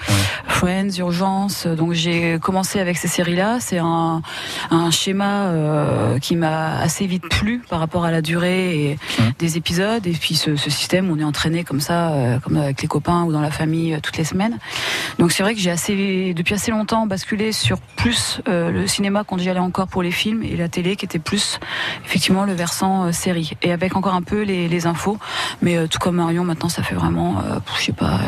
Friends, 0.47 0.99
Urgence. 0.99 1.67
Donc, 1.67 1.93
j'ai 1.93 2.39
commencé 2.39 2.81
avec 2.81 2.97
ces 2.97 3.07
séries-là. 3.07 3.59
C'est 3.61 3.77
un, 3.77 4.23
un 4.71 4.91
schéma 4.91 5.49
euh, 5.49 6.19
qui 6.21 6.37
m'a 6.37 6.79
assez 6.79 7.07
vite 7.07 7.29
plu 7.29 7.61
par 7.69 7.81
rapport 7.81 8.07
à 8.07 8.11
la 8.11 8.23
durée 8.23 8.93
et 8.93 8.99
des 9.39 9.57
épisodes 9.57 10.07
et 10.07 10.13
puis 10.13 10.35
ce, 10.35 10.57
ce 10.57 10.71
système 10.71 11.11
on 11.11 11.19
est 11.19 11.25
entraîné 11.25 11.65
comme 11.65 11.81
ça 11.81 12.11
euh, 12.11 12.39
comme 12.41 12.57
avec 12.57 12.83
les 12.83 12.89
copains 12.89 13.25
ou 13.25 13.33
dans 13.33 13.41
la 13.41 13.51
famille 13.51 13.95
euh, 13.95 14.01
toutes 14.03 14.17
les 14.17 14.25
semaines 14.25 14.59
donc 15.19 15.33
c'est 15.33 15.43
vrai 15.43 15.55
que 15.55 15.61
j'ai 15.61 15.71
assez 15.71 16.35
depuis 16.35 16.55
assez 16.55 16.71
longtemps 16.71 17.07
basculé 17.07 17.53
sur 17.53 17.79
plus 17.97 18.41
euh, 18.49 18.71
le 18.71 18.87
cinéma 18.87 19.25
quand 19.25 19.39
j'y 19.39 19.49
allais 19.49 19.61
encore 19.61 19.87
pour 19.87 20.03
les 20.03 20.11
films 20.11 20.43
et 20.43 20.57
la 20.57 20.69
télé 20.69 20.97
qui 20.97 21.05
était 21.05 21.19
plus 21.19 21.61
effectivement 22.05 22.45
le 22.45 22.53
versant 22.53 23.05
euh, 23.05 23.13
série 23.13 23.53
et 23.63 23.73
avec 23.73 23.97
encore 23.97 24.15
un 24.15 24.23
peu 24.23 24.43
les, 24.43 24.69
les 24.69 24.87
infos 24.87 25.19
mais 25.63 25.77
euh, 25.77 25.87
tout 25.87 25.99
comme 25.99 26.17
Marion 26.17 26.45
maintenant 26.45 26.69
ça 26.69 26.83
fait 26.83 26.95
vraiment 26.95 27.39
euh, 27.39 27.59
je 27.79 27.85
sais 27.85 27.93
pas 27.93 28.19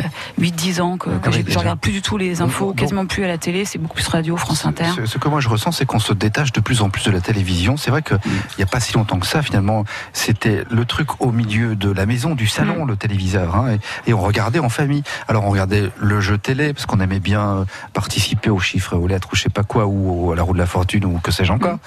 8-10 0.41 0.81
ans 0.81 0.97
que, 0.97 1.11
que 1.11 1.30
Déjà. 1.38 1.51
je 1.55 1.59
regarde 1.59 1.81
plus 1.81 1.93
du 1.93 2.03
tout 2.03 2.16
les 2.19 2.40
infos 2.43 2.66
Donc- 2.69 2.77
quasiment 2.77 3.07
plus 3.07 3.25
à 3.25 3.29
la 3.29 3.38
télé 3.38 3.64
c'est 3.64 3.79
beaucoup 3.79 3.95
plus 3.95 4.07
radio 4.09 4.37
France 4.37 4.64
Inter 4.66 4.85
Ce, 4.97 5.07
ce 5.07 5.19
que 5.19 5.29
moi 5.29 5.40
je 5.40 5.49
ressens, 5.49 5.73
c'est 5.73 5.87
qu'on 5.87 5.99
se 5.99 6.12
détache 6.12 6.53
de 6.53 6.61
plus 6.61 6.83
en 6.83 6.90
plus 6.90 7.05
de 7.05 7.11
la 7.11 7.21
télévision. 7.21 7.77
C'est 7.77 7.90
vrai 7.90 8.03
qu'il 8.03 8.19
n'y 8.59 8.64
a 8.64 8.66
pas 8.66 8.81
si 8.81 8.93
longtemps 8.95 9.19
que 9.19 9.27
ça, 9.27 9.43
finalement, 9.43 9.85
c'était 10.12 10.64
le 10.71 10.85
truc 10.85 11.21
au 11.21 11.33
milieu 11.33 11.77
de 11.77 11.90
la 11.90 12.07
maison, 12.07 12.35
du 12.35 12.47
salon, 12.47 12.85
le 12.85 12.97
téléviseur. 12.97 13.55
hein, 13.57 13.77
et, 14.07 14.11
et 14.11 14.14
on 14.14 14.21
regardait 14.21 14.59
en 14.59 14.69
famille. 14.69 15.03
Alors 15.29 15.45
on 15.45 15.51
regardait 15.51 15.90
le 15.99 16.21
jeu 16.21 16.38
télé, 16.38 16.73
parce 16.73 16.87
qu'on 16.87 17.01
aimait 17.01 17.21
bien 17.21 17.40
euh, 17.49 17.64
participer 17.93 18.51
aux 18.51 18.59
chiffres, 18.61 18.97
aux 18.97 19.07
lettres, 19.07 19.29
ou 19.33 19.37
je 19.37 19.43
sais 19.43 19.49
pas 19.51 19.62
quoi, 19.62 19.87
ou 19.87 20.33
à 20.33 20.37
la 20.37 20.43
roue 20.43 20.53
de 20.55 20.59
la 20.59 20.66
fortune, 20.66 21.05
ou 21.05 21.19
que 21.19 21.31
sais-je 21.31 21.53
encore. 21.53 21.79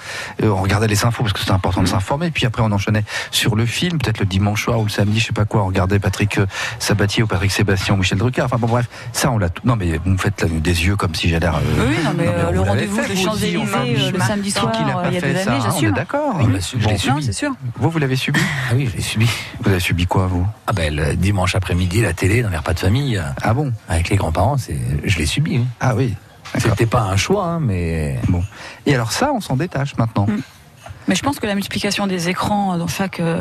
Et 0.42 0.46
on 0.46 0.56
regardait 0.62 0.86
les 0.88 1.04
infos, 1.04 1.22
parce 1.22 1.32
que 1.32 1.40
c'était 1.40 1.52
important 1.52 1.82
de 1.82 1.88
s'informer. 1.88 2.30
Puis 2.30 2.46
après, 2.46 2.62
on 2.62 2.72
enchaînait 2.72 3.04
sur 3.30 3.56
le 3.56 3.66
film, 3.66 3.98
peut-être 3.98 4.20
le 4.20 4.26
dimanche 4.26 4.64
soir 4.64 4.78
ou 4.80 4.84
le 4.84 4.90
samedi, 4.90 5.20
je 5.20 5.26
sais 5.26 5.32
pas 5.32 5.44
quoi. 5.44 5.62
On 5.62 5.66
regardait 5.66 5.98
Patrick 5.98 6.38
euh, 6.38 6.46
Sabatier 6.78 7.22
ou 7.22 7.26
Patrick 7.26 7.50
Sébastien 7.50 7.94
ou 7.94 7.98
Michel 7.98 8.18
Drucker. 8.18 8.42
Enfin 8.42 8.56
bon, 8.58 8.66
bref, 8.68 8.88
ça, 9.12 9.30
on 9.34 9.38
l'a 9.38 9.48
tout. 9.48 9.62
Non, 9.66 9.76
mais 9.76 9.98
vous 10.04 10.10
me 10.10 10.16
faites 10.16 10.42
là, 10.42 10.48
des 10.48 10.84
yeux 10.86 10.96
comme 10.96 11.14
si 11.14 11.28
j'allais. 11.28 11.46
euh, 11.46 11.50
Oui, 11.88 11.96
non, 12.04 12.10
mais, 12.16 12.26
euh, 12.28 12.50
le 12.50 12.58
vous 12.58 12.64
l'avez 12.64 12.86
rendez-vous 12.86 13.00
des 13.08 13.16
Champs-Élysées 13.16 13.56
euh, 14.06 14.10
le 14.12 14.20
samedi 14.20 14.50
soir, 14.50 14.66
n'a 14.66 14.92
pas 14.94 15.00
euh, 15.00 15.08
il 15.08 15.14
y 15.14 15.16
a 15.16 15.20
fait 15.20 15.32
des 15.34 15.42
ça, 15.42 15.52
années, 15.52 15.60
on 15.62 15.68
est 15.68 15.70
j'assume. 15.72 15.92
d'accord. 15.92 16.48
L'a 16.48 16.60
su- 16.60 16.76
je 16.80 16.86
l'ai 16.86 16.92
Non, 16.92 16.98
subi. 16.98 17.22
c'est 17.24 17.32
sûr. 17.32 17.50
Vous, 17.76 17.90
vous 17.90 17.98
l'avez 17.98 18.16
subi? 18.16 18.40
Ah 18.70 18.74
oui, 18.74 18.88
je 18.90 18.96
l'ai 18.96 19.02
subi. 19.02 19.28
Vous 19.60 19.70
avez 19.70 19.80
subi 19.80 20.06
quoi, 20.06 20.26
vous? 20.26 20.46
Ah 20.66 20.72
ben 20.72 20.94
le 20.94 21.14
dimanche 21.16 21.54
après-midi, 21.54 22.00
la 22.02 22.12
télé 22.12 22.42
dans 22.42 22.48
les 22.50 22.56
repas 22.56 22.74
de 22.74 22.78
famille, 22.80 23.16
euh, 23.18 23.22
Ah 23.42 23.54
bon? 23.54 23.72
Avec 23.88 24.08
les 24.08 24.16
grands-parents, 24.16 24.56
c'est, 24.56 24.78
je 25.04 25.18
l'ai 25.18 25.26
subi. 25.26 25.58
oui. 25.58 25.64
Ah 25.80 25.94
oui. 25.94 26.14
D'accord. 26.54 26.70
C'était 26.72 26.86
pas 26.86 27.02
un 27.02 27.16
choix, 27.16 27.46
hein, 27.46 27.60
mais 27.60 28.20
Bon. 28.28 28.42
Et 28.86 28.94
alors 28.94 29.10
ça, 29.12 29.32
on 29.34 29.40
s'en 29.40 29.56
détache 29.56 29.96
maintenant. 29.96 30.26
Mm. 30.28 30.38
Mais 31.08 31.14
je 31.14 31.22
pense 31.22 31.38
que 31.38 31.46
la 31.46 31.54
multiplication 31.54 32.06
des 32.06 32.28
écrans 32.28 32.76
dans 32.78 32.86
chaque 32.88 33.20
euh, 33.20 33.38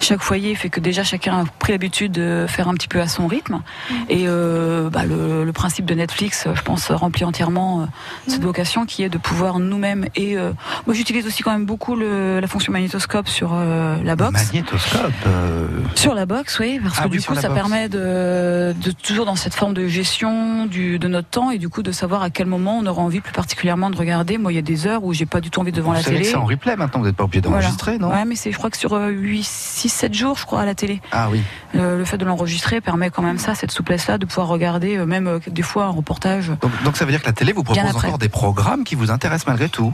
chaque 0.00 0.20
foyer 0.20 0.54
fait 0.54 0.68
que 0.70 0.80
déjà 0.80 1.02
chacun 1.04 1.40
a 1.40 1.44
pris 1.58 1.72
l'habitude 1.72 2.12
de 2.12 2.46
faire 2.48 2.68
un 2.68 2.74
petit 2.74 2.88
peu 2.88 3.00
à 3.00 3.08
son 3.08 3.26
rythme. 3.26 3.60
Et 4.08 4.24
euh, 4.26 4.90
bah, 4.90 5.04
le, 5.04 5.44
le 5.44 5.52
principe 5.52 5.84
de 5.86 5.94
Netflix, 5.94 6.46
je 6.54 6.62
pense, 6.62 6.90
remplit 6.90 7.24
entièrement 7.24 7.82
euh, 7.82 7.84
cette 8.28 8.42
vocation 8.42 8.86
qui 8.86 9.02
est 9.02 9.08
de 9.08 9.18
pouvoir 9.18 9.58
nous-mêmes. 9.58 10.06
Et 10.16 10.36
euh, 10.36 10.52
moi, 10.86 10.94
j'utilise 10.94 11.26
aussi 11.26 11.42
quand 11.42 11.52
même 11.52 11.66
beaucoup 11.66 11.96
le, 11.96 12.40
la 12.40 12.46
fonction 12.46 12.72
magnétoscope 12.72 13.28
sur 13.28 13.52
euh, 13.54 13.96
la 14.02 14.16
box. 14.16 14.32
Magnétoscope. 14.46 15.12
euh, 15.26 15.66
Sur 15.94 16.14
la 16.14 16.26
box, 16.26 16.58
oui, 16.58 16.80
parce 16.82 16.96
Ah 16.98 17.02
que 17.04 17.08
oui, 17.08 17.18
du 17.18 17.22
coup, 17.24 17.34
ça 17.34 17.42
box. 17.48 17.54
permet 17.54 17.88
de, 17.88 18.74
de 18.82 18.90
toujours 18.90 19.26
dans 19.26 19.36
cette 19.36 19.54
forme 19.54 19.74
de 19.74 19.86
gestion 19.86 20.66
du, 20.66 20.98
de 20.98 21.08
notre 21.08 21.28
temps 21.28 21.50
et 21.50 21.58
du 21.58 21.68
coup 21.68 21.82
de 21.82 21.92
savoir 21.92 22.22
à 22.22 22.30
quel 22.30 22.46
moment 22.46 22.78
on 22.78 22.86
aura 22.86 23.02
envie 23.02 23.20
plus 23.20 23.32
particulièrement 23.32 23.90
de 23.90 23.96
regarder. 23.96 24.38
Moi, 24.38 24.52
il 24.52 24.56
y 24.56 24.58
a 24.58 24.62
des 24.62 24.86
heures 24.86 25.04
où 25.04 25.12
j'ai 25.12 25.26
pas 25.26 25.40
du 25.40 25.50
tout 25.50 25.60
envie 25.60 25.72
devant 25.72 25.90
vous 25.90 25.96
la 25.96 26.02
télé. 26.02 26.24
c'est 26.24 26.34
en 26.36 26.44
replay 26.44 26.76
maintenant, 26.76 26.95
vous 26.98 27.04
n'êtes 27.06 27.16
pas 27.16 27.24
obligé 27.24 27.40
Voilà. 27.42 27.62
d'enregistrer, 27.62 27.98
non 27.98 28.10
Ouais, 28.10 28.24
mais 28.24 28.36
c'est, 28.36 28.52
je 28.52 28.58
crois 28.58 28.70
que 28.70 28.76
sur 28.76 28.94
euh, 28.94 29.08
8, 29.08 29.44
6, 29.44 29.88
7 29.88 30.14
jours, 30.14 30.36
je 30.38 30.46
crois, 30.46 30.60
à 30.60 30.66
la 30.66 30.74
télé. 30.74 31.00
Ah 31.12 31.28
oui. 31.30 31.42
Euh, 31.74 31.98
le 31.98 32.04
fait 32.04 32.18
de 32.18 32.24
l'enregistrer 32.24 32.80
permet 32.80 33.10
quand 33.10 33.22
même 33.22 33.38
ça, 33.38 33.54
cette 33.54 33.70
souplesse-là, 33.70 34.18
de 34.18 34.26
pouvoir 34.26 34.48
regarder, 34.48 34.96
euh, 34.96 35.06
même 35.06 35.26
euh, 35.26 35.38
des 35.46 35.62
fois, 35.62 35.84
un 35.84 35.90
reportage. 35.90 36.52
Donc, 36.60 36.70
donc 36.84 36.96
ça 36.96 37.04
veut 37.04 37.10
dire 37.10 37.20
que 37.20 37.26
la 37.26 37.32
télé 37.32 37.52
vous 37.52 37.62
propose 37.64 37.96
encore 37.96 38.18
des 38.18 38.28
programmes 38.28 38.84
qui 38.84 38.94
vous 38.94 39.10
intéressent 39.10 39.46
malgré 39.46 39.68
tout. 39.68 39.92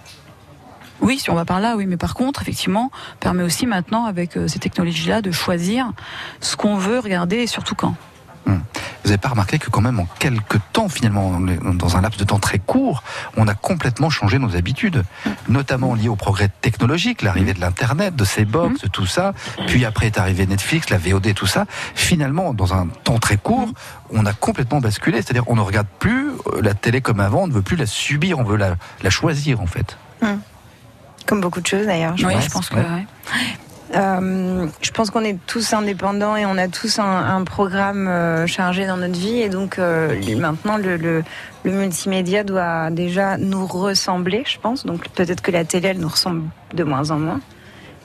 Oui, 1.01 1.19
si 1.19 1.31
on 1.31 1.35
va 1.35 1.45
par 1.45 1.61
là, 1.61 1.75
oui, 1.77 1.87
mais 1.87 1.97
par 1.97 2.15
contre, 2.15 2.43
effectivement, 2.43 2.93
permet 3.19 3.43
aussi 3.43 3.67
maintenant, 3.67 4.05
avec 4.05 4.37
euh, 4.37 4.47
ces 4.47 4.61
technologies-là, 4.61 5.21
de 5.21 5.33
choisir 5.33 5.91
ce 6.41 6.55
qu'on 6.55 6.77
veut 6.77 7.01
regarder 7.01 7.39
et 7.39 7.47
surtout 7.49 7.75
quand. 7.75 7.95
Vous 8.47 9.09
n'avez 9.09 9.19
pas 9.19 9.31
remarqué 9.31 9.59
que 9.59 9.69
quand 9.69 9.81
même 9.81 9.99
en 9.99 10.07
quelques 10.19 10.61
temps, 10.73 10.89
finalement, 10.89 11.41
dans 11.41 11.97
un 11.97 12.01
laps 12.03 12.19
de 12.21 12.25
temps 12.25 12.39
très 12.39 12.61
court, 12.61 13.03
on 13.37 13.49
a 13.49 13.55
complètement 13.55 14.11
changé 14.11 14.39
nos 14.39 14.55
habitudes, 14.55 15.03
notamment 15.49 15.95
liées 15.95 16.09
au 16.09 16.15
progrès 16.15 16.49
technologique, 16.61 17.23
l'arrivée 17.23 17.53
de 17.53 17.61
l'Internet, 17.61 18.15
de 18.15 18.25
ces 18.25 18.45
box, 18.45 18.83
de 18.83 18.89
tout 18.89 19.07
ça. 19.07 19.35
Puis 19.67 19.85
après 19.85 20.07
est 20.07 20.19
arrivé 20.19 20.47
Netflix, 20.47 20.89
la 20.91 20.99
VOD, 20.99 21.35
tout 21.35 21.47
ça. 21.47 21.67
Finalement, 21.95 22.55
dans 22.55 22.75
un 22.75 22.87
temps 23.03 23.19
très 23.19 23.37
court, 23.37 23.73
on 24.11 24.25
a 24.25 24.33
complètement 24.33 24.81
basculé. 24.81 25.21
C'est-à-dire, 25.21 25.45
on 25.49 25.57
ne 25.57 25.63
regarde 25.63 25.89
plus 25.99 26.31
la 26.61 26.75
télé 26.75 27.01
comme 27.01 27.21
avant, 27.21 27.43
on 27.43 27.47
ne 27.49 27.53
veut 27.53 27.63
plus 27.63 27.77
la 27.77 27.87
subir, 27.87 28.39
on 28.39 28.45
veut 28.45 28.57
la, 28.57 28.77
la 29.03 29.11
choisir, 29.11 29.61
en 29.61 29.67
fait. 29.67 29.97
Comme 31.27 31.41
beaucoup 31.41 31.61
de 31.61 31.67
choses 31.67 31.87
d'ailleurs. 31.87 32.17
je 32.17 32.27
oui, 32.27 32.35
pense. 32.35 32.45
je 32.45 32.51
pense 32.51 32.69
que. 32.69 32.77
ouais. 32.77 32.83
ouais. 32.83 33.07
Euh, 33.95 34.67
je 34.81 34.91
pense 34.91 35.11
qu'on 35.11 35.25
est 35.25 35.39
tous 35.47 35.73
indépendants 35.73 36.37
et 36.37 36.47
on 36.47 36.57
a 36.57 36.69
tous 36.69 36.99
un, 36.99 37.05
un 37.05 37.45
programme 37.45 38.09
euh, 38.09 38.47
chargé 38.47 38.87
dans 38.87 38.97
notre 38.97 39.19
vie 39.19 39.41
et 39.41 39.49
donc 39.49 39.79
euh, 39.79 40.17
maintenant 40.37 40.79
le, 40.79 40.97
le, 40.97 41.23
le 41.65 41.73
multimédia 41.73 42.43
doit 42.43 42.91
déjà 42.91 43.37
nous 43.37 43.67
ressembler, 43.67 44.45
je 44.47 44.59
pense. 44.59 44.87
Donc 44.87 45.09
peut-être 45.11 45.43
que 45.43 45.51
la 45.51 45.65
télé 45.65 45.89
elle 45.89 45.99
nous 45.99 46.09
ressemble 46.09 46.43
de 46.75 46.85
moins 46.85 47.11
en 47.11 47.19
moins. 47.19 47.41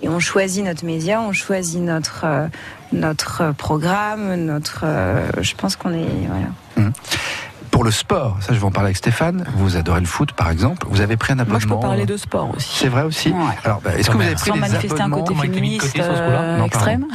Et 0.01 0.09
on 0.09 0.19
choisit 0.19 0.63
notre 0.63 0.85
média, 0.85 1.21
on 1.21 1.31
choisit 1.31 1.81
notre 1.81 2.25
notre 2.91 3.53
programme, 3.57 4.35
notre. 4.35 4.85
je 5.41 5.55
pense 5.55 5.75
qu'on 5.75 5.91
est 5.91 6.05
voilà. 6.27 6.91
Pour 7.77 7.83
le 7.83 7.91
sport, 7.91 8.37
ça 8.39 8.55
je 8.55 8.59
vais 8.59 8.65
en 8.65 8.71
parler 8.71 8.87
avec 8.87 8.97
Stéphane. 8.97 9.45
Vous 9.53 9.75
adorez 9.77 9.99
le 9.99 10.07
foot, 10.07 10.31
par 10.31 10.49
exemple. 10.49 10.87
Vous 10.89 10.99
avez 11.01 11.15
pris 11.15 11.33
un 11.33 11.37
abonnement. 11.37 11.51
Moi, 11.51 11.59
je 11.59 11.67
peux 11.67 11.79
parler 11.79 12.07
de 12.07 12.17
sport 12.17 12.49
aussi. 12.55 12.75
C'est 12.79 12.87
vrai 12.87 13.03
aussi. 13.03 13.29
Ouais. 13.29 13.35
Alors, 13.63 13.81
bah, 13.81 13.91
est-ce 13.95 14.09
que 14.09 14.15
vous 14.17 14.23
avez 14.23 14.33
pris 14.33 14.49
Sans 14.49 14.55
des 14.55 14.61
manifester 14.61 14.99
un 14.99 15.11
côté 15.11 15.35
féministe 15.35 15.95
euh, 15.99 16.57
Non, 16.57 16.65
extrême. 16.65 17.05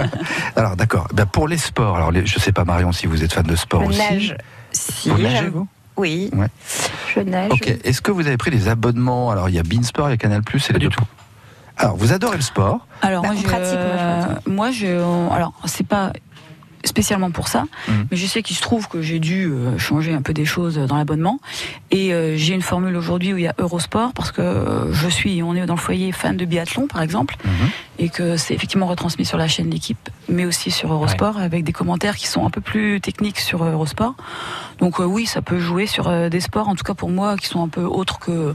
Alors, 0.56 0.74
d'accord. 0.74 1.06
Bah, 1.12 1.26
pour 1.26 1.48
les 1.48 1.58
sports, 1.58 1.96
alors 1.96 2.12
les- 2.12 2.24
je 2.24 2.38
sais 2.38 2.52
pas 2.52 2.64
Marion 2.64 2.92
si 2.92 3.06
vous 3.06 3.22
êtes 3.24 3.34
fan 3.34 3.44
de 3.44 3.56
sport 3.56 3.82
Je 3.82 3.88
aussi. 3.88 3.98
nage. 3.98 4.36
Si, 4.72 5.10
Vous 5.10 5.18
nagez, 5.18 5.48
vous? 5.48 5.68
Oui. 5.98 6.30
Ouais. 6.32 6.48
Je 7.14 7.20
nage. 7.20 7.52
Ok. 7.52 7.68
Est-ce 7.84 8.00
que 8.00 8.10
vous 8.10 8.26
avez 8.26 8.38
pris 8.38 8.50
des 8.50 8.68
abonnements? 8.68 9.30
Alors, 9.30 9.50
il 9.50 9.54
y 9.54 9.58
a 9.58 9.62
Beansport, 9.64 10.08
il 10.08 10.12
y 10.12 10.14
a 10.14 10.16
Canal+, 10.16 10.40
et 10.50 10.72
les 10.72 10.78
du 10.78 10.86
deux. 10.86 10.92
tout. 10.92 11.04
Alors, 11.76 11.94
vous 11.94 12.14
adorez 12.14 12.36
le 12.36 12.42
sport. 12.42 12.86
Alors 13.02 13.20
Bah, 13.22 13.32
moi, 13.32 13.36
je, 13.42 13.46
pratique, 13.46 13.78
moi, 13.78 14.38
je 14.46 14.50
moi, 14.50 14.70
je, 14.70 15.30
alors 15.34 15.52
c'est 15.66 15.86
pas 15.86 16.10
spécialement 16.86 17.30
pour 17.30 17.48
ça, 17.48 17.64
Mhm. 17.88 18.06
mais 18.10 18.16
je 18.16 18.26
sais 18.26 18.42
qu'il 18.42 18.56
se 18.56 18.62
trouve 18.62 18.88
que 18.88 19.02
j'ai 19.02 19.18
dû 19.18 19.46
euh, 19.46 19.76
changer 19.78 20.12
un 20.14 20.22
peu 20.22 20.32
des 20.32 20.44
choses 20.44 20.76
dans 20.78 20.96
l'abonnement 20.96 21.40
et 21.90 22.12
euh, 22.14 22.36
j'ai 22.36 22.54
une 22.54 22.62
formule 22.62 22.96
aujourd'hui 22.96 23.32
où 23.32 23.36
il 23.38 23.44
y 23.44 23.48
a 23.48 23.54
Eurosport 23.58 24.12
parce 24.12 24.32
que 24.32 24.40
euh, 24.42 24.92
je 24.92 25.08
suis, 25.08 25.42
on 25.42 25.54
est 25.54 25.66
dans 25.66 25.74
le 25.74 25.80
foyer 25.80 26.12
fan 26.12 26.36
de 26.36 26.44
biathlon 26.44 26.86
par 26.86 27.02
exemple 27.02 27.36
Mhm. 27.44 27.68
et 27.98 28.08
que 28.08 28.36
c'est 28.36 28.54
effectivement 28.54 28.86
retransmis 28.86 29.24
sur 29.24 29.38
la 29.38 29.48
chaîne 29.48 29.70
d'équipe, 29.70 30.08
mais 30.28 30.44
aussi 30.44 30.70
sur 30.70 30.92
Eurosport 30.92 31.38
avec 31.38 31.64
des 31.64 31.72
commentaires 31.72 32.16
qui 32.16 32.26
sont 32.26 32.44
un 32.46 32.50
peu 32.50 32.60
plus 32.60 33.00
techniques 33.00 33.40
sur 33.40 33.64
Eurosport. 33.64 34.14
Donc 34.78 35.00
euh, 35.00 35.04
oui, 35.04 35.26
ça 35.26 35.42
peut 35.42 35.58
jouer 35.58 35.86
sur 35.86 36.08
euh, 36.08 36.28
des 36.28 36.40
sports, 36.40 36.68
en 36.68 36.74
tout 36.74 36.84
cas 36.84 36.94
pour 36.94 37.10
moi, 37.10 37.36
qui 37.36 37.46
sont 37.46 37.62
un 37.64 37.68
peu 37.68 37.82
autres 37.84 38.18
que 38.18 38.54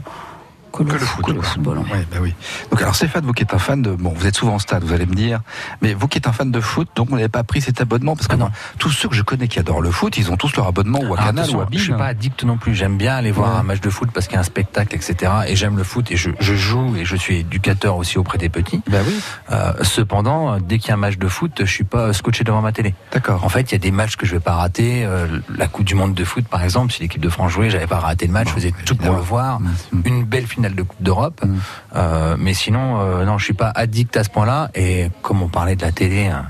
que 0.72 0.82
le, 0.82 0.88
Que 0.90 0.94
le 0.94 1.00
foot, 1.06 1.24
que 1.26 1.30
le 1.32 1.42
football. 1.42 1.78
ouais. 1.78 1.84
Ouais, 1.92 2.06
bah 2.10 2.18
oui. 2.20 2.34
Donc 2.70 2.80
alors 2.80 2.94
Stéphane, 2.94 3.24
vous 3.24 3.32
qui 3.32 3.42
êtes 3.42 3.54
un 3.54 3.58
fan 3.58 3.82
de, 3.82 3.92
bon, 3.94 4.12
vous 4.16 4.26
êtes 4.26 4.36
souvent 4.36 4.54
en 4.54 4.58
stade, 4.58 4.82
vous 4.84 4.92
allez 4.92 5.06
me 5.06 5.14
dire, 5.14 5.40
mais 5.82 5.94
vous 5.94 6.08
qui 6.08 6.18
êtes 6.18 6.26
un 6.26 6.32
fan 6.32 6.50
de 6.50 6.60
foot, 6.60 6.88
donc 6.96 7.08
vous 7.10 7.16
n'avez 7.16 7.28
pas 7.28 7.44
pris 7.44 7.60
cet 7.60 7.80
abonnement 7.80 8.16
parce 8.16 8.26
que 8.28 8.34
Ah 8.34 8.38
non. 8.38 8.50
tous 8.78 8.90
ceux 8.90 9.08
que 9.08 9.14
je 9.14 9.22
connais 9.22 9.48
qui 9.48 9.58
adorent 9.58 9.82
le 9.82 9.90
foot, 9.90 10.16
ils 10.16 10.30
ont 10.30 10.36
tous 10.36 10.54
leur 10.56 10.66
abonnement 10.66 11.00
ou 11.00 11.14
à 11.14 11.18
Alors, 11.20 11.26
Canal 11.26 11.50
ou 11.50 11.60
à 11.60 11.66
je 11.70 11.78
suis 11.78 11.92
pas 11.92 12.06
addict 12.06 12.44
non 12.44 12.56
plus. 12.56 12.74
J'aime 12.74 12.96
bien 12.96 13.14
aller 13.16 13.30
voir 13.32 13.52
Ouais. 13.52 13.60
un 13.60 13.62
match 13.64 13.80
de 13.80 13.90
foot 13.90 14.10
parce 14.12 14.26
qu'il 14.26 14.34
y 14.34 14.38
a 14.38 14.40
un 14.40 14.44
spectacle, 14.44 14.94
etc. 14.94 15.30
Et 15.48 15.56
j'aime 15.56 15.76
le 15.76 15.84
foot 15.84 16.10
et 16.10 16.16
je, 16.16 16.30
je 16.40 16.54
joue 16.54 16.96
et 16.96 17.04
je 17.04 17.16
suis 17.16 17.38
éducateur 17.38 17.96
aussi 17.96 18.18
auprès 18.18 18.38
des 18.38 18.48
petits. 18.48 18.80
Bah 18.90 18.98
oui, 19.06 19.20
Euh, 19.50 19.72
cependant, 19.82 20.58
dès 20.58 20.78
qu'il 20.78 20.88
y 20.88 20.90
a 20.92 20.94
un 20.94 20.98
match 20.98 21.18
de 21.18 21.28
foot, 21.28 21.52
je 21.60 21.70
suis 21.70 21.84
pas 21.84 22.12
scotché 22.12 22.44
devant 22.44 22.62
ma 22.62 22.72
télé. 22.72 22.94
d'accord. 23.12 23.44
En 23.44 23.48
fait, 23.48 23.70
il 23.70 23.72
y 23.72 23.74
a 23.74 23.78
des 23.78 23.90
matchs 23.90 24.16
que 24.16 24.26
je 24.26 24.32
vais 24.32 24.40
pas 24.40 24.54
rater. 24.54 25.04
Euh, 25.04 25.26
la 25.56 25.68
Coupe 25.68 25.84
du 25.84 25.94
Monde 25.94 26.14
de 26.14 26.24
foot, 26.24 26.46
par 26.48 26.62
exemple, 26.62 26.92
si 26.92 27.02
l'équipe 27.02 27.20
de 27.20 27.28
France 27.28 27.52
jouait, 27.52 27.68
j'avais 27.70 27.86
pas 27.86 27.98
raté 27.98 28.26
le 28.26 28.32
match, 28.32 28.48
je 28.48 28.54
faisais 28.54 28.72
tout 28.86 28.96
pour 28.96 29.14
le 29.14 29.20
voir. 29.20 29.60
Mm. 29.60 29.70
Une 30.04 30.24
belle 30.24 30.46
finale 30.46 30.61
de 30.70 30.82
Coupe 30.82 31.02
d'Europe. 31.02 31.40
Mm. 31.44 31.56
Euh, 31.96 32.36
mais 32.38 32.54
sinon, 32.54 33.00
euh, 33.00 33.24
non, 33.24 33.38
je 33.38 33.44
suis 33.44 33.54
pas 33.54 33.70
addict 33.74 34.16
à 34.16 34.24
ce 34.24 34.30
point-là. 34.30 34.70
Et 34.74 35.10
comme 35.22 35.42
on 35.42 35.48
parlait 35.48 35.76
de 35.76 35.82
la 35.82 35.92
télé, 35.92 36.26
hein, 36.26 36.46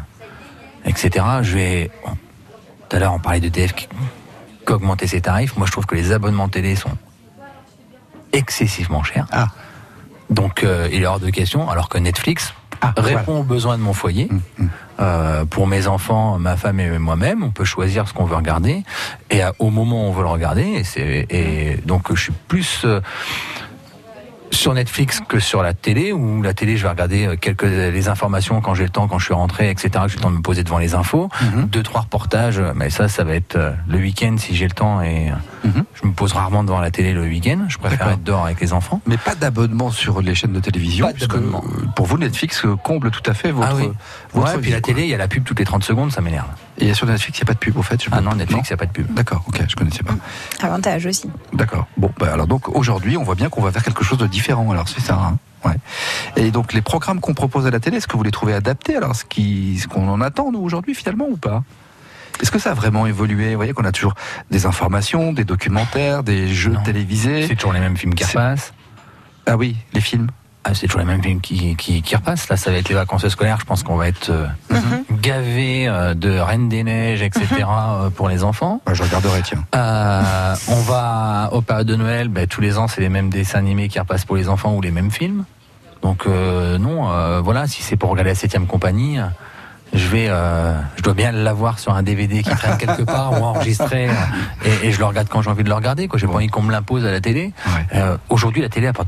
etc., 0.84 1.24
je 1.42 1.54
vais. 1.54 1.90
bon, 2.04 2.12
tout 2.88 2.96
à 2.96 2.98
l'heure, 2.98 3.14
on 3.14 3.18
parlait 3.20 3.40
de 3.40 3.48
TF 3.48 3.74
qui, 3.74 3.88
qui 4.66 4.72
a 4.72 4.74
augmenté 4.76 5.06
ses 5.06 5.20
tarifs. 5.22 5.56
Moi, 5.56 5.66
je 5.66 5.72
trouve 5.72 5.86
que 5.86 5.94
les 5.94 6.12
abonnements 6.12 6.48
télé 6.48 6.76
sont 6.76 6.96
excessivement 8.32 9.02
chers. 9.02 9.26
Ah. 9.32 9.48
Donc, 10.30 10.64
euh, 10.64 10.88
il 10.92 11.02
est 11.02 11.06
hors 11.06 11.20
de 11.20 11.30
question. 11.30 11.68
Alors 11.68 11.88
que 11.88 11.98
Netflix 11.98 12.54
Ah, 12.80 12.94
répond 12.96 13.40
aux 13.40 13.42
besoins 13.44 13.76
de 13.78 13.82
mon 13.82 13.92
foyer. 13.92 14.28
Mm, 14.30 14.64
mm. 14.64 14.68
Euh, 15.00 15.44
pour 15.44 15.66
mes 15.66 15.86
enfants, 15.86 16.38
ma 16.38 16.56
femme 16.56 16.78
et 16.80 16.98
moi-même, 16.98 17.42
on 17.42 17.50
peut 17.50 17.64
choisir 17.64 18.06
ce 18.08 18.12
qu'on 18.12 18.24
veut 18.24 18.36
regarder 18.36 18.82
et 19.30 19.42
à- 19.42 19.52
au 19.58 19.70
moment 19.70 20.04
où 20.04 20.08
on 20.10 20.12
veut 20.12 20.22
le 20.22 20.28
regarder. 20.28 20.82
Et, 20.96 21.76
donc 21.84 22.14
je 22.14 22.20
suis 22.20 22.32
plus 22.48 22.82
euh, 22.84 23.00
sur 24.52 24.74
Netflix 24.74 25.20
que 25.26 25.40
sur 25.40 25.62
la 25.62 25.72
télé 25.74 26.12
où 26.12 26.42
la 26.42 26.54
télé 26.54 26.76
je 26.76 26.82
vais 26.82 26.90
regarder 26.90 27.26
euh, 27.26 27.36
quelques 27.36 27.62
les 27.64 28.08
informations 28.08 28.60
quand 28.60 28.74
j'ai 28.74 28.84
le 28.84 28.90
temps, 28.90 29.08
quand 29.08 29.18
je 29.18 29.24
suis 29.24 29.34
rentré, 29.34 29.70
etc. 29.70 29.90
Que 30.04 30.08
j'ai 30.08 30.16
le 30.16 30.22
temps 30.22 30.30
de 30.30 30.36
me 30.36 30.42
poser 30.42 30.62
devant 30.62 30.78
les 30.78 30.94
infos, 30.94 31.28
Mhm. 31.42 31.66
deux 31.66 31.82
trois 31.82 32.02
reportages. 32.02 32.60
Mais 32.74 32.90
ça, 32.90 33.08
ça 33.08 33.24
va 33.24 33.34
être 33.34 33.56
euh, 33.56 33.72
le 33.88 33.98
week-end 33.98 34.36
si 34.38 34.54
j'ai 34.54 34.66
le 34.66 34.72
temps 34.72 35.00
et 35.02 35.30
euh, 35.30 35.34
Mhm. 35.68 35.84
je 36.00 36.06
me 36.06 36.12
pose 36.12 36.32
rarement 36.32 36.64
devant 36.64 36.80
la 36.80 36.90
télé 36.90 37.12
le 37.14 37.22
week-end. 37.22 37.60
Je 37.68 37.78
préfère 37.78 37.98
D'accord. 37.98 38.12
être 38.14 38.22
dehors 38.24 38.44
avec 38.44 38.60
les 38.60 38.72
enfants. 38.72 39.00
Mais 39.06 39.16
pas 39.16 39.34
d'abonnement 39.34 39.90
sur 39.90 40.20
les 40.20 40.34
chaînes 40.34 40.52
de 40.52 40.60
télévision, 40.60 41.06
Pas 41.06 41.12
puisque 41.14 41.30
d'abonnement. 41.32 41.62
euh, 41.66 41.86
pour 41.96 42.06
vous 42.06 42.18
Netflix 42.18 42.64
euh, 42.64 42.76
comble 42.76 43.10
tout 43.10 43.22
à 43.30 43.34
fait 43.34 43.50
votre. 43.52 43.68
ah 43.70 43.74
oui. 43.76 43.88
votre 44.34 44.54
Ouais, 44.54 44.60
puis 44.60 44.70
la 44.70 44.80
quoi. 44.80 44.92
télé, 44.92 45.04
il 45.06 45.08
y 45.08 45.14
a 45.14 45.18
la 45.18 45.28
pub 45.28 45.44
toutes 45.44 45.58
les 45.58 45.64
30 45.64 45.82
secondes, 45.84 46.12
ça 46.12 46.20
m'énerve. 46.20 46.48
Et 46.78 46.92
sur 46.94 47.06
Netflix, 47.06 47.38
il 47.38 47.42
n'y 47.42 47.46
a 47.46 47.48
pas 47.48 47.54
de 47.54 47.58
pub, 47.58 47.76
au 47.76 47.82
fait. 47.82 48.02
je 48.02 48.08
Ah 48.12 48.20
non, 48.20 48.34
Netflix, 48.34 48.68
il 48.68 48.72
n'y 48.72 48.74
a 48.74 48.76
pas 48.78 48.86
de 48.86 48.92
pub. 48.92 49.12
D'accord, 49.14 49.44
ok, 49.46 49.62
je 49.68 49.76
connaissais 49.76 50.02
pas. 50.02 50.14
Avantage 50.62 51.06
aussi. 51.06 51.30
D'accord. 51.52 51.86
Bon, 51.96 52.10
bah 52.18 52.30
alors 52.32 52.46
donc 52.46 52.68
aujourd'hui, 52.74 53.16
on 53.16 53.22
voit 53.22 53.34
bien 53.36 53.48
qu'on 53.48 53.62
va 53.62 53.70
faire 53.72 53.84
quelque 53.84 54.04
chose 54.04 54.18
de 54.18 54.26
différent. 54.26 54.41
Alors 54.50 54.88
c'est 54.88 55.00
ça. 55.00 55.14
Hein 55.14 55.38
ouais. 55.64 55.76
Et 56.36 56.50
donc 56.50 56.72
les 56.72 56.82
programmes 56.82 57.20
qu'on 57.20 57.34
propose 57.34 57.66
à 57.66 57.70
la 57.70 57.80
télé, 57.80 57.98
est-ce 57.98 58.06
que 58.08 58.16
vous 58.16 58.22
les 58.22 58.30
trouvez 58.30 58.54
adaptés 58.54 58.96
Alors 58.96 59.14
ce 59.14 59.24
qu'on 59.86 60.08
en 60.08 60.20
attend 60.20 60.52
nous 60.52 60.60
aujourd'hui 60.60 60.94
finalement 60.94 61.26
ou 61.28 61.36
pas? 61.36 61.62
Est-ce 62.40 62.50
que 62.50 62.58
ça 62.58 62.70
a 62.70 62.74
vraiment 62.74 63.06
évolué? 63.06 63.50
Vous 63.50 63.56
voyez 63.56 63.72
qu'on 63.72 63.84
a 63.84 63.92
toujours 63.92 64.14
des 64.50 64.66
informations, 64.66 65.32
des 65.32 65.44
documentaires, 65.44 66.22
des 66.24 66.48
jeux 66.48 66.72
Non. 66.72 66.82
télévisés. 66.82 67.46
C'est 67.46 67.54
toujours 67.54 67.72
les 67.72 67.80
mêmes 67.80 67.96
films 67.96 68.14
qui 68.14 68.24
repassent. 68.24 68.72
Ah 69.46 69.56
oui, 69.56 69.76
les 69.92 70.00
films. 70.00 70.28
Ah, 70.64 70.74
c'est 70.74 70.86
toujours 70.86 71.00
les 71.00 71.06
mêmes 71.06 71.22
films 71.22 71.40
qui, 71.40 71.74
qui, 71.74 72.02
qui 72.02 72.14
repassent. 72.14 72.48
Là, 72.48 72.56
ça 72.56 72.70
va 72.70 72.76
être 72.76 72.88
les 72.88 72.94
vacances 72.94 73.26
scolaires. 73.28 73.58
Je 73.60 73.64
pense 73.64 73.82
qu'on 73.82 73.96
va 73.96 74.06
être 74.06 74.30
euh, 74.30 74.46
gavé 75.20 75.88
euh, 75.88 76.14
de 76.14 76.38
Reine 76.38 76.68
des 76.68 76.84
Neiges, 76.84 77.20
etc. 77.22 77.46
euh, 77.68 78.10
pour 78.10 78.28
les 78.28 78.44
enfants. 78.44 78.80
Ouais, 78.86 78.94
je 78.94 79.02
regarderai, 79.02 79.42
tiens. 79.42 79.64
Euh, 79.74 80.54
on 80.68 80.80
va 80.82 81.48
aux 81.52 81.62
périodes 81.62 81.88
de 81.88 81.96
Noël. 81.96 82.28
Ben, 82.28 82.46
tous 82.46 82.60
les 82.60 82.78
ans, 82.78 82.86
c'est 82.86 83.00
les 83.00 83.08
mêmes 83.08 83.28
dessins 83.28 83.58
animés 83.58 83.88
qui 83.88 83.98
repassent 83.98 84.24
pour 84.24 84.36
les 84.36 84.48
enfants 84.48 84.74
ou 84.74 84.80
les 84.80 84.92
mêmes 84.92 85.10
films. 85.10 85.44
Donc 86.00 86.26
euh, 86.26 86.78
non, 86.78 87.10
euh, 87.10 87.40
voilà, 87.40 87.66
si 87.66 87.82
c'est 87.82 87.96
pour 87.96 88.10
regarder 88.10 88.30
la 88.30 88.34
septième 88.36 88.66
compagnie, 88.66 89.18
je 89.92 90.08
vais, 90.08 90.26
euh, 90.28 90.76
je 90.96 91.02
dois 91.02 91.14
bien 91.14 91.30
l'avoir 91.30 91.78
sur 91.78 91.94
un 91.94 92.02
DVD 92.02 92.42
qui 92.42 92.50
traîne 92.50 92.76
quelque 92.76 93.02
part 93.02 93.40
ou 93.40 93.44
enregistré, 93.44 94.08
et, 94.64 94.88
et 94.88 94.90
je 94.92 94.98
le 94.98 95.04
regarde 95.04 95.28
quand 95.28 95.42
j'ai 95.42 95.50
envie 95.50 95.62
de 95.62 95.68
le 95.68 95.74
regarder. 95.74 96.08
Quoi, 96.08 96.18
j'ai 96.18 96.26
pas 96.26 96.34
envie 96.34 96.48
qu'on 96.48 96.62
me 96.62 96.72
l'impose 96.72 97.04
à 97.06 97.12
la 97.12 97.20
télé. 97.20 97.52
Ouais. 97.66 97.86
Euh, 97.98 98.16
Aujourd'hui, 98.30 98.62
la 98.62 98.68
télé 98.68 98.88
apporte 98.88 99.06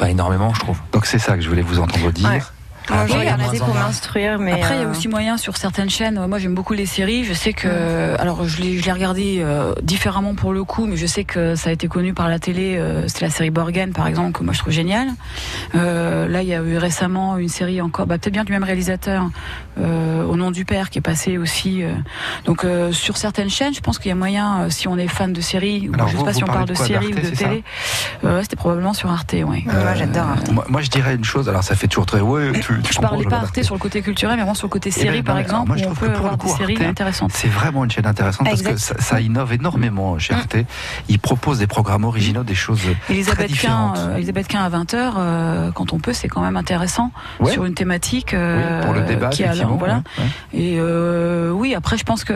pas 0.00 0.08
énormément, 0.08 0.54
je 0.54 0.60
trouve. 0.60 0.78
Donc 0.92 1.04
c'est 1.04 1.18
ça 1.18 1.36
que 1.36 1.42
je 1.42 1.48
voulais 1.48 1.60
vous 1.62 1.78
entendre 1.78 2.10
dire. 2.10 2.28
Ouais. 2.28 2.40
Moins 2.88 3.52
pour 3.58 3.74
m'instruire, 3.74 4.38
mais. 4.38 4.52
Après, 4.52 4.76
il 4.76 4.80
y 4.80 4.84
a 4.84 4.86
euh, 4.86 4.90
aussi 4.90 5.08
moyen 5.08 5.36
sur 5.36 5.56
certaines 5.56 5.90
chaînes. 5.90 6.18
euh, 6.18 6.26
Moi, 6.26 6.38
j'aime 6.38 6.54
beaucoup 6.54 6.72
les 6.72 6.86
séries. 6.86 7.24
Je 7.24 7.32
sais 7.34 7.52
que, 7.52 8.16
alors, 8.18 8.46
je 8.48 8.60
l'ai, 8.62 8.78
je 8.78 8.84
l'ai 8.84 8.92
regardé 8.92 9.38
euh, 9.40 9.74
différemment 9.82 10.34
pour 10.34 10.52
le 10.52 10.64
coup, 10.64 10.86
mais 10.86 10.96
je 10.96 11.06
sais 11.06 11.24
que 11.24 11.54
ça 11.54 11.70
a 11.70 11.72
été 11.72 11.88
connu 11.88 12.14
par 12.14 12.28
la 12.28 12.38
télé. 12.38 12.76
euh, 12.78 13.04
c'est 13.06 13.20
la 13.22 13.30
série 13.30 13.50
Borgen, 13.50 13.92
par 13.92 14.06
exemple, 14.06 14.32
que 14.38 14.44
moi 14.44 14.52
je 14.54 14.58
trouve 14.60 14.72
géniale. 14.72 15.08
Euh, 15.74 16.26
là, 16.28 16.42
il 16.42 16.48
y 16.48 16.54
a 16.54 16.62
eu 16.62 16.76
récemment 16.78 17.36
une 17.38 17.48
série 17.48 17.80
encore, 17.80 18.06
bah, 18.06 18.18
peut-être 18.18 18.32
bien 18.32 18.44
du 18.44 18.52
même 18.52 18.64
réalisateur, 18.64 19.30
euh, 19.78 20.24
au 20.24 20.36
nom 20.36 20.50
du 20.50 20.64
père, 20.64 20.90
qui 20.90 20.98
est 20.98 21.02
passé 21.02 21.38
aussi. 21.38 21.82
euh. 21.82 21.92
donc, 22.44 22.64
euh, 22.64 22.92
sur 22.92 23.16
certaines 23.16 23.50
chaînes, 23.50 23.74
je 23.74 23.80
pense 23.80 23.98
qu'il 23.98 24.08
y 24.08 24.12
a 24.12 24.16
moyen, 24.16 24.62
euh, 24.62 24.70
si 24.70 24.88
on 24.88 24.96
est 24.98 25.08
fan 25.08 25.32
de 25.32 25.40
séries, 25.40 25.88
ou 25.88 25.94
je 25.94 26.10
sais 26.10 26.16
vous, 26.16 26.24
pas 26.24 26.32
si 26.32 26.42
on 26.44 26.46
parle 26.46 26.66
de 26.68 26.74
séries 26.74 27.12
ou 27.12 27.20
de 27.20 27.28
télé. 27.30 27.62
Euh, 28.24 28.42
c'était 28.42 28.56
probablement 28.56 28.94
sur 28.94 29.10
Arte, 29.10 29.34
oui. 29.46 29.64
Moi, 29.66 29.94
j'adore 29.94 30.26
Arte. 30.28 30.50
Moi, 30.50 30.64
moi, 30.68 30.80
je 30.80 30.90
dirais 30.90 31.14
une 31.14 31.24
chose. 31.24 31.48
Alors 31.48 31.62
ça 31.62 31.74
fait 31.74 31.86
toujours 31.88 32.06
très. 32.06 32.20
Ouais, 32.20 32.50
tu, 32.76 32.82
tu 32.82 32.92
Je 32.94 33.00
parlais 33.00 33.24
pas 33.24 33.36
Arte 33.38 33.62
sur 33.62 33.74
le 33.74 33.80
côté 33.80 34.02
culturel, 34.02 34.36
mais 34.36 34.42
vraiment 34.42 34.54
sur 34.54 34.66
le 34.66 34.70
côté 34.70 34.90
Eh 34.92 34.98
ben, 34.98 35.06
série, 35.06 35.22
par 35.22 35.36
alors, 35.36 35.46
exemple, 35.46 35.68
moi, 35.68 35.76
je 35.76 35.82
on 35.84 35.86
trouve 35.86 35.98
peut 35.98 36.08
que 36.08 36.18
pour 36.18 36.30
le 36.30 36.36
coup, 36.36 36.46
des 36.48 36.52
séries 36.54 36.76
Arte, 36.76 36.86
intéressantes. 36.86 37.32
C'est 37.34 37.48
vraiment 37.48 37.84
une 37.84 37.90
chaîne 37.90 38.06
intéressante 38.06 38.46
parce 38.48 38.62
que 38.62 38.76
ça, 38.76 38.94
ça 38.98 39.20
innove 39.20 39.52
énormément 39.52 40.18
chez 40.18 40.34
Arte. 40.34 40.56
Ils 41.08 41.18
proposent 41.18 41.58
des 41.58 41.66
programmes 41.66 42.04
originaux, 42.04 42.42
des 42.44 42.54
choses 42.54 42.80
très 43.04 43.14
Elisabeth 43.14 43.38
Quint, 43.46 43.46
différentes. 43.48 43.98
euh, 43.98 44.16
Elisabeth 44.16 44.48
Quint 44.48 44.62
à 44.64 44.70
20h, 44.70 45.72
quand 45.72 45.92
on 45.92 45.98
peut, 45.98 46.12
c'est 46.12 46.28
quand 46.28 46.40
même 46.42 46.56
intéressant 46.56 47.10
Ouais. 47.40 47.52
sur 47.52 47.64
une 47.64 47.74
thématique 47.74 48.30
Oui, 48.32 48.38
euh, 48.38 48.82
pour 48.84 48.92
le 48.94 49.02
débat, 49.02 49.28
qui 49.30 49.42
l'heure, 49.42 49.76
voilà. 49.76 50.02
ouais, 50.18 50.24
ouais. 50.54 50.60
Et 50.60 50.76
euh, 50.78 51.50
oui, 51.50 51.74
après, 51.74 51.96
je 51.98 52.04
pense 52.04 52.24
que 52.24 52.34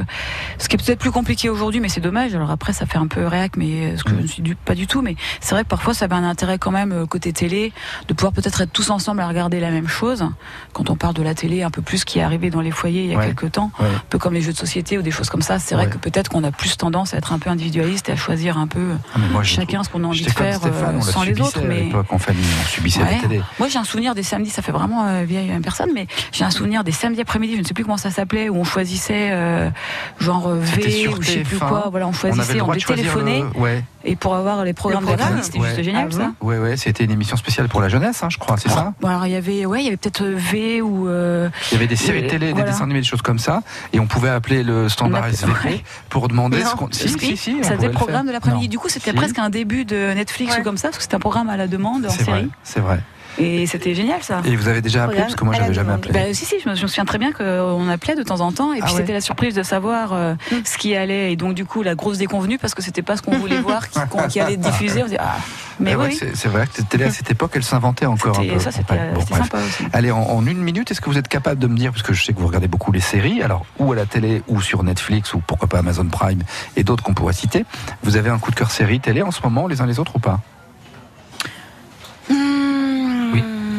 ce 0.59 0.69
qui 0.69 0.77
est 0.77 0.85
peut-être 0.85 0.99
plus 0.99 1.11
compliqué 1.11 1.49
aujourd'hui, 1.49 1.81
mais 1.81 1.89
c'est 1.89 2.01
dommage. 2.01 2.35
Alors 2.35 2.51
après, 2.51 2.73
ça 2.73 2.87
fait 2.87 2.99
un 2.99 3.07
peu 3.07 3.27
réac, 3.27 3.57
mais 3.57 3.93
euh, 3.93 3.97
ce 3.97 4.05
que 4.05 4.13
Mm. 4.13 4.17
je 4.19 4.23
ne 4.23 4.27
suis 4.27 4.43
du- 4.43 4.57
pas 4.57 4.75
du 4.75 4.87
tout. 4.87 5.03
Mais 5.03 5.17
c'est 5.41 5.55
vrai 5.55 5.65
que 5.65 5.69
parfois, 5.69 5.95
ça 5.95 6.05
avait 6.07 6.15
un 6.15 6.25
intérêt 6.25 6.59
quand 6.59 6.71
même 6.71 6.93
euh, 6.93 7.07
côté 7.07 7.33
télé 7.33 7.73
de 8.09 8.15
pouvoir 8.15 8.33
peut-être 8.33 8.61
être 8.61 8.73
tous 8.73 8.91
ensemble 8.91 9.21
à 9.21 9.29
regarder 9.29 9.61
la 9.61 9.71
même 9.71 9.89
chose. 9.89 10.24
Quand 10.73 10.91
on 10.91 10.97
parle 10.97 11.15
de 11.15 11.23
la 11.23 11.35
télé, 11.35 11.63
un 11.63 11.71
peu 11.71 11.83
plus 11.83 12.05
qui 12.05 12.19
est 12.19 12.23
arrivé 12.23 12.51
dans 12.51 12.61
les 12.61 12.71
foyers 12.71 13.05
il 13.05 13.11
y 13.11 13.15
a 13.15 13.19
Ouais. 13.19 13.27
quelques 13.27 13.53
temps, 13.53 13.71
Ouais. 13.81 13.87
un 13.87 14.03
peu 14.11 14.19
comme 14.19 14.35
les 14.35 14.41
jeux 14.41 14.53
de 14.53 14.57
société 14.57 14.99
ou 14.99 15.03
des 15.03 15.11
choses 15.11 15.29
comme 15.31 15.43
ça. 15.43 15.59
C'est 15.59 15.75
vrai 15.75 15.85
Ouais. 15.87 15.91
que 15.91 15.99
peut-être 15.99 16.29
qu'on 16.31 16.45
a 16.45 16.51
plus 16.51 16.77
tendance 16.77 17.15
à 17.15 17.19
être 17.19 17.33
un 17.33 17.39
peu 17.39 17.51
individualiste 17.51 18.09
et 18.09 18.13
à 18.13 18.17
choisir 18.17 18.59
un 18.59 18.67
peu 18.67 18.81
Ah, 19.15 19.19
moi, 19.33 19.43
chacun 19.43 19.83
ce 19.85 19.89
qu'on 19.91 20.03
a 20.05 20.07
envie 20.07 20.25
de 20.25 20.31
faire 20.31 20.57
Stéphane, 20.57 20.97
euh, 20.97 20.99
on 20.99 21.03
sans 21.03 21.23
les 21.23 21.41
autres. 21.41 21.61
Mais 21.67 21.91
en 22.11 22.19
famille, 22.19 22.45
on 22.63 22.67
subissait 22.69 23.01
la 23.01 23.21
télé. 23.21 23.41
moi, 23.59 23.69
j'ai 23.69 23.79
un 23.79 23.85
souvenir 23.85 24.15
des 24.15 24.23
samedis, 24.23 24.51
ça 24.51 24.63
fait 24.63 24.73
vraiment 24.73 25.07
euh, 25.07 25.25
vieille 25.25 25.53
personne, 25.63 25.91
mais 25.95 26.07
j'ai 26.33 26.45
un 26.45 26.51
souvenir 26.51 26.85
des 26.85 26.93
samedis 26.93 27.21
après-midi, 27.21 27.55
je 27.57 27.61
ne 27.61 27.65
sais 27.65 27.75
plus 27.75 27.85
comment 27.85 27.97
ça 27.97 28.11
s'appelait, 28.11 28.49
où 28.49 28.57
on 28.57 28.65
choisissait 28.65 29.31
euh, 29.33 29.71
genre 30.19 30.49
V 30.51 31.09
ou 31.09 31.23
je 31.23 31.31
sais 31.31 31.39
plus 31.41 31.57
TF1. 31.59 31.69
quoi. 31.69 31.89
Voilà, 31.91 32.07
on 32.07 32.11
On 32.11 32.13
choisissait, 32.13 32.55
le 32.55 32.63
on, 32.63 32.71
le... 32.73 33.59
Ouais, 33.61 33.85
et 34.05 34.17
pour 34.17 34.35
avoir 34.35 34.65
les 34.65 34.73
programmes 34.73 35.05
de 35.05 35.11
la 35.11 35.17
programme, 35.17 35.43
c'était 35.43 35.61
juste 35.61 35.83
génial 35.83 36.09
Ah 36.13 36.15
ça. 36.15 36.33
ouais, 36.43 36.59
ouais, 36.59 36.77
c'était 36.77 37.05
une 37.05 37.11
émission 37.11 37.37
spéciale 37.37 37.69
pour 37.69 37.81
la 37.81 37.89
jeunesse, 37.89 38.23
hein, 38.23 38.29
je 38.31 38.39
crois, 38.39 38.57
c'est 38.57 38.69
ça? 38.69 38.93
Bon, 39.01 39.09
alors 39.09 39.27
il 39.27 39.33
y 39.33 39.37
avait, 39.37 39.65
ouais, 39.67 39.81
il 39.81 39.85
y 39.85 39.89
avait 39.89 39.97
peut-être 39.97 40.14
V 40.23 40.81
ou 40.83 41.09
euh, 41.09 41.49
Il 41.71 41.75
y 41.75 41.77
avait 41.77 41.87
des 41.87 41.97
séries 41.97 42.25
Euh, 42.25 42.29
télé, 42.29 42.53
des 42.53 42.63
dessins 42.63 42.85
animés, 42.85 43.01
des 43.01 43.07
choses 43.07 43.23
comme 43.23 43.39
ça, 43.39 43.63
et 43.93 44.01
on 44.01 44.07
pouvait 44.07 44.29
appeler 44.31 44.63
le 44.63 44.89
standard 44.89 45.27
SVP 45.27 45.83
pour 46.09 46.29
demander 46.29 46.63
Non. 46.63 46.71
ce 46.71 46.77
qu'on. 46.77 46.89
Si, 46.93 47.09
si, 47.09 47.37
si, 47.37 47.37
ça 47.37 47.37
pouvait 47.37 47.63
faisait 47.63 47.77
le 47.83 47.89
le 47.89 47.91
programme 47.91 48.27
de 48.27 48.33
l'après-midi. 48.33 48.69
Du 48.69 48.79
coup, 48.79 48.89
c'était 48.89 49.11
Si. 49.11 49.17
presque 49.17 49.39
un 49.39 49.51
début 49.51 49.85
de 49.85 50.13
Netflix 50.15 50.55
Ouais. 50.55 50.61
ou 50.61 50.65
comme 50.65 50.77
ça, 50.77 50.89
parce 50.89 50.99
que 50.99 51.03
c'était 51.05 51.17
un 51.17 51.21
programme 51.21 51.49
à 51.49 51.57
la 51.57 51.67
demande 51.67 52.07
en 52.07 52.11
C'est 52.11 52.23
vrai, 52.25 52.41
série. 52.41 52.51
c'est 52.63 52.81
vrai. 52.81 53.01
Et 53.39 53.67
c'était 53.67 53.95
génial 53.95 54.23
ça. 54.23 54.43
Et 54.45 54.55
vous 54.57 54.69
avez 54.69 54.81
déjà 54.81 55.05
appelé 55.05 55.19
Parce 55.19 55.35
que 55.35 55.45
moi, 55.45 55.55
j'avais 55.55 55.75
jamais 55.75 55.93
appelé. 55.93 56.13
Bah, 56.13 56.33
si, 56.33 56.45
si, 56.45 56.61
je 56.63 56.69
me, 56.69 56.75
je 56.75 56.83
me 56.83 56.87
souviens 56.87 57.05
très 57.05 57.19
bien 57.19 57.33
qu'on 57.33 57.89
appelait 57.89 58.15
de 58.15 58.23
temps 58.23 58.41
en 58.41 58.53
temps, 58.53 58.73
et 58.73 58.77
puis 58.77 58.85
Ah 58.87 58.93
ouais. 58.93 59.01
c'était 59.01 59.13
la 59.13 59.21
surprise 59.21 59.55
de 59.55 59.63
savoir 59.63 60.13
euh, 60.13 60.35
ce 60.65 60.79
qui 60.79 60.95
allait, 60.95 61.33
et 61.33 61.37
donc 61.37 61.55
du 61.55 61.65
coup 61.65 61.83
la 61.83 61.95
grosse 61.95 62.19
déconvenue 62.19 62.59
parce 62.59 62.75
que 62.75 62.83
c'était 62.83 63.03
pas 63.03 63.17
ce 63.17 63.23
qu'on 63.23 63.37
voulait 63.39 63.59
voir, 63.61 63.89
qui, 63.89 63.99
qu'on- 64.11 64.29
qui 64.29 64.39
allait 64.41 64.55
être 64.55 64.61
diffusé. 64.61 65.03
On 65.03 65.07
se 65.07 65.11
dit, 65.11 65.17
ah, 65.19 65.37
mais 65.81 65.93
Eh 65.93 65.97
ouais, 65.97 66.07
oui, 66.09 66.21
c'est- 66.35 66.49
vrai 66.49 66.67
que 66.67 66.81
la 66.81 66.85
télé 66.85 67.05
à 67.05 67.11
cette 67.11 67.31
époque, 67.31 67.51
elle 67.55 67.65
s'inventait 67.65 68.07
encore 68.07 68.39
un 68.39 68.43
c'était- 68.43 68.55
peu. 68.55 68.61
ça 68.61 68.71
c'était 68.71 68.93
Ouais, 68.95 69.13
bon, 69.15 69.21
sympa 69.27 69.59
aussi. 69.59 69.85
Allez, 69.93 70.11
en, 70.13 70.21
en 70.23 70.47
une 70.47 70.59
minute, 70.63 70.91
est-ce 70.91 71.01
que 71.01 71.11
vous 71.11 71.19
êtes 71.19 71.29
capable 71.29 71.61
de 71.61 71.67
me 71.67 71.77
dire, 71.77 71.91
parce 71.91 72.03
que 72.03 72.13
je 72.13 72.25
sais 72.25 72.33
que 72.33 72.39
vous 72.39 72.47
regardez 72.47 72.69
beaucoup 72.69 72.93
les 72.93 73.01
séries, 73.01 73.43
alors 73.43 73.67
ou 73.79 73.93
à 73.93 73.97
la 73.97 74.07
télé 74.07 74.43
ou 74.47 74.61
sur 74.61 74.83
Netflix 74.85 75.35
ou 75.35 75.41
pourquoi 75.45 75.69
pas 75.69 75.79
Amazon 75.79 76.05
Prime 76.07 76.43
et 76.77 76.85
d'autres 76.85 77.03
qu'on 77.03 77.15
pourrait 77.15 77.33
citer, 77.33 77.65
vous 78.05 78.17
avez 78.17 78.31
un 78.31 78.39
coup 78.39 78.51
de 78.53 78.57
cœur 78.57 78.71
série 78.71 79.01
télé 79.01 79.23
en 79.23 79.31
ce 79.33 79.41
moment, 79.43 79.67
les 79.67 79.81
uns 79.81 79.87
les 79.87 79.99
autres 79.99 80.17
ou 80.17 80.21
pas? 80.21 80.41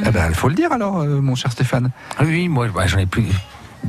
Oui. 0.06 0.10
Eh 0.10 0.12
ben, 0.12 0.26
il 0.30 0.36
faut 0.36 0.50
le 0.50 0.56
dire 0.56 0.72
alors, 0.72 1.00
euh, 1.00 1.20
mon 1.22 1.36
cher 1.36 1.52
Stéphane. 1.52 1.90
Ah 2.18 2.24
oui, 2.24 2.48
moi 2.48 2.68
bah, 2.74 2.88
j'en 2.88 3.00
ai 3.00 3.06
plus. 3.06 3.26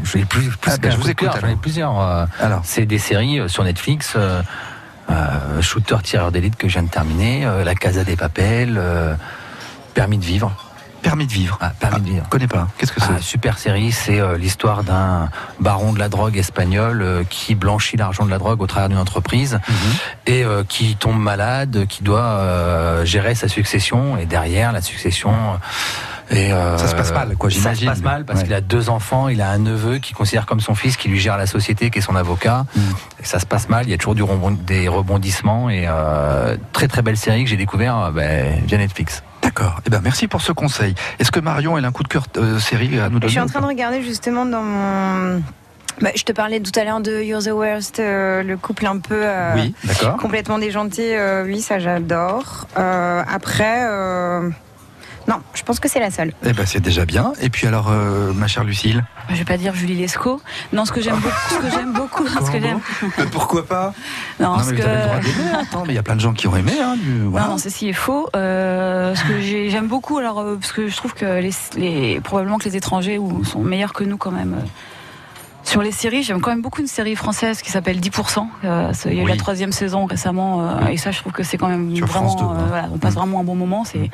J'en 0.02 0.18
ai 0.20 0.24
plus, 0.24 0.48
plus 0.48 0.52
Ah, 0.66 0.76
ben, 0.76 0.80
qu'un 0.80 0.90
je 0.90 0.96
vous 1.00 1.10
écoute, 1.10 1.28
J'en 1.40 1.48
ai 1.48 1.56
plusieurs. 1.56 2.00
euh, 2.00 2.26
Alors, 2.40 2.60
C'est 2.64 2.86
des 2.86 2.98
séries 2.98 3.38
euh, 3.40 3.48
sur 3.48 3.64
Netflix. 3.64 4.14
euh, 4.16 4.42
Shooter 5.60 5.96
tireur 6.02 6.32
d'élite 6.32 6.56
que 6.56 6.68
je 6.68 6.74
viens 6.74 6.82
de 6.82 6.88
terminer, 6.90 7.48
La 7.64 7.74
Casa 7.76 8.02
des 8.04 8.16
Papels, 8.16 8.80
Permis 9.94 10.18
de 10.18 10.24
vivre. 10.24 10.52
Permis 11.08 11.26
de 11.26 11.32
vivre. 11.32 11.56
Ah, 11.60 11.72
Permis 11.78 12.00
de 12.00 12.06
vivre. 12.10 12.22
Je 12.24 12.30
connais 12.30 12.46
pas. 12.48 12.66
Qu'est-ce 12.78 12.92
que 12.92 13.00
c'est 13.00 13.14
Ah, 13.16 13.20
super 13.20 13.58
série, 13.58 13.92
c'est 13.92 14.20
euh, 14.20 14.36
l'histoire 14.36 14.82
d'un 14.84 15.28
baron 15.60 15.92
de 15.92 15.98
la 15.98 16.08
drogue 16.08 16.36
espagnol 16.36 17.00
euh, 17.02 17.22
qui 17.28 17.54
blanchit 17.54 17.96
l'argent 17.96 18.24
de 18.24 18.30
la 18.30 18.38
drogue 18.38 18.60
au 18.60 18.66
travers 18.66 18.88
d'une 18.88 18.98
entreprise 18.98 19.60
Mhm. 19.68 19.74
et 20.26 20.44
euh, 20.44 20.64
qui 20.68 20.96
tombe 20.96 21.18
malade, 21.18 21.86
qui 21.88 22.02
doit 22.02 23.04
gérer 23.04 23.34
sa 23.34 23.48
succession 23.48 24.16
et 24.18 24.26
derrière 24.26 24.72
la 24.72 24.80
succession. 24.82 25.32
et, 26.30 26.52
euh, 26.52 26.76
Ça 26.76 26.88
se 26.88 26.94
passe 26.96 27.12
mal, 27.12 27.36
quoi, 27.36 27.50
Ça 27.50 27.72
se 27.74 27.84
passe 27.84 28.00
mal 28.02 28.24
parce 28.24 28.40
Ouais. 28.40 28.46
qu'il 28.46 28.54
a 28.54 28.60
deux 28.60 28.90
enfants, 28.90 29.28
il 29.28 29.40
a 29.40 29.48
un 29.50 29.58
neveu 29.58 29.98
qui 29.98 30.12
considère 30.12 30.44
comme 30.44 30.58
son 30.60 30.74
fils, 30.74 30.96
qui 30.96 31.08
lui 31.08 31.20
gère 31.20 31.36
la 31.36 31.46
société, 31.46 31.88
qui 31.90 32.00
est 32.00 32.02
son 32.02 32.16
avocat. 32.16 32.66
Et 33.20 33.24
ça 33.24 33.38
se 33.38 33.46
passe 33.46 33.68
mal, 33.68 33.86
il 33.86 33.90
y 33.90 33.94
a 33.94 33.96
toujours 33.96 34.16
du 34.16 34.24
rebond- 34.24 34.58
des 34.66 34.88
rebondissements 34.88 35.70
et 35.70 35.84
euh, 35.88 36.56
très 36.72 36.88
très 36.88 37.02
belle 37.02 37.16
série 37.16 37.44
que 37.44 37.50
j'ai 37.50 37.56
découvert 37.56 38.10
ben, 38.12 38.60
via 38.66 38.76
Netflix. 38.78 39.22
D'accord. 39.46 39.80
Eh 39.86 39.90
ben, 39.90 40.00
merci 40.02 40.26
pour 40.26 40.40
ce 40.42 40.50
conseil. 40.50 40.96
Est-ce 41.20 41.30
que 41.30 41.38
Marion, 41.38 41.78
elle 41.78 41.84
a 41.84 41.88
un 41.88 41.92
coup 41.92 42.02
de 42.02 42.08
cœur 42.08 42.24
euh, 42.36 42.58
série 42.58 42.98
à 42.98 43.08
nous 43.08 43.20
donner 43.20 43.28
Je 43.28 43.32
suis 43.32 43.40
en 43.40 43.46
train 43.46 43.60
de 43.60 43.66
regarder 43.66 44.02
justement 44.02 44.44
dans 44.44 44.62
mon. 44.62 45.40
Bah, 46.00 46.10
je 46.16 46.24
te 46.24 46.32
parlais 46.32 46.58
tout 46.58 46.72
à 46.78 46.82
l'heure 46.82 47.00
de 47.00 47.22
You're 47.22 47.44
the 47.44 47.52
Worst, 47.52 48.00
euh, 48.00 48.42
le 48.42 48.56
couple 48.56 48.86
un 48.86 48.98
peu 48.98 49.20
euh, 49.22 49.54
Oui, 49.54 49.72
complètement 50.18 50.58
déjanté. 50.58 51.16
euh, 51.16 51.44
oui, 51.44 51.60
ça 51.60 51.78
j'adore. 51.78 52.66
Après, 52.74 53.86
non, 55.28 55.36
je 55.54 55.62
pense 55.62 55.80
que 55.80 55.88
c'est 55.88 55.98
la 56.00 56.10
seule. 56.10 56.32
Eh 56.44 56.52
ben, 56.52 56.64
c'est 56.66 56.80
déjà 56.80 57.04
bien. 57.04 57.32
Et 57.40 57.48
puis 57.50 57.66
alors, 57.66 57.88
euh, 57.90 58.32
ma 58.32 58.46
chère 58.46 58.62
Lucille 58.64 59.04
Je 59.30 59.34
vais 59.34 59.44
pas 59.44 59.56
dire 59.56 59.74
Julie 59.74 59.96
Lescaut. 59.96 60.40
Non, 60.72 60.84
ce 60.84 60.92
que 60.92 61.00
j'aime 61.00 61.16
beaucoup, 61.16 61.34
ce 61.50 61.58
que 61.58 61.70
j'aime 61.70 61.92
beaucoup, 61.92 62.26
ce 62.28 62.50
que 62.50 62.60
j'aime. 62.60 62.78
Pourquoi 63.32 63.66
pas? 63.66 63.92
Non, 64.38 64.56
Non, 64.56 64.62
ce 64.62 64.70
mais 64.70 64.76
que. 64.76 64.82
vous 64.82 64.88
avez 64.88 64.96
le 64.98 65.04
droit 65.04 65.18
d'aimer. 65.20 65.50
Attends, 65.62 65.82
mais 65.86 65.92
il 65.92 65.96
y 65.96 65.98
a 65.98 66.02
plein 66.02 66.14
de 66.16 66.20
gens 66.20 66.32
qui 66.32 66.46
ont 66.46 66.56
aimé. 66.56 66.72
Hein, 66.80 66.96
du... 66.96 67.22
voilà. 67.24 67.46
Non, 67.46 67.52
non, 67.52 67.58
ceci 67.58 67.88
est 67.88 67.92
faux. 67.92 68.28
Euh, 68.36 69.14
ce 69.16 69.24
que 69.24 69.40
j'ai- 69.40 69.68
j'aime 69.70 69.88
beaucoup, 69.88 70.18
alors 70.18 70.38
euh, 70.40 70.56
parce 70.60 70.72
que 70.72 70.88
je 70.88 70.96
trouve 70.96 71.14
que 71.14 71.24
les, 71.40 71.50
les- 71.76 72.20
probablement 72.20 72.58
que 72.58 72.64
les 72.64 72.76
étrangers 72.76 73.18
ou, 73.18 73.44
sont 73.44 73.60
meilleurs 73.60 73.92
que 73.92 74.04
nous 74.04 74.16
quand 74.18 74.30
même. 74.32 74.54
euh, 74.54 74.66
sur 75.64 75.82
les 75.82 75.90
séries, 75.90 76.22
j'aime 76.22 76.40
quand 76.40 76.50
même 76.50 76.62
beaucoup 76.62 76.80
une 76.80 76.86
série 76.86 77.16
française 77.16 77.60
qui 77.60 77.72
s'appelle 77.72 77.98
10%. 77.98 78.46
Euh, 78.64 78.90
c'est- 78.92 79.08
il 79.10 79.16
y 79.16 79.18
a 79.18 79.22
eu 79.22 79.24
Oui. 79.24 79.30
la 79.32 79.36
troisième 79.36 79.72
saison 79.72 80.04
récemment, 80.06 80.60
euh, 80.62 80.86
et 80.86 80.96
ça, 80.96 81.10
je 81.10 81.18
trouve 81.18 81.32
que 81.32 81.42
c'est 81.42 81.58
quand 81.58 81.66
même 81.66 81.92
Sur 81.96 82.06
vraiment. 82.06 82.28
France 82.28 82.40
2, 82.40 82.44
hein. 82.44 82.56
euh, 82.60 82.64
voilà, 82.68 82.88
on 82.92 82.98
passe 82.98 83.14
Mm. 83.14 83.18
vraiment 83.18 83.40
un 83.40 83.44
bon 83.44 83.56
moment. 83.56 83.84
C'est, 83.84 84.08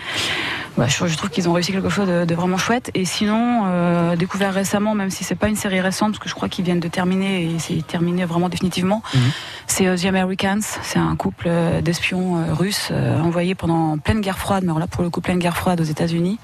ouais, 0.78 0.88
je, 0.88 1.06
je 1.06 1.16
trouve 1.16 1.30
qu'ils 1.30 1.48
ont 1.48 1.52
réussi 1.52 1.72
quelque 1.72 1.88
chose 1.88 2.08
de, 2.08 2.24
de 2.24 2.34
vraiment 2.34 2.56
chouette. 2.58 2.90
Et 2.94 3.04
sinon, 3.04 3.62
euh, 3.66 4.16
découvert 4.16 4.52
récemment, 4.54 4.94
même 4.94 5.10
si 5.10 5.24
c'est 5.24 5.34
pas 5.34 5.48
une 5.48 5.56
série 5.56 5.80
récente, 5.80 6.12
parce 6.12 6.18
que 6.22 6.28
je 6.28 6.34
crois 6.34 6.48
qu'ils 6.48 6.64
viennent 6.64 6.80
de 6.80 6.88
terminer 6.88 7.42
et 7.44 7.58
c'est 7.58 7.86
terminé 7.86 8.24
vraiment 8.24 8.48
définitivement, 8.48 9.02
Mhm. 9.14 9.20
c'est 9.66 9.94
The 9.96 10.06
Americans. 10.06 10.60
C'est 10.82 10.98
un 10.98 11.16
couple 11.16 11.46
euh, 11.48 11.80
d'espions 11.80 12.38
euh, 12.38 12.54
russes 12.54 12.90
envoyés 13.22 13.54
pendant 13.54 13.98
pleine 13.98 14.20
guerre 14.20 14.38
froide, 14.38 14.62
mais 14.64 14.70
alors 14.70 14.78
là 14.80 14.86
pour 14.86 15.02
le 15.02 15.10
coup 15.10 15.20
pleine 15.20 15.38
guerre 15.38 15.56
froide 15.56 15.80
aux 15.80 15.84
États-Unis, 15.84 16.38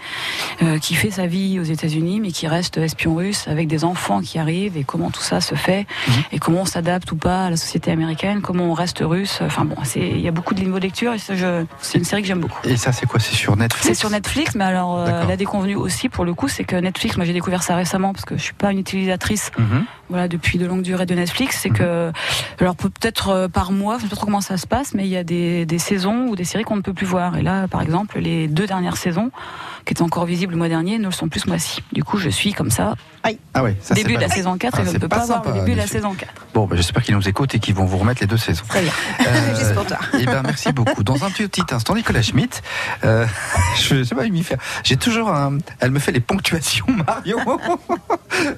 euh, 0.62 0.78
qui 0.78 0.94
fait 0.94 1.10
sa 1.10 1.26
vie 1.26 1.58
aux 1.60 1.64
États-Unis, 1.64 2.20
mais 2.20 2.30
qui 2.30 2.46
reste 2.46 2.78
espion 2.78 3.14
russe 3.14 3.46
avec 3.48 3.68
des 3.68 3.84
enfants 3.84 4.20
qui 4.20 4.38
arrivent 4.38 4.76
et 4.76 4.84
comment 4.84 5.10
tout 5.10 5.22
ça 5.22 5.40
se 5.40 5.54
fait 5.54 5.86
Mhm. 6.08 6.14
et 6.32 6.38
comment 6.38 6.60
on 6.62 6.64
s'adapte 6.66 7.10
ou 7.12 7.16
pas 7.16 7.46
à 7.46 7.50
la 7.50 7.56
société 7.56 7.90
américaine, 7.90 8.40
comment 8.40 8.64
on 8.64 8.74
reste 8.74 8.98
russe. 9.00 9.38
Enfin 9.42 9.64
bon, 9.64 9.76
il 9.96 10.20
y 10.20 10.28
a 10.28 10.32
beaucoup 10.32 10.54
de 10.54 10.60
niveaux 10.60 10.78
de 10.78 10.84
lecture 10.84 11.12
et 11.14 11.18
c'est 11.18 11.98
une 11.98 12.04
série 12.04 12.22
que 12.22 12.28
j'aime 12.28 12.40
beaucoup. 12.40 12.60
Et 12.64 12.76
ça, 12.76 12.92
c'est 12.92 13.06
quoi? 13.06 13.20
C'est 13.20 13.34
sur 13.34 13.56
Netflix? 13.56 13.86
C'est 13.86 13.94
sur 13.94 14.10
Netflix, 14.10 14.17
mais 14.54 14.64
alors 14.64 14.98
euh, 14.98 15.24
la 15.26 15.36
déconvenue 15.36 15.76
aussi 15.76 16.08
pour 16.08 16.24
le 16.24 16.34
coup, 16.34 16.48
c'est 16.48 16.64
que 16.64 16.76
Netflix, 16.76 17.16
moi 17.16 17.24
j'ai 17.26 17.32
découvert 17.32 17.62
ça 17.62 17.76
récemment 17.76 18.12
parce 18.12 18.24
que 18.24 18.36
je 18.36 18.42
suis 18.42 18.54
pas 18.54 18.72
une 18.72 18.78
utilisatrice 18.78 19.50
Mhm. 19.58 19.84
Voilà 20.08 20.28
depuis 20.28 20.58
de 20.58 20.66
longue 20.66 20.82
durée 20.82 21.06
de 21.06 21.14
Netflix, 21.14 21.58
c'est 21.62 21.70
que 21.70 22.12
alors 22.60 22.76
peut- 22.76 22.90
peut-être 22.90 23.28
euh, 23.28 23.48
par 23.48 23.72
mois, 23.72 23.96
je 23.98 24.02
sais 24.04 24.08
pas 24.08 24.16
trop 24.16 24.26
comment 24.26 24.40
ça 24.40 24.56
se 24.56 24.66
passe, 24.66 24.94
mais 24.94 25.04
il 25.04 25.10
y 25.10 25.16
a 25.16 25.24
des, 25.24 25.66
des 25.66 25.78
saisons 25.78 26.26
ou 26.28 26.36
des 26.36 26.44
séries 26.44 26.64
qu'on 26.64 26.76
ne 26.76 26.82
peut 26.82 26.94
plus 26.94 27.06
voir. 27.06 27.36
Et 27.36 27.42
là, 27.42 27.68
par 27.68 27.82
exemple, 27.82 28.18
les 28.18 28.48
deux 28.48 28.66
dernières 28.66 28.96
saisons 28.96 29.30
qui 29.84 29.92
étaient 29.92 30.02
encore 30.02 30.26
visibles 30.26 30.52
le 30.52 30.58
mois 30.58 30.68
dernier 30.68 30.98
ne 30.98 31.06
le 31.06 31.10
sont 31.12 31.28
plus 31.28 31.40
ce 31.40 31.48
mois-ci. 31.48 31.82
Du 31.92 32.04
coup, 32.04 32.18
je 32.18 32.28
suis 32.28 32.52
comme 32.52 32.70
ça, 32.70 32.94
Ah 33.54 33.62
ouais, 33.62 33.76
ça, 33.80 33.94
début 33.94 34.16
de 34.16 34.20
la 34.20 34.28
saison 34.28 34.56
4 34.58 34.74
Ah, 34.76 34.82
et 34.82 34.84
je 34.86 34.90
ne 34.92 34.98
peux 34.98 35.08
pas 35.08 35.20
pas, 35.20 35.24
voir 35.26 35.38
sympa, 35.44 35.50
le 35.54 35.60
début 35.60 35.72
de 35.72 35.76
la 35.78 35.86
saison 35.86 36.12
4. 36.14 36.32
Bon, 36.54 36.66
ben, 36.66 36.76
j'espère 36.76 37.02
qu'ils 37.02 37.14
nous 37.14 37.28
écoutent 37.28 37.54
et 37.54 37.58
qu'ils 37.58 37.74
vont 37.74 37.84
vous 37.86 37.96
remettre 37.98 38.20
les 38.20 38.26
deux 38.26 38.36
saisons. 38.36 38.64
Très 38.68 38.82
bien. 38.82 38.92
Euh, 39.26 39.54
Juste 39.58 39.74
pour 39.74 39.86
toi. 39.86 39.98
Eh 40.18 40.26
ben, 40.26 40.42
merci 40.44 40.72
beaucoup. 40.72 41.02
Dans 41.02 41.24
un 41.24 41.30
petit 41.30 41.62
instant, 41.70 41.94
Nicolas 41.94 42.22
Schmitt, 42.22 42.62
euh, 43.04 43.26
je 43.80 43.94
ne 43.96 44.04
sais 44.04 44.14
pas 44.14 44.24
m'y 44.28 44.42
faire. 44.42 44.58
J'ai 44.84 44.96
toujours 44.96 45.30
un. 45.30 45.58
Elle 45.80 45.90
me 45.90 45.98
fait 45.98 46.12
les 46.12 46.20
ponctuations, 46.20 46.86
Marion, 47.06 47.38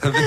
avec 0.03 0.21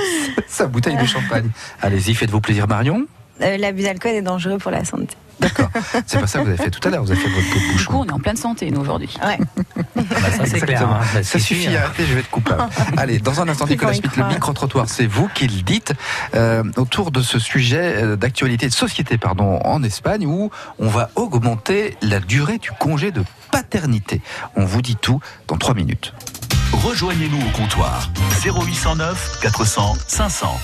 sa 0.47 0.67
bouteille 0.67 0.97
de 0.97 1.05
champagne. 1.13 1.49
Allez-y, 1.82 2.13
faites-vous 2.13 2.41
plaisir, 2.41 2.67
Marion. 2.67 3.06
Euh, 3.41 3.58
L'abus 3.58 3.84
d'alcool 3.84 4.12
est 4.13 4.21
dangereux 4.21 4.58
pour 4.58 4.71
la 4.71 4.86
santé. 4.86 5.15
D'accord. 5.39 5.69
C'est 6.06 6.19
pas 6.19 6.28
ça 6.28 6.39
que 6.39 6.43
vous 6.43 6.49
avez 6.52 6.58
fait 6.63 6.69
tout 6.69 6.88
à 6.88 6.91
l'heure. 6.91 7.04
Vous 7.04 7.12
avez 7.12 7.19
fait 7.19 7.28
votre 7.28 7.49
pot 7.49 7.56
de 7.60 7.60
Du 7.65 7.71
bouchon. 7.73 7.91
coup, 7.91 7.97
on 8.02 8.06
est 8.06 8.12
en 8.12 8.19
pleine 8.19 8.38
santé, 8.38 8.69
nous, 8.69 8.80
aujourd'hui. 8.82 9.10
Ouais. 9.26 9.39
Bah, 9.95 10.04
ça 10.38 10.45
c'est 10.45 10.60
clair. 10.62 10.82
Exactement. 10.84 10.93
hein, 10.95 10.99
ça 11.12 11.23
Ça 11.23 11.39
suffit, 11.39 11.76
hein. 11.76 11.82
arrêtez, 11.84 12.06
je 12.06 12.13
vais 12.13 12.19
être 12.19 12.30
coupable. 12.30 12.63
Allez, 12.97 13.17
dans 13.17 13.41
un 13.41 13.49
instant, 13.49 13.65
Nicolas 13.65 13.93
Schmitt, 13.93 14.15
le 14.15 14.26
micro-trottoir, 14.26 14.88
c'est 14.88 15.08
vous 15.08 15.28
qui 15.34 15.47
le 15.47 15.63
dites, 15.63 15.93
euh, 16.36 16.63
autour 16.78 17.10
de 17.12 17.21
ce 17.23 17.39
sujet 17.39 17.95
euh, 18.04 18.15
d'actualité, 18.15 18.67
de 18.67 18.73
société, 18.73 19.17
pardon, 19.17 19.60
en 19.65 19.82
Espagne, 19.84 20.28
où 20.28 20.52
on 20.78 20.88
va 20.88 21.10
augmenter 21.15 21.97
la 22.04 22.19
durée 22.19 22.60
du 22.60 22.71
congé 22.71 23.12
de 23.12 23.23
paternité. 23.52 24.21
On 24.56 24.65
vous 24.65 24.84
dit 24.84 24.95
tout 24.95 25.19
dans 25.47 25.58
trois 25.58 25.73
minutes. 25.73 26.13
Rejoignez-nous 26.71 27.39
au 27.39 27.49
comptoir 27.58 28.10
0809 28.45 29.39
400 29.41 29.95
500. 30.08 30.60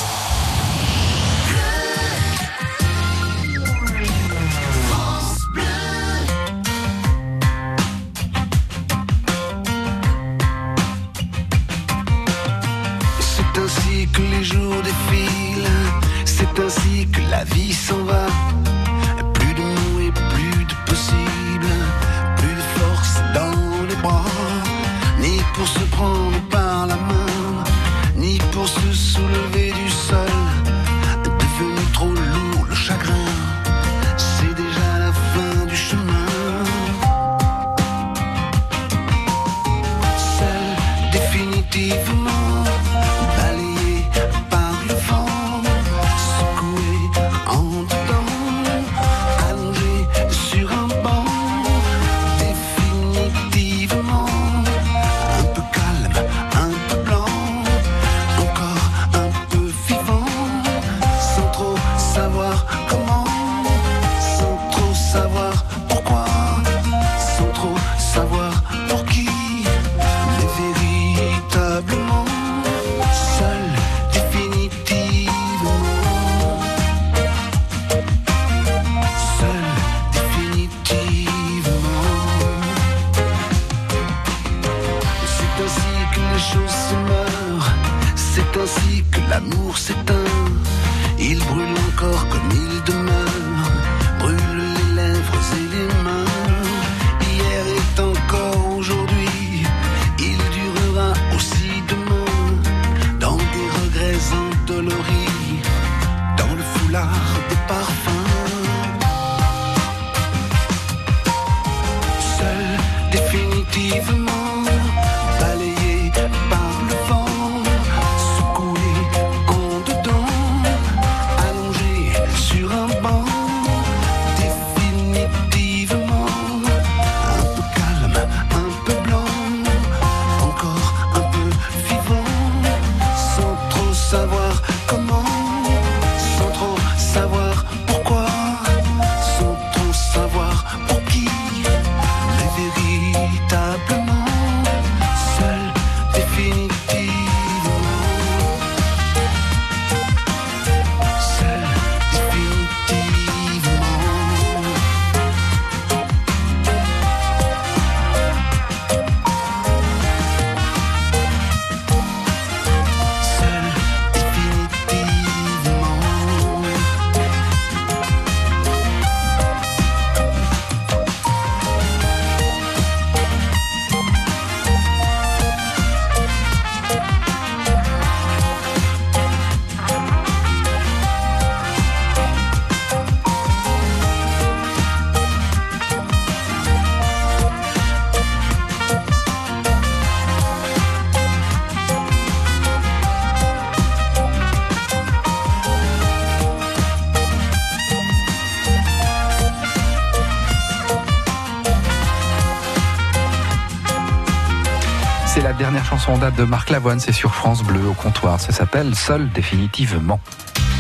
chanson 206.10 206.22
date 206.22 206.36
de 206.38 206.44
Marc 206.44 206.70
Lavoine, 206.72 207.00
c'est 207.00 207.12
sur 207.12 207.36
France 207.36 207.62
Bleu 207.64 207.88
au 207.88 207.94
comptoir. 207.94 208.40
Ça 208.40 208.52
s'appelle 208.52 208.96
Seul 208.96 209.30
définitivement. 209.30 210.20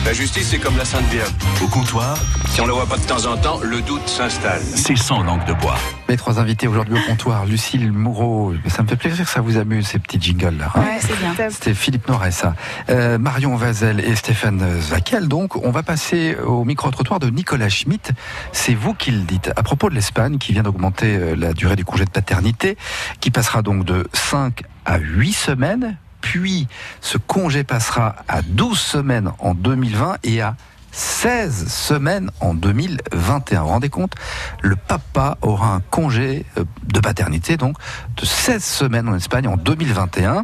La 0.05 0.13
justice, 0.13 0.47
c'est 0.49 0.59
comme 0.59 0.77
la 0.77 0.85
Sainte 0.85 1.05
Vierge. 1.11 1.29
Au 1.61 1.67
comptoir, 1.67 2.17
Si 2.47 2.61
on 2.61 2.65
la 2.65 2.73
voit 2.73 2.85
pas 2.87 2.97
de 2.97 3.03
temps 3.03 3.25
en 3.31 3.35
temps, 3.37 3.59
le 3.61 3.81
doute 3.81 4.07
s'installe. 4.07 4.61
c'est 4.63 4.95
sans 4.97 5.21
langue 5.21 5.43
de 5.45 5.53
bois. 5.53 5.75
Mes 6.07 6.15
trois 6.17 6.39
invités 6.39 6.67
aujourd'hui 6.67 6.95
au 6.97 7.07
comptoir, 7.07 7.45
Lucille 7.45 7.91
Moureau, 7.91 8.53
ça 8.67 8.81
me 8.81 8.87
fait 8.87 8.95
plaisir 8.95 9.25
que 9.25 9.29
ça 9.31 9.41
vous 9.41 9.57
amuse 9.57 9.85
ces 9.87 9.99
petits 9.99 10.19
jingles 10.19 10.57
là. 10.57 10.71
hein. 10.73 10.79
Ouais, 10.79 10.99
c'est 11.01 11.19
bien. 11.19 11.49
C'était 11.49 11.73
Philippe 11.75 12.07
Noiret, 12.07 12.31
ça. 12.31 12.55
Euh, 12.89 13.17
Marion 13.19 13.55
Vazel 13.55 13.99
et 13.99 14.15
Stéphane 14.15 14.63
Zakel. 14.81 15.27
Donc, 15.27 15.57
on 15.63 15.69
va 15.69 15.83
passer 15.83 16.37
au 16.43 16.63
micro-trottoir 16.63 17.19
de 17.19 17.29
Nicolas 17.29 17.69
Schmitt. 17.69 18.13
C'est 18.53 18.73
vous 18.73 18.93
qui 18.95 19.11
le 19.11 19.19
dites. 19.21 19.51
À 19.57 19.63
propos 19.63 19.89
de 19.89 19.95
l'Espagne, 19.95 20.37
qui 20.39 20.53
vient 20.53 20.63
d'augmenter 20.63 21.17
euh, 21.17 21.35
la 21.35 21.53
durée 21.53 21.75
du 21.75 21.85
congé 21.85 22.05
de 22.05 22.09
paternité, 22.09 22.77
qui 23.19 23.29
passera 23.31 23.61
donc 23.61 23.83
de 23.85 24.07
5 24.13 24.63
à 24.89 24.97
8 24.97 25.34
semaines. 25.34 25.97
Puis, 26.19 26.67
ce 26.99 27.17
congé 27.17 27.63
passera 27.63 28.15
à 28.28 28.41
12 28.41 28.78
semaines 28.78 29.32
en 29.38 29.54
2020 29.54 30.17
et 30.23 30.41
à 30.41 30.56
16 30.91 31.71
semaines 31.71 32.32
en 32.41 32.56
2021. 32.56 33.60
Vous 33.60 33.65
vous 33.65 33.71
rendez 33.71 33.89
compte 33.89 34.15
Le 34.62 34.75
papa 34.75 35.38
aura 35.43 35.75
un 35.75 35.80
congé 35.80 36.43
euh, 36.58 36.63
de 36.84 36.99
paternité, 36.99 37.56
donc, 37.56 37.78
de 38.17 38.25
16 38.25 38.63
semaines 38.63 39.08
en 39.08 39.15
Espagne 39.15 39.47
en 39.47 39.58
2021. 39.58 40.43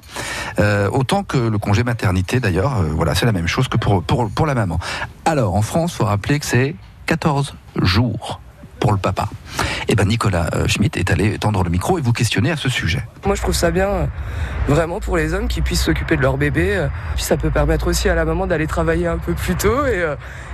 Euh, 0.59 0.89
autant 0.91 1.23
que 1.23 1.37
le 1.37 1.57
congé 1.57 1.83
maternité, 1.83 2.39
d'ailleurs. 2.39 2.77
euh, 2.77 2.89
voilà, 2.93 3.15
c'est 3.15 3.25
la 3.25 3.31
même 3.31 3.47
chose 3.47 3.67
que 3.67 3.77
pour, 3.77 4.45
la 4.45 4.53
maman. 4.53 4.79
Alors, 5.25 5.55
en 5.55 5.63
France, 5.63 5.95
faut 5.95 6.05
rappeler 6.05 6.39
que 6.39 6.45
c'est 6.45 6.75
14 7.07 7.55
jours 7.81 8.39
pour 8.79 8.91
le 8.91 8.99
papa. 8.99 9.27
Et 9.87 9.95
ben 9.95 10.07
Nicolas 10.07 10.49
euh, 10.55 10.67
Schmitt 10.67 10.97
est 10.97 11.11
allé 11.11 11.37
tendre 11.37 11.63
le 11.63 11.69
micro 11.69 11.97
et 11.97 12.01
vous 12.01 12.13
questionner 12.13 12.51
à 12.51 12.57
ce 12.57 12.69
sujet. 12.69 13.03
Moi, 13.25 13.35
je 13.35 13.41
trouve 13.41 13.53
ça 13.55 13.71
bien, 13.71 13.87
euh, 13.87 14.05
vraiment 14.67 14.99
pour 14.99 15.17
les 15.17 15.33
hommes 15.33 15.47
qui 15.47 15.61
puissent 15.61 15.83
s'occuper 15.83 16.17
de 16.17 16.21
leur 16.21 16.37
bébé. 16.37 16.75
euh, 16.75 16.87
Puis 17.15 17.23
ça 17.23 17.37
peut 17.37 17.51
permettre 17.51 17.87
aussi 17.87 18.09
à 18.09 18.15
la 18.15 18.25
maman 18.25 18.47
d'aller 18.47 18.67
travailler 18.67 19.07
un 19.07 19.17
peu 19.17 19.33
plus 19.33 19.55
tôt 19.55 19.85
et, 19.85 20.03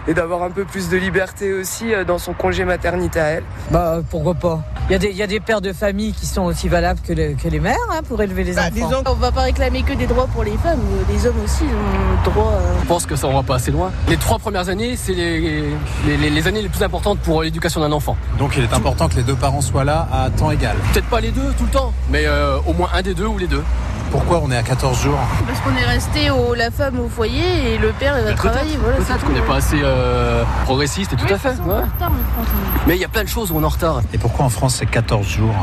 et 0.08 0.14
d'avoir 0.14 0.44
un 0.44 0.50
peu 0.52 0.66
plus 0.66 0.90
de 0.90 0.98
liberté 0.98 1.54
aussi 1.54 1.92
dans 2.08 2.18
son 2.18 2.34
congé 2.34 2.66
maternité 2.66 3.20
à 3.20 3.26
elle. 3.28 3.44
Bah 3.72 4.00
pourquoi 4.10 4.34
pas 4.34 4.62
Il 4.90 4.94
y, 4.94 4.96
a 4.96 5.00
des- 5.00 5.10
il 5.10 5.16
y 5.16 5.24
a 5.24 5.28
des 5.28 5.40
pères 5.40 5.62
de 5.62 5.72
famille 5.74 6.14
qui 6.14 6.26
sont 6.26 6.44
aussi 6.44 6.68
valables 6.68 7.00
que 7.08 7.14
les, 7.14 7.34
que 7.36 7.48
les 7.48 7.60
mères 7.60 7.78
hein, 7.92 8.02
pour 8.08 8.22
élever 8.22 8.44
les 8.44 8.58
enfants. 8.58 9.02
on 9.06 9.14
va 9.14 9.32
pas 9.32 9.42
réclamer 9.44 9.84
que 9.84 9.94
des 9.94 10.08
droits 10.08 10.28
pour 10.28 10.44
les 10.44 10.58
femmes, 10.58 10.80
les 11.10 11.26
hommes 11.26 11.40
aussi 11.44 11.64
ont 11.64 12.30
droit. 12.30 12.52
euh, 12.54 12.74
Je 12.82 12.88
pense 12.88 13.06
que 13.06 13.16
ça 13.16 13.28
ne 13.28 13.34
va 13.34 13.44
pas 13.44 13.56
assez 13.56 13.72
loin. 13.72 13.92
Les 14.08 14.18
trois 14.18 14.40
premières 14.40 14.68
années, 14.70 14.96
c'est 14.98 15.14
les, 15.14 15.40
les- 15.40 16.18
les- 16.18 16.30
les 16.30 16.48
années 16.48 16.62
les 16.62 16.70
plus 16.70 16.84
importantes 16.84 17.20
pour 17.20 17.44
l'éducation 17.44 17.80
d'un 17.82 17.92
enfant. 17.92 18.18
Donc 18.38 18.56
il 18.58 18.64
est 18.64 18.74
important 18.74 18.91
que 18.96 19.16
les 19.16 19.24
deux 19.24 19.36
parents 19.36 19.62
soient 19.62 19.84
là 19.84 20.08
à 20.12 20.30
temps 20.30 20.52
égal. 20.52 20.76
Peut-être 20.94 21.08
pas 21.08 21.22
les 21.22 21.32
deux 21.32 21.54
tout 21.58 21.64
le 21.66 21.72
temps, 21.72 21.94
mais 22.10 22.26
euh, 22.26 22.58
au 22.68 22.74
moins 22.74 22.90
un 22.94 23.02
des 23.02 23.14
deux 23.14 23.26
ou 23.26 23.38
les 23.38 23.48
deux. 23.48 23.64
Pourquoi 24.12 24.42
on 24.44 24.52
est 24.52 24.58
à 24.58 24.62
14 24.62 25.02
jours 25.04 25.18
Parce 25.48 25.60
qu'on 25.62 25.76
est 25.78 25.86
resté 25.86 26.30
au, 26.30 26.54
la 26.54 26.70
femme 26.70 27.00
au 27.00 27.08
foyer 27.08 27.74
et 27.74 27.78
le 27.78 27.94
père 27.94 28.20
il 28.20 28.26
va 28.26 28.34
travailler. 28.34 28.76
Voilà, 28.78 28.98
c'est 29.00 29.06
Peut-être 29.06 29.26
qu'on 29.26 29.32
n'est 29.32 29.40
pas 29.42 29.56
assez 29.56 29.80
euh, 29.82 30.44
progressiste 30.66 31.14
et 31.14 31.16
tout 31.16 31.34
à 31.34 31.38
fait. 31.38 31.54
On 31.66 31.70
est 31.70 31.74
en 31.74 31.78
retard, 31.78 32.12
en 32.12 32.44
France. 32.44 32.54
Mais 32.88 32.96
il 32.98 33.02
y 33.02 33.06
a 33.06 33.08
plein 33.08 33.24
de 33.24 33.30
choses 33.30 33.52
où 33.52 33.56
on 33.56 33.62
est 33.62 33.66
en 33.66 33.70
retard. 33.70 34.02
Et 34.14 34.18
pourquoi 34.18 34.46
en 34.46 34.50
France 34.50 34.76
c'est 34.80 34.86
14 34.86 35.26
jours 35.26 35.56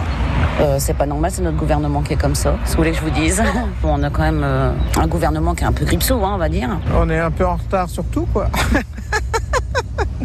Euh, 0.61 0.77
c'est 0.79 0.95
pas 0.95 1.05
normal, 1.05 1.31
c'est 1.31 1.43
notre 1.43 1.59
gouvernement 1.59 2.01
qui 2.01 2.15
est 2.15 2.17
comme 2.17 2.35
ça. 2.35 2.53
Que 2.65 2.71
vous 2.71 2.77
voulez 2.77 2.93
que 2.93 2.97
je 2.97 3.03
vous 3.03 3.11
dise 3.11 3.43
On 3.85 4.03
a 4.03 4.09
quand 4.09 4.23
même 4.23 4.43
euh, 4.43 4.73
un 4.99 5.07
gouvernement 5.07 5.55
qui 5.55 5.65
est 5.65 5.67
un 5.67 5.73
peu 5.73 5.85
gripsou, 5.85 6.15
hein, 6.25 6.33
on 6.35 6.39
va 6.39 6.49
dire. 6.49 6.71
On 6.97 7.09
est 7.11 7.19
un 7.19 7.31
peu 7.31 7.47
en 7.47 7.57
retard 7.57 7.91
sur 7.91 8.05
tout, 8.07 8.27
quoi. 8.33 8.49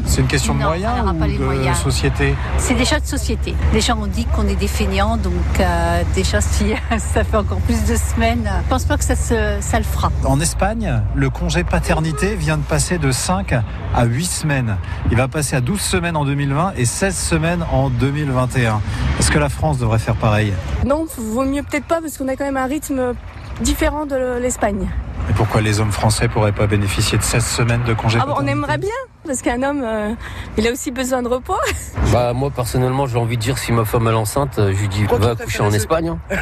C'est 0.06 0.22
une 0.22 0.28
question 0.28 0.54
de 0.54 0.60
Non, 0.60 0.68
moyens 0.68 0.94
ou 1.10 1.13
pas 1.13 1.28
les 1.28 1.38
de 1.38 1.44
moyens. 1.44 1.78
société 1.78 2.36
C'est 2.58 2.74
des 2.74 2.86
choix 2.86 3.00
de 3.00 3.06
société. 3.06 3.56
Déjà, 3.72 3.96
on 3.96 4.08
dit 4.08 4.26
qu'on 4.26 4.48
est 4.48 4.56
des 4.56 4.68
feignants, 4.68 5.18
donc 5.18 5.34
euh, 5.60 6.04
déjà, 6.13 6.42
si 6.42 6.74
ça 6.98 7.24
fait 7.24 7.38
encore 7.38 7.60
plus 7.60 7.84
de 7.86 7.96
semaines, 7.96 8.50
je 8.63 8.70
pense 8.70 8.86
pas 8.86 8.98
que 8.98 9.04
ça, 9.04 9.16
se, 9.16 9.58
ça 9.62 9.78
le 9.78 9.84
fera. 9.86 10.12
En 10.26 10.39
Espagne, 10.39 11.02
le 11.16 11.30
congé 11.30 11.64
paternité 11.64 12.36
vient 12.36 12.58
de 12.58 12.64
passer 12.64 12.97
de 12.97 13.12
5 13.12 13.54
à 13.95 14.06
8 14.06 14.26
semaines. 14.26 14.78
Il 15.12 15.18
va 15.18 15.28
passer 15.28 15.56
à 15.56 15.62
12 15.62 15.80
semaines 15.80 16.16
en 16.18 16.26
2020 16.26 16.74
et 16.78 16.86
16 16.86 17.16
semaines 17.16 17.66
en 17.72 17.89
2021. 17.89 18.82
Est-ce 19.20 19.32
que 19.32 19.39
la 19.39 19.49
France 19.49 19.78
devrait 19.78 19.99
faire 19.99 20.16
pareil? 20.16 20.54
Non, 20.86 21.06
vaut 21.18 21.45
mieux 21.45 21.64
peut-être 21.64 21.86
pas 21.86 22.01
parce 22.01 22.18
qu'on 22.18 22.28
a 22.28 22.36
quand 22.36 22.45
même 22.45 22.58
un 22.58 22.66
rythme 22.68 23.14
différent 23.62 24.06
de 24.06 24.39
l'Espagne. 24.39 24.89
Et 25.30 25.34
pourquoi 25.34 25.62
les 25.62 25.80
hommes 25.80 25.91
français 25.91 26.28
pourraient 26.28 26.51
pas 26.51 26.68
bénéficier 26.68 27.18
de 27.18 27.24
16 27.24 27.45
semaines 27.45 27.84
de 27.84 27.93
congé 27.93 28.20
Ah 28.22 28.26
bon, 28.26 28.34
on 28.38 28.45
aimerait 28.47 28.78
bien 28.78 28.89
parce 29.26 29.41
qu'un 29.41 29.61
homme, 29.63 29.82
euh, 29.84 30.13
il 30.57 30.67
a 30.67 30.71
aussi 30.71 30.91
besoin 30.91 31.21
de 31.21 31.28
repos. 31.28 31.53
Bah 32.11 32.32
moi 32.34 32.51
personnellement 32.51 33.07
j'ai 33.07 33.17
envie 33.17 33.38
de 33.38 33.41
dire 33.41 33.57
si 33.57 33.71
ma 33.71 33.86
femme 33.86 34.07
est 34.07 34.11
enceinte, 34.11 34.59
euh, 34.59 34.71
je 34.76 34.82
lui 34.82 34.88
dis 34.88 35.03
va 35.05 35.32
accoucher 35.32 35.61
en 35.61 35.71
Espagne. 35.74 36.09
hein. 36.09 36.19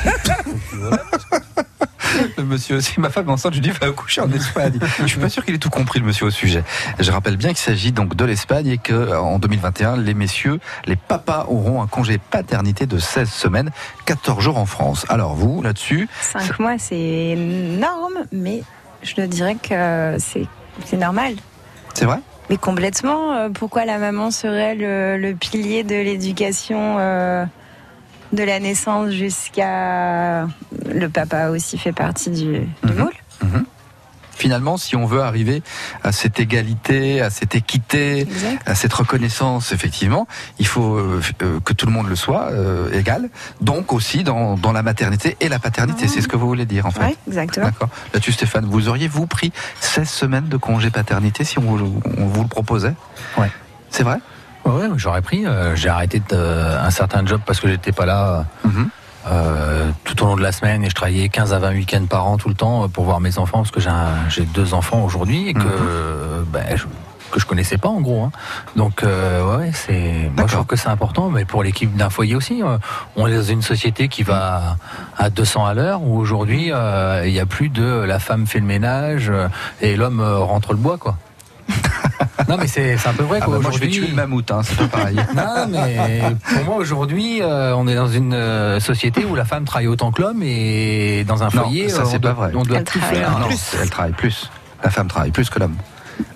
Le 2.38 2.44
monsieur, 2.44 2.82
si 2.82 3.00
ma 3.00 3.10
femme 3.10 3.30
est 3.30 3.32
enceinte, 3.32 3.54
je 3.54 3.62
lui 3.62 3.70
dis 3.70 3.78
va 3.80 3.88
accoucher 3.88 4.20
en 4.20 4.30
Espagne. 4.34 4.78
je 5.00 5.06
suis 5.06 5.20
pas 5.20 5.30
sûr 5.30 5.46
qu'il 5.46 5.56
ait 5.56 5.60
tout 5.60 5.70
compris 5.70 6.00
le 6.00 6.06
monsieur 6.06 6.26
au 6.26 6.30
sujet. 6.30 6.64
Je 7.00 7.10
rappelle 7.10 7.38
bien 7.38 7.50
qu'il 7.50 7.60
s'agit 7.60 7.94
donc 7.94 8.16
de 8.18 8.26
l'Espagne 8.26 8.68
et 8.68 8.78
que 8.78 9.16
en 9.16 9.40
2021, 9.40 9.96
les 9.98 10.14
messieurs, 10.14 10.60
les 10.88 10.98
papas 10.98 11.46
auront 11.48 11.82
un 11.82 11.88
congé 11.88 12.18
paternité 12.18 12.86
de 12.86 12.98
16 12.98 13.30
semaines, 13.30 13.72
14 14.06 14.44
jours 14.44 14.58
en 14.58 14.66
France. 14.66 15.06
Alors 15.08 15.36
vous, 15.36 15.62
là-dessus, 15.62 16.10
5 16.20 16.60
mois, 16.60 16.76
c'est 16.78 16.98
énorme, 17.00 18.26
mais 18.34 18.64
je 19.04 19.22
dirais 19.22 19.56
que 19.56 20.18
c'est 20.20 20.98
normal. 20.98 21.36
c'est 21.94 22.06
vrai? 22.06 22.20
Mais 22.52 22.58
complètement, 22.58 23.32
euh, 23.32 23.50
pourquoi 23.50 23.86
la 23.86 23.98
maman 23.98 24.30
serait 24.30 24.76
le, 24.76 25.18
le 25.18 25.34
pilier 25.36 25.86
de 25.86 25.96
l'éducation 25.96 26.98
euh, 27.00 27.46
de 28.34 28.44
la 28.44 28.60
naissance 28.60 29.12
jusqu'à... 29.12 30.50
Le 30.94 31.08
papa 31.08 31.48
aussi 31.48 31.78
fait 31.78 31.94
partie 31.94 32.30
du, 32.30 32.68
du 32.84 32.94
moule? 32.94 33.14
Finalement, 34.42 34.76
si 34.78 34.96
on 34.96 35.06
veut 35.06 35.22
arriver 35.22 35.62
à 36.04 36.12
cette 36.12 36.40
égalité, 36.40 37.22
à 37.22 37.30
cette 37.30 37.54
équité, 37.54 38.28
à 38.66 38.74
cette 38.74 38.92
reconnaissance, 38.92 39.72
effectivement, 39.72 40.28
il 40.58 40.66
faut 40.66 40.96
euh, 40.98 41.22
euh, 41.44 41.60
que 41.64 41.74
tout 41.74 41.86
le 41.86 41.92
monde 41.92 42.10
le 42.10 42.16
soit 42.16 42.48
euh, 42.50 42.92
égal. 42.92 43.30
Donc 43.62 43.94
aussi 43.94 44.24
dans, 44.24 44.56
dans 44.58 44.72
la 44.72 44.82
maternité 44.82 45.38
et 45.42 45.48
la 45.48 45.60
paternité. 45.60 46.08
C'est 46.08 46.22
ce 46.22 46.28
que 46.28 46.36
vous 46.38 46.48
voulez 46.48 46.66
dire, 46.66 46.88
en 46.88 46.92
fait. 46.92 47.06
Oui, 47.06 47.18
exactement. 47.28 47.68
D'accord. 47.68 47.90
Là-dessus, 48.16 48.32
Stéphane, 48.32 48.66
vous 48.66 48.90
auriez-vous 48.90 49.28
pris 49.28 49.54
16 49.80 50.10
semaines 50.10 50.48
de 50.50 50.58
congé 50.58 50.90
paternité 50.90 51.44
si 51.44 51.60
on 51.60 51.62
vous, 51.62 52.02
on 52.18 52.26
vous 52.26 52.42
le 52.42 52.48
proposait? 52.48 52.96
Ouais. 53.38 53.52
C'est 53.92 54.02
vrai? 54.04 54.18
Ouais, 54.66 54.88
j'aurais 54.96 55.22
pris. 55.22 55.46
euh, 55.46 55.76
j'ai 55.76 55.90
arrêté 55.90 56.20
de- 56.30 56.36
un 56.36 56.90
certain 56.90 57.24
job 57.28 57.42
parce 57.46 57.60
que 57.60 57.68
j'étais 57.68 57.92
pas 57.92 58.08
là 58.08 58.46
Mhm. 58.66 58.90
Euh, 59.28 59.90
tout 60.04 60.24
au 60.24 60.28
long 60.28 60.36
de 60.36 60.42
la 60.42 60.52
semaine 60.52 60.84
et 60.84 60.90
je 60.90 60.96
travaillais 60.96 61.30
15 61.30 61.54
à 61.54 61.60
20 61.60 61.72
week-ends 61.74 62.06
par 62.10 62.26
an 62.28 62.38
tout 62.38 62.50
le 62.50 62.56
temps 62.56 62.84
euh, 62.84 62.88
pour 62.88 63.04
voir 63.06 63.20
mes 63.20 63.38
enfants 63.38 63.60
parce 63.60 63.72
que 63.72 63.80
j'ai 63.80 63.90
un- 63.90 64.30
j'ai 64.30 64.44
deux 64.44 64.74
enfants 64.74 65.04
aujourd'hui 65.04 65.50
et 65.50 65.54
que 65.54 65.60
Mhm. 65.60 65.66
euh, 65.88 66.44
ben, 66.48 66.66
je, 66.76 66.86
que 67.32 67.40
je 67.40 67.46
connaissais 67.46 67.78
pas 67.78 67.88
en 67.88 68.02
gros. 68.02 68.24
hein. 68.26 68.32
Donc 68.76 69.04
euh, 69.04 69.58
ouais, 69.58 69.72
c'est 69.74 70.30
moi 70.36 70.48
je 70.48 70.54
trouve 70.54 70.66
que 70.66 70.76
c'est 70.76 70.90
important, 70.90 71.30
mais 71.30 71.46
pour 71.46 71.64
l'équipe 71.64 71.96
d'un 71.96 72.10
foyer 72.10 72.36
aussi. 72.36 72.62
euh, 72.62 72.78
on 73.16 73.26
est 73.28 73.36
dans 73.36 73.42
une 73.44 73.62
société 73.62 74.08
qui 74.10 74.24
va 74.24 74.76
à 75.18 75.30
200 75.30 75.66
à 75.66 75.74
l'heure 75.74 76.02
où 76.04 76.18
aujourd'hui 76.18 76.72
euh, 76.74 77.24
il 77.26 77.32
y 77.34 77.40
a 77.40 77.46
plus 77.46 77.70
de 77.70 77.86
la 77.86 78.20
femme 78.20 78.48
fait 78.48 78.60
le 78.60 78.66
ménage 78.66 79.30
euh, 79.30 79.48
et 79.82 79.96
l'homme 79.96 80.20
euh, 80.20 80.40
rentre 80.40 80.72
le 80.74 80.78
bois 80.80 80.98
quoi. 80.98 81.16
Non 82.50 82.58
mais 82.58 82.68
c'est 82.68 82.98
c'est 82.98 83.10
un 83.10 83.14
peu 83.14 83.24
vrai 83.24 83.40
Ah 83.42 83.48
bah 83.48 83.60
moi, 83.62 83.72
je 83.72 83.80
vais 83.80 83.88
tuer 83.88 84.08
le 84.08 84.16
mammouth, 84.16 84.50
hein, 84.52 84.62
c'est 84.64 84.78
pas 84.78 84.88
pareil. 84.88 85.16
non, 85.36 85.68
mais 85.70 86.22
pour 86.56 86.66
moi 86.66 86.76
aujourd'hui, 86.76 87.42
euh, 87.42 87.74
on 87.76 87.88
est 87.88 87.96
dans 87.96 88.08
une 88.08 88.34
euh, 88.34 88.80
société 88.80 89.26
où 89.26 89.36
la 89.36 89.46
femme 89.46 89.66
travaille 89.66 89.88
autant 89.88 90.12
que 90.12 90.22
l'homme 90.22 90.42
et 90.44 91.24
dans 91.28 91.44
un 91.44 91.48
Non, 91.48 91.64
foyer, 91.64 91.90
ça 91.90 92.02
euh, 92.02 92.06
c'est 92.06 92.18
on 92.18 92.20
pas 92.20 92.34
doit, 92.34 92.34
vrai. 92.34 92.52
on 92.56 92.64
doit 92.64 92.82
tout 92.84 93.00
faire. 93.00 93.40
Non, 93.40 93.48
elle 93.82 93.90
travaille 93.90 94.14
plus. 94.14 94.50
La 94.84 94.90
femme 94.90 95.08
travaille 95.08 95.32
plus 95.32 95.50
que 95.50 95.60
l'homme. 95.60 95.76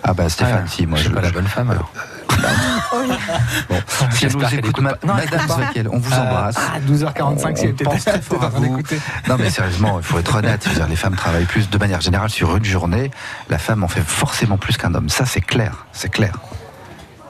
Ah 0.03 0.13
bah 0.13 0.29
Stéphane, 0.29 0.63
Ah, 0.65 0.67
si, 0.69 0.85
moi 0.85 0.97
je 0.97 1.03
je 1.03 1.07
suis 1.09 1.15
pas 1.15 1.21
la 1.21 1.31
bonne 1.31 1.47
femme 1.47 1.69
alors. 1.71 1.91
Bon, 3.69 3.75
si 4.11 4.25
elle 4.25 4.31
nous 4.33 4.39
J'espère 4.39 4.49
qu'elle 4.49 4.59
écoute, 4.59 4.79
ma-. 4.83 4.91
Non, 5.05 5.13
Madame 5.15 5.89
on 5.91 5.97
vous 5.99 6.11
Ah, 6.13 6.21
embrasse. 6.21 6.55
ah, 6.57 6.79
12h45, 6.79 7.55
si 7.57 7.63
elle 7.65 7.69
était 7.71 7.85
très 7.85 8.21
fort 8.21 8.43
à 8.43 8.49
vous. 8.49 8.77
Non 9.27 9.35
mais 9.39 9.49
sérieusement, 9.49 9.99
il 9.99 10.03
faut 10.05 10.19
être 10.19 10.35
honnête. 10.35 10.67
Les 10.89 10.95
femmes 10.95 11.15
travaillent 11.15 11.45
plus 11.45 11.69
de 11.69 11.77
manière 11.77 12.01
générale 12.01 12.29
sur 12.29 12.55
une 12.55 12.65
journée. 12.65 13.11
La 13.49 13.57
femme 13.57 13.83
en 13.83 13.87
fait 13.87 14.01
forcément 14.01 14.57
plus 14.57 14.77
qu'un 14.77 14.93
homme. 14.95 15.09
Ça 15.09 15.25
c'est 15.25 15.41
clair, 15.41 15.85
c'est 15.91 16.09
clair. 16.09 16.33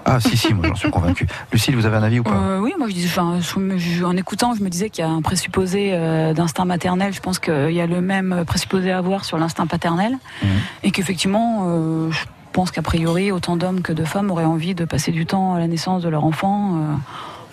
Ah 0.07 0.19
si 0.19 0.37
si, 0.37 0.53
moi 0.53 0.67
j'en 0.67 0.75
suis 0.75 0.91
convaincu. 0.91 1.25
Lucille, 1.51 1.75
vous 1.75 1.87
avez 1.87 1.97
un 1.97 2.03
avis 2.03 2.19
ou 2.19 2.23
pas 2.23 2.29
Euh, 2.35 2.59
oui, 2.59 2.73
moi 2.77 2.87
je 2.87 2.93
dis, 2.93 3.05
enfin, 3.07 3.39
je- 3.41 3.77
je- 3.79 4.03
en 4.03 4.15
écoutant, 4.15 4.53
je 4.53 4.61
me 4.61 4.69
disais 4.69 4.91
qu'il 4.91 5.03
y 5.03 5.07
a 5.07 5.09
un 5.09 5.23
présupposé 5.23 5.89
euh, 5.93 6.31
d'instinct 6.33 6.65
maternel. 6.65 7.11
Je 7.11 7.21
pense 7.21 7.39
qu'il 7.39 7.71
y 7.71 7.81
a 7.81 7.87
le 7.87 8.01
même 8.01 8.43
présupposé 8.45 8.91
à 8.91 8.99
avoir 8.99 9.25
sur 9.25 9.39
l'instinct 9.39 9.65
paternel, 9.65 10.11
Mhm. 10.43 10.49
et 10.83 10.91
qu'effectivement, 10.91 11.63
euh, 11.69 12.11
je 12.11 12.19
pense 12.55 12.71
qu'a 12.71 12.81
priori, 12.81 13.33
autant 13.33 13.57
d'hommes 13.57 13.81
que 13.81 13.91
de 13.91 14.05
femmes 14.05 14.31
auraient 14.31 14.45
envie 14.45 14.75
de 14.75 14.85
passer 14.85 15.11
du 15.11 15.25
temps 15.25 15.55
à 15.55 15.59
la 15.59 15.67
naissance 15.67 16.01
de 16.01 16.07
leur 16.07 16.23
enfant. 16.23 16.79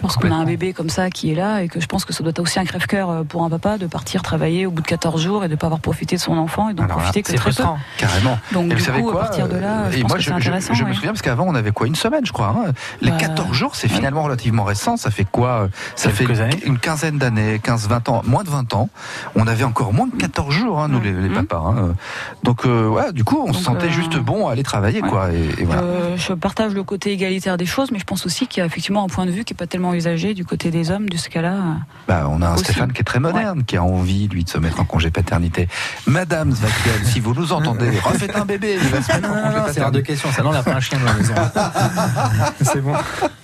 Euh, 0.03 0.07
Lorsqu'on 0.09 0.31
a 0.33 0.35
un 0.37 0.45
bébé 0.45 0.73
comme 0.73 0.91
ça 0.91 1.11
qui 1.11 1.31
est 1.31 1.35
là 1.35 1.63
et 1.63 1.69
que 1.69 1.81
je 1.81 1.87
pense 1.87 2.05
que 2.05 2.13
ça 2.13 2.23
doit 2.23 2.31
être 2.31 2.41
aussi 2.41 2.59
un 2.59 2.65
crève-cœur 2.65 3.11
euh, 3.11 3.23
pour 3.25 3.45
un 3.45 3.51
papa 3.51 3.79
de 3.79 3.87
partir 3.87 4.23
travailler 4.23 4.67
au 4.67 4.71
bout 4.71 4.83
de 4.83 4.87
14 4.87 5.21
jours 5.23 5.45
et 5.45 5.49
de 5.49 5.53
ne 5.53 5.59
pas 5.59 5.67
avoir 5.67 5.81
profité 5.81 6.17
de 6.17 6.21
son 6.21 6.37
enfant 6.37 6.69
et 6.69 6.75
d'en 6.75 6.85
Alors 6.85 6.97
là, 6.99 7.03
profiter 7.05 7.23
que 7.23 7.31
c'est 7.31 7.37
très 7.37 7.51
peu. 7.51 7.55
frustrant. 7.55 7.79
Carrément. 7.99 8.39
Donc 8.53 8.67
Et 8.67 8.69
du 8.71 8.75
vous 8.77 8.81
savez 8.85 9.01
coup, 9.03 9.11
quoi 9.13 9.23
à 9.23 9.25
partir 9.27 9.49
de 9.49 9.57
là, 9.57 9.91
je 9.91 9.99
Et 9.99 10.01
pense 10.03 10.09
moi, 10.11 10.17
que 10.19 10.23
je, 10.25 10.31
je- 10.39 10.75
je 10.75 10.85
me 10.85 10.93
souviens 10.93 11.11
parce 11.13 11.23
qu'avant 11.23 11.45
on 11.47 11.55
avait 11.55 11.71
quoi 11.73 11.87
une 11.87 11.95
semaine, 11.95 12.25
je 12.27 12.33
crois. 12.33 12.55
hein. 12.67 12.73
Les 13.01 13.11
Bah, 13.11 13.17
14 13.19 13.53
jours, 13.53 13.77
c'est 13.77 13.89
finalement 13.89 14.23
relativement 14.23 14.65
récent. 14.65 14.97
Ça 14.97 15.11
fait 15.11 15.25
quoi 15.25 15.69
Ça 15.97 16.11
Quelques 16.11 16.35
fait 16.35 16.43
années. 16.43 16.61
une 16.65 16.79
quinzaine 16.79 17.19
d'années, 17.19 17.59
15-20 17.59 18.09
ans, 18.11 18.23
moins 18.27 18.43
de 18.45 18.51
20 18.51 18.75
ans. 18.75 18.89
On 19.37 19.47
avait 19.47 19.65
encore 19.65 19.93
moins 19.93 20.07
de 20.07 20.17
14 20.17 20.53
jours, 20.55 20.81
hein, 20.81 20.89
nous 20.89 21.01
les, 21.01 21.13
les 21.13 21.29
papas. 21.29 21.59
hein. 21.65 21.95
Donc 22.43 22.67
euh, 22.67 22.89
ouais, 22.89 23.13
du 23.13 23.25
coup, 23.25 23.39
on 23.43 23.49
se 23.53 23.59
Donc, 23.59 23.63
sentait 23.65 23.87
euh, 23.87 23.91
juste 23.91 24.17
bon 24.19 24.49
à 24.49 24.53
aller 24.53 24.63
travailler, 24.63 25.01
quoi. 25.01 25.33
Et, 25.33 25.61
et 25.63 25.65
voilà. 25.65 25.83
Euh, 25.83 26.17
je 26.17 26.33
partage 26.33 26.73
le 26.75 26.83
côté 26.83 27.13
égalitaire 27.13 27.57
des 27.57 27.67
choses, 27.67 27.91
mais 27.93 27.99
je 27.99 28.05
pense 28.05 28.27
aussi 28.27 28.47
qu'il 28.47 28.61
y 28.61 28.63
a 28.63 28.67
effectivement 28.67 29.05
un 29.05 29.09
point 29.09 29.27
de 29.27 29.31
vue 29.31 29.45
qui 29.45 29.53
est 29.53 29.57
pas 29.57 29.67
tellement 29.67 29.92
usagé 29.95 30.35
du 30.35 30.45
côté 30.45 30.71
des 30.71 30.91
hommes 30.91 31.09
de 31.09 31.17
ce 31.17 31.29
cas-là. 31.29 31.59
Bah, 32.09 32.27
on 32.31 32.43
a 32.43 32.49
un 32.49 32.55
Aussi. 32.55 32.65
Stéphane 32.65 32.93
qui 32.93 33.01
est 33.01 33.05
très 33.05 33.21
moderne, 33.21 33.65
qui 33.65 33.77
a 33.77 33.83
envie, 33.83 34.29
lui, 34.29 34.45
de 34.45 34.49
se 34.49 34.59
mettre 34.59 34.81
en 34.81 34.85
congé 34.85 35.11
paternité. 35.11 35.69
Madame 36.07 36.53
si 37.05 37.21
vous 37.21 37.35
nous 37.35 37.53
entendez, 37.53 37.91
refaites 38.05 38.37
un 38.37 38.45
bébé, 38.45 38.79
il 38.81 38.89
va 38.89 39.03
se 39.03 39.13
mettre 39.13 39.29
en 39.31 39.35
Non, 39.35 39.43
congé 39.43 39.57
non, 39.57 39.65
c'est 39.73 39.83
hors 39.83 39.91
de 39.91 40.01
question. 40.01 40.31
Ça, 40.33 40.43
non, 40.43 40.51
on 40.51 40.53
n'a 40.53 40.63
pas 40.63 40.75
un 40.75 40.81
chien 40.81 40.99
dans 40.99 41.07
la 41.07 41.15
maison. 41.15 41.35
c'est 42.63 42.81
bon. 42.81 42.95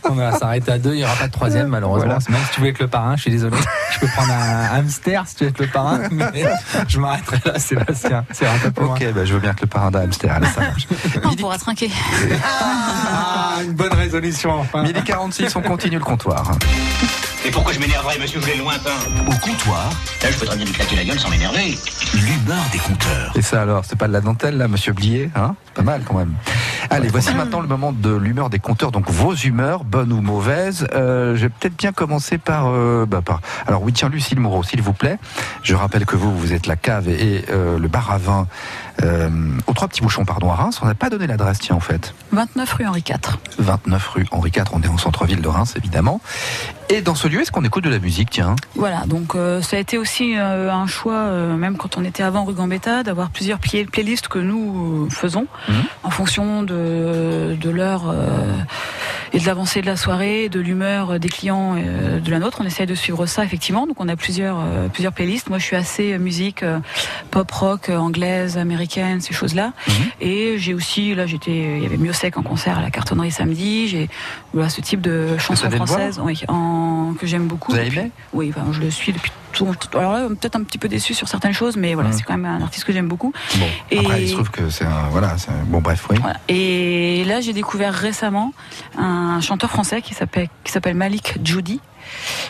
On 0.04 0.14
va 0.14 0.32
s'arrêter 0.32 0.72
à 0.72 0.78
deux. 0.78 0.92
Il 0.94 0.98
n'y 0.98 1.04
aura 1.04 1.14
pas 1.14 1.26
de 1.26 1.32
troisième, 1.32 1.68
malheureusement. 1.68 2.18
Voilà. 2.18 2.24
Même 2.28 2.46
si 2.46 2.54
tu 2.54 2.60
veux 2.60 2.68
être 2.68 2.78
le 2.78 2.88
parrain, 2.88 3.16
je 3.16 3.22
suis 3.22 3.30
désolé. 3.30 3.56
Je 3.92 4.00
peux 4.00 4.06
prendre 4.06 4.32
un 4.32 4.78
hamster 4.78 5.24
si 5.26 5.36
tu 5.36 5.44
veux 5.44 5.50
être 5.50 5.58
le 5.58 5.66
parrain, 5.66 6.00
mais 6.10 6.44
je 6.86 6.98
m'arrêterai 6.98 7.38
là, 7.44 7.58
Sébastien. 7.58 8.24
C'est 8.32 8.46
un 8.46 8.58
peu 8.58 8.70
plus. 8.70 8.84
Ok, 8.84 9.04
bah, 9.14 9.24
je 9.24 9.34
veux 9.34 9.40
bien 9.40 9.54
que 9.54 9.62
le 9.62 9.66
parrain 9.66 9.90
d'un 9.90 10.00
hamster, 10.02 10.32
allez, 10.32 10.46
ça 10.46 10.60
marche. 10.60 10.86
On 11.24 11.34
pourra 11.34 11.58
trinquer. 11.58 11.90
Ah, 12.44 13.58
une 13.64 13.72
bonne 13.72 13.92
résolution, 13.92 14.52
enfin. 14.52 14.82
Midi 14.82 15.02
46, 15.02 15.54
on 15.56 15.62
continue 15.62 15.98
le 15.98 16.04
comptoir. 16.04 16.37
Et 17.44 17.50
pourquoi 17.50 17.72
je 17.72 17.78
m'énerverais, 17.78 18.18
monsieur, 18.18 18.40
vous 18.40 18.48
êtes 18.48 18.58
lointain 18.58 18.90
Au 19.26 19.34
comptoir, 19.46 19.90
Là, 20.22 20.30
je 20.30 20.38
peux 20.38 20.46
très 20.46 20.56
bien 20.56 20.66
lui 20.66 20.72
claquer 20.72 20.96
la 20.96 21.04
gueule 21.04 21.18
sans 21.18 21.30
m'énerver. 21.30 21.78
l'humeur 22.14 22.64
des 22.72 22.78
compteurs. 22.78 23.32
Et 23.36 23.42
ça 23.42 23.62
alors, 23.62 23.84
c'est 23.84 23.96
pas 23.96 24.08
de 24.08 24.12
la 24.12 24.20
dentelle 24.20 24.56
là, 24.56 24.66
monsieur 24.68 24.92
Blier 24.92 25.30
hein? 25.36 25.54
C'est 25.66 25.74
pas 25.74 25.82
mal 25.82 26.02
quand 26.06 26.14
même. 26.14 26.34
Allez, 26.90 27.08
voici 27.08 27.34
maintenant 27.34 27.60
le 27.60 27.68
moment 27.68 27.92
de 27.92 28.14
l'humeur 28.14 28.50
des 28.50 28.58
compteurs. 28.58 28.90
Donc 28.90 29.08
vos 29.10 29.34
humeurs, 29.34 29.84
bonnes 29.84 30.12
ou 30.12 30.20
mauvaises. 30.20 30.86
Euh, 30.94 31.36
je 31.36 31.42
vais 31.42 31.48
peut-être 31.48 31.76
bien 31.76 31.92
commencer 31.92 32.38
par, 32.38 32.66
euh, 32.68 33.06
bah, 33.06 33.22
par. 33.24 33.40
Alors 33.66 33.82
oui, 33.82 33.92
tiens, 33.92 34.08
Lucille 34.08 34.40
Moreau, 34.40 34.62
s'il 34.62 34.82
vous 34.82 34.92
plaît. 34.92 35.18
Je 35.62 35.74
rappelle 35.74 36.06
que 36.06 36.16
vous, 36.16 36.36
vous 36.36 36.52
êtes 36.52 36.66
la 36.66 36.76
cave 36.76 37.08
et, 37.08 37.44
euh, 37.50 37.78
le 37.78 37.88
bar 37.88 38.10
à 38.10 38.18
vin 38.18 38.46
euh, 39.02 39.28
aux 39.66 39.72
trois 39.74 39.88
petits 39.88 40.00
bouchons, 40.02 40.24
pardon, 40.24 40.50
à 40.50 40.54
Reims. 40.54 40.80
On 40.82 40.86
n'a 40.86 40.94
pas 40.94 41.10
donné 41.10 41.26
l'adresse, 41.26 41.58
tiens, 41.58 41.76
en 41.76 41.80
fait. 41.80 42.14
29 42.32 42.72
rue 42.74 42.86
Henri 42.86 43.04
IV. 43.08 43.16
29 43.58 44.08
rue 44.08 44.26
Henri 44.30 44.50
IV. 44.54 44.64
On 44.72 44.82
est 44.82 44.88
en 44.88 44.98
centre-ville 44.98 45.40
de 45.40 45.48
Reims, 45.48 45.74
évidemment. 45.76 46.20
Et 46.90 47.02
dans 47.02 47.14
ce 47.14 47.28
lieu, 47.28 47.40
est-ce 47.42 47.52
qu'on 47.52 47.64
écoute 47.64 47.84
de 47.84 47.90
la 47.90 47.98
musique, 47.98 48.30
tiens 48.30 48.56
Voilà, 48.74 49.04
donc 49.06 49.34
euh, 49.34 49.60
ça 49.60 49.76
a 49.76 49.78
été 49.80 49.98
aussi 49.98 50.34
euh, 50.36 50.72
un 50.72 50.86
choix, 50.86 51.30
même 51.56 51.76
quand 51.76 51.98
on 51.98 52.04
était 52.04 52.22
avant 52.22 52.44
rue 52.44 52.54
Gambetta, 52.54 53.02
d'avoir 53.02 53.28
plusieurs 53.30 53.58
play- 53.58 53.84
playlists 53.84 54.28
que 54.28 54.38
nous 54.38 55.08
faisons 55.10 55.46
Mhm. 55.68 55.74
en 56.02 56.10
fonction 56.10 56.62
de, 56.62 57.56
de 57.60 57.70
l'heure 57.70 58.14
et 59.34 59.38
de 59.38 59.46
l'avancée 59.46 59.82
de 59.82 59.86
la 59.86 59.96
soirée, 59.96 60.48
de 60.48 60.60
l'humeur 60.60 61.20
des 61.20 61.28
clients 61.28 61.76
et 61.76 62.20
de 62.20 62.30
la 62.30 62.38
nôtre. 62.38 62.58
On 62.62 62.64
essaye 62.64 62.86
de 62.86 62.94
suivre 62.94 63.26
ça 63.26 63.44
effectivement. 63.44 63.86
Donc 63.86 64.00
on 64.00 64.08
a 64.08 64.16
plusieurs 64.16 64.56
plusieurs 64.92 65.12
playlists. 65.12 65.50
Moi 65.50 65.58
je 65.58 65.64
suis 65.64 65.76
assez 65.76 66.16
musique 66.18 66.64
pop 67.30 67.50
rock 67.50 67.90
anglaise, 67.90 68.56
américaine, 68.56 68.87
ces 68.88 69.32
choses-là. 69.34 69.72
Mhm. 69.86 69.94
Et 70.20 70.58
j'ai 70.58 70.74
aussi 70.74 71.14
là 71.14 71.26
j'étais 71.26 71.76
il 71.76 71.82
y 71.82 71.86
avait 71.86 71.96
Miosec 71.96 72.36
en 72.36 72.42
concert 72.42 72.78
à 72.78 72.80
la 72.82 72.90
cartonnerie 72.90 73.30
samedi. 73.30 73.88
J'ai 73.88 74.08
voilà 74.52 74.68
ce 74.68 74.80
type 74.80 75.00
de 75.00 75.36
chansons 75.38 75.70
françaises 75.70 76.20
oui, 76.22 76.40
en, 76.48 77.14
que 77.18 77.26
j'aime 77.26 77.46
beaucoup. 77.46 77.72
Vous 77.72 77.78
avez 77.78 77.88
aimé? 77.88 78.10
Oui, 78.32 78.52
je 78.72 78.80
le 78.80 78.90
suis 78.90 79.12
depuis 79.12 79.30
tout. 79.52 79.68
Alors 79.94 80.12
là, 80.12 80.28
peut-être 80.28 80.56
un 80.56 80.62
petit 80.62 80.78
peu 80.78 80.88
déçu 80.88 81.14
sur 81.14 81.26
certaines 81.28 81.52
choses, 81.52 81.76
mais 81.76 81.94
voilà, 81.94 82.10
Mhm. 82.10 82.16
c'est 82.16 82.22
quand 82.22 82.36
même 82.36 82.44
un 82.46 82.62
artiste 82.62 82.84
que 82.84 82.92
j'aime 82.92 83.08
beaucoup. 83.08 83.32
Bon, 83.58 83.66
Et- 83.90 83.98
après, 83.98 84.22
il 84.22 84.28
se 84.28 84.34
trouve 84.34 84.50
que 84.50 84.68
c'est 84.70 84.84
un. 84.84 85.08
Voilà, 85.10 85.32
un- 85.48 85.64
bon, 85.66 85.80
bref, 85.80 86.06
oui. 86.10 86.16
Voilà. 86.20 86.38
Et 86.48 87.24
là, 87.24 87.40
j'ai 87.40 87.52
découvert 87.52 87.92
récemment 87.94 88.52
un 88.96 89.40
chanteur 89.40 89.70
français 89.70 90.02
qui 90.02 90.14
s'appelle 90.14 90.48
qui 90.64 90.72
s'appelle 90.72 90.94
Malik 90.94 91.38
Judy, 91.44 91.80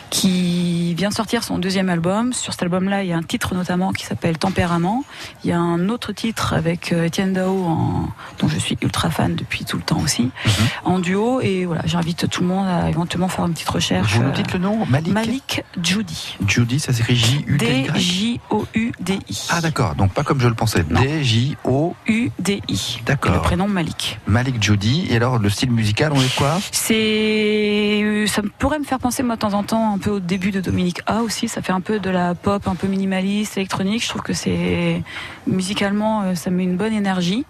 qui 0.09 0.93
vient 0.95 1.11
sortir 1.11 1.43
son 1.43 1.57
deuxième 1.57 1.89
album. 1.89 2.33
Sur 2.33 2.53
cet 2.53 2.63
album-là, 2.63 3.03
il 3.03 3.09
y 3.09 3.13
a 3.13 3.17
un 3.17 3.23
titre 3.23 3.53
notamment 3.55 3.91
qui 3.93 4.05
s'appelle 4.05 4.37
Tempérament. 4.37 5.03
Il 5.43 5.49
y 5.49 5.53
a 5.53 5.59
un 5.59 5.89
autre 5.89 6.11
titre 6.11 6.53
avec 6.53 6.91
euh, 6.91 7.05
Étienne 7.05 7.33
Dao, 7.33 7.65
en- 7.65 8.09
dont 8.39 8.47
je 8.47 8.57
suis 8.57 8.77
ultra 8.81 9.09
fan 9.09 9.35
depuis 9.35 9.65
tout 9.65 9.77
le 9.77 9.83
temps 9.83 9.99
aussi, 9.99 10.23
Mhm. 10.23 10.51
en 10.85 10.99
duo. 10.99 11.41
Et 11.41 11.65
voilà, 11.65 11.81
j'invite 11.85 12.29
tout 12.29 12.41
le 12.41 12.47
monde 12.47 12.67
à 12.67 12.89
éventuellement 12.89 13.27
faire 13.27 13.45
une 13.45 13.53
petite 13.53 13.69
recherche. 13.69 14.13
Vous 14.15 14.23
nous 14.23 14.29
euh, 14.29 14.33
dites 14.33 14.53
le 14.53 14.59
nom 14.59 14.85
Malik 14.87 15.13
Malik 15.13 15.63
Judy. 15.81 16.37
Judy, 16.47 16.79
ça 16.79 16.93
s'écrit 16.93 17.15
J-U-D-Y 17.15 17.87
D-J-O-U-D-I. 17.93 19.47
Ah 19.51 19.61
d'accord, 19.61 19.95
donc 19.95 20.13
pas 20.13 20.23
comme 20.23 20.39
je 20.41 20.47
le 20.47 20.53
pensais. 20.53 20.83
D-J-O. 20.83 21.95
U-D-I. 22.07 22.99
D'accord. 23.05 23.33
Le 23.33 23.41
prénom 23.41 23.67
Malik. 23.67 24.19
Malik 24.27 24.61
Judy. 24.61 25.07
Et 25.09 25.15
alors, 25.15 25.37
le 25.39 25.49
style 25.49 25.71
musical, 25.71 26.11
on 26.13 26.19
est 26.21 26.35
quoi? 26.35 26.57
C'est, 26.71 28.01
euh, 28.03 28.27
ça 28.27 28.41
pourrait 28.57 28.79
me 28.79 28.83
faire 28.85 28.99
penser 28.99 29.23
moi 29.23 29.37
en 29.53 29.63
temps 29.63 29.93
un 29.93 29.97
peu 29.97 30.09
au 30.09 30.19
début 30.19 30.51
de 30.51 30.61
Dominique 30.61 31.01
A 31.05 31.21
aussi. 31.21 31.47
Ça 31.47 31.61
fait 31.61 31.71
un 31.71 31.81
peu 31.81 31.99
de 31.99 32.09
la 32.09 32.35
pop, 32.35 32.67
un 32.67 32.75
peu 32.75 32.87
minimaliste, 32.87 33.57
électronique. 33.57 34.03
Je 34.03 34.09
trouve 34.09 34.21
que 34.21 34.33
c'est 34.33 35.03
musicalement, 35.51 36.21
euh, 36.21 36.35
ça 36.35 36.49
met 36.49 36.63
une 36.63 36.75
bonne 36.77 36.93
énergie. 36.93 37.45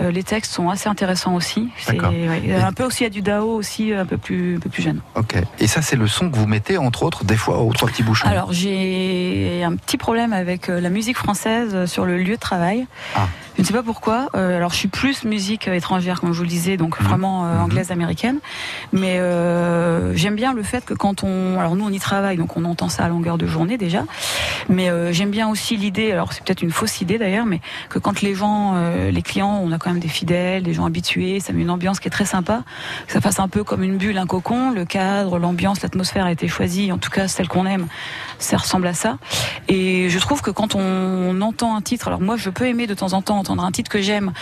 Euh, 0.00 0.10
les 0.10 0.22
textes 0.22 0.52
sont 0.52 0.68
assez 0.70 0.88
intéressants 0.88 1.34
aussi. 1.34 1.68
C'est 1.78 1.94
Mhm. 2.00 2.28
Ouais, 2.28 2.54
un 2.54 2.72
peu 2.72 2.84
aussi 2.84 3.02
il 3.02 3.04
y 3.04 3.06
a 3.06 3.10
du 3.10 3.22
Dao 3.22 3.46
aussi, 3.54 3.92
un 3.92 4.04
peu 4.06 4.16
plus, 4.18 4.56
un 4.56 4.60
peu 4.60 4.68
plus 4.70 4.82
jeune. 4.82 5.00
Ok. 5.14 5.36
Et 5.58 5.66
ça, 5.66 5.80
c'est 5.82 5.96
le 5.96 6.06
son 6.08 6.30
que 6.30 6.36
vous 6.36 6.46
mettez, 6.46 6.76
entre 6.78 7.02
autres, 7.04 7.24
des 7.24 7.36
fois 7.36 7.58
aux 7.60 7.72
trois 7.72 7.88
petits 7.88 8.02
bouchons. 8.02 8.26
Alors 8.28 8.52
j'ai 8.52 9.62
un 9.64 9.76
petit 9.76 9.96
problème 9.96 10.32
avec 10.32 10.68
euh, 10.68 10.80
la 10.80 10.90
musique 10.90 11.16
française 11.16 11.70
euh, 11.74 11.86
sur 11.86 12.04
le 12.04 12.18
lieu 12.18 12.34
de 12.34 12.40
travail. 12.40 12.86
Ah. 13.16 13.28
Je 13.56 13.62
ne 13.62 13.66
sais 13.68 13.72
pas 13.72 13.84
pourquoi. 13.84 14.28
Euh, 14.34 14.56
alors 14.56 14.70
je 14.70 14.76
suis 14.76 14.88
plus 14.88 15.24
musique 15.24 15.68
euh, 15.68 15.74
étrangère, 15.74 16.20
comme 16.20 16.32
je 16.32 16.38
vous 16.38 16.42
le 16.42 16.48
disais, 16.48 16.76
donc 16.76 16.98
Mhm. 17.00 17.06
vraiment 17.06 17.46
euh, 17.46 17.58
anglaise 17.60 17.92
américaine. 17.92 18.38
Mais 18.92 19.18
euh, 19.20 20.14
j'aime 20.14 20.34
bien 20.34 20.52
le 20.52 20.62
fait 20.62 20.84
que 20.84 20.94
quand 20.94 21.22
on 21.22 21.34
on, 21.34 21.58
alors 21.58 21.74
nous 21.74 21.84
on 21.86 21.90
y 21.90 21.98
travaille, 21.98 22.36
donc 22.36 22.56
on 22.56 22.64
entend 22.64 22.88
ça 22.90 23.04
à 23.04 23.08
longueur 23.08 23.38
de 23.38 23.46
journée 23.46 23.78
déjà. 23.78 24.04
Mais 24.68 24.88
euh, 24.90 25.10
j'aime 25.12 25.30
bien 25.30 25.48
aussi 25.48 25.76
l'idée, 25.76 26.12
alors 26.12 26.32
c'est 26.32 26.44
peut-être 26.44 26.62
une 26.62 26.70
fausse 26.70 27.00
idée 27.00 27.16
d'ailleurs, 27.18 27.43
mais 27.44 27.60
que 27.88 27.98
quand 27.98 28.22
les 28.22 28.34
gens, 28.34 28.72
euh, 28.74 29.10
les 29.10 29.22
clients, 29.22 29.60
on 29.62 29.72
a 29.72 29.78
quand 29.78 29.90
même 29.90 30.00
des 30.00 30.08
fidèles, 30.08 30.62
des 30.62 30.74
gens 30.74 30.84
habitués, 30.84 31.40
ça 31.40 31.52
met 31.52 31.62
une 31.62 31.70
ambiance 31.70 32.00
qui 32.00 32.08
est 32.08 32.10
très 32.10 32.24
sympa, 32.24 32.62
ça 33.08 33.20
fasse 33.20 33.40
un 33.40 33.48
peu 33.48 33.64
comme 33.64 33.82
une 33.82 33.96
bulle, 33.96 34.18
un 34.18 34.26
cocon. 34.26 34.70
Le 34.70 34.84
cadre, 34.84 35.38
l'ambiance, 35.38 35.82
l'atmosphère 35.82 36.26
a 36.26 36.32
été 36.32 36.48
choisie, 36.48 36.92
en 36.92 36.98
tout 36.98 37.10
cas 37.10 37.28
celle 37.28 37.48
qu'on 37.48 37.66
aime, 37.66 37.86
ça 38.38 38.56
ressemble 38.56 38.86
à 38.86 38.94
ça. 38.94 39.18
Et 39.68 40.08
je 40.08 40.18
trouve 40.18 40.42
que 40.42 40.50
quand 40.50 40.74
on 40.74 41.40
entend 41.40 41.76
un 41.76 41.80
titre, 41.80 42.08
alors 42.08 42.20
moi 42.20 42.36
je 42.36 42.50
peux 42.50 42.66
aimer 42.66 42.86
de 42.86 42.94
temps 42.94 43.12
en 43.12 43.22
temps 43.22 43.38
entendre 43.38 43.64
un 43.64 43.72
titre 43.72 43.90
que 43.90 44.00
j'aime 44.00 44.32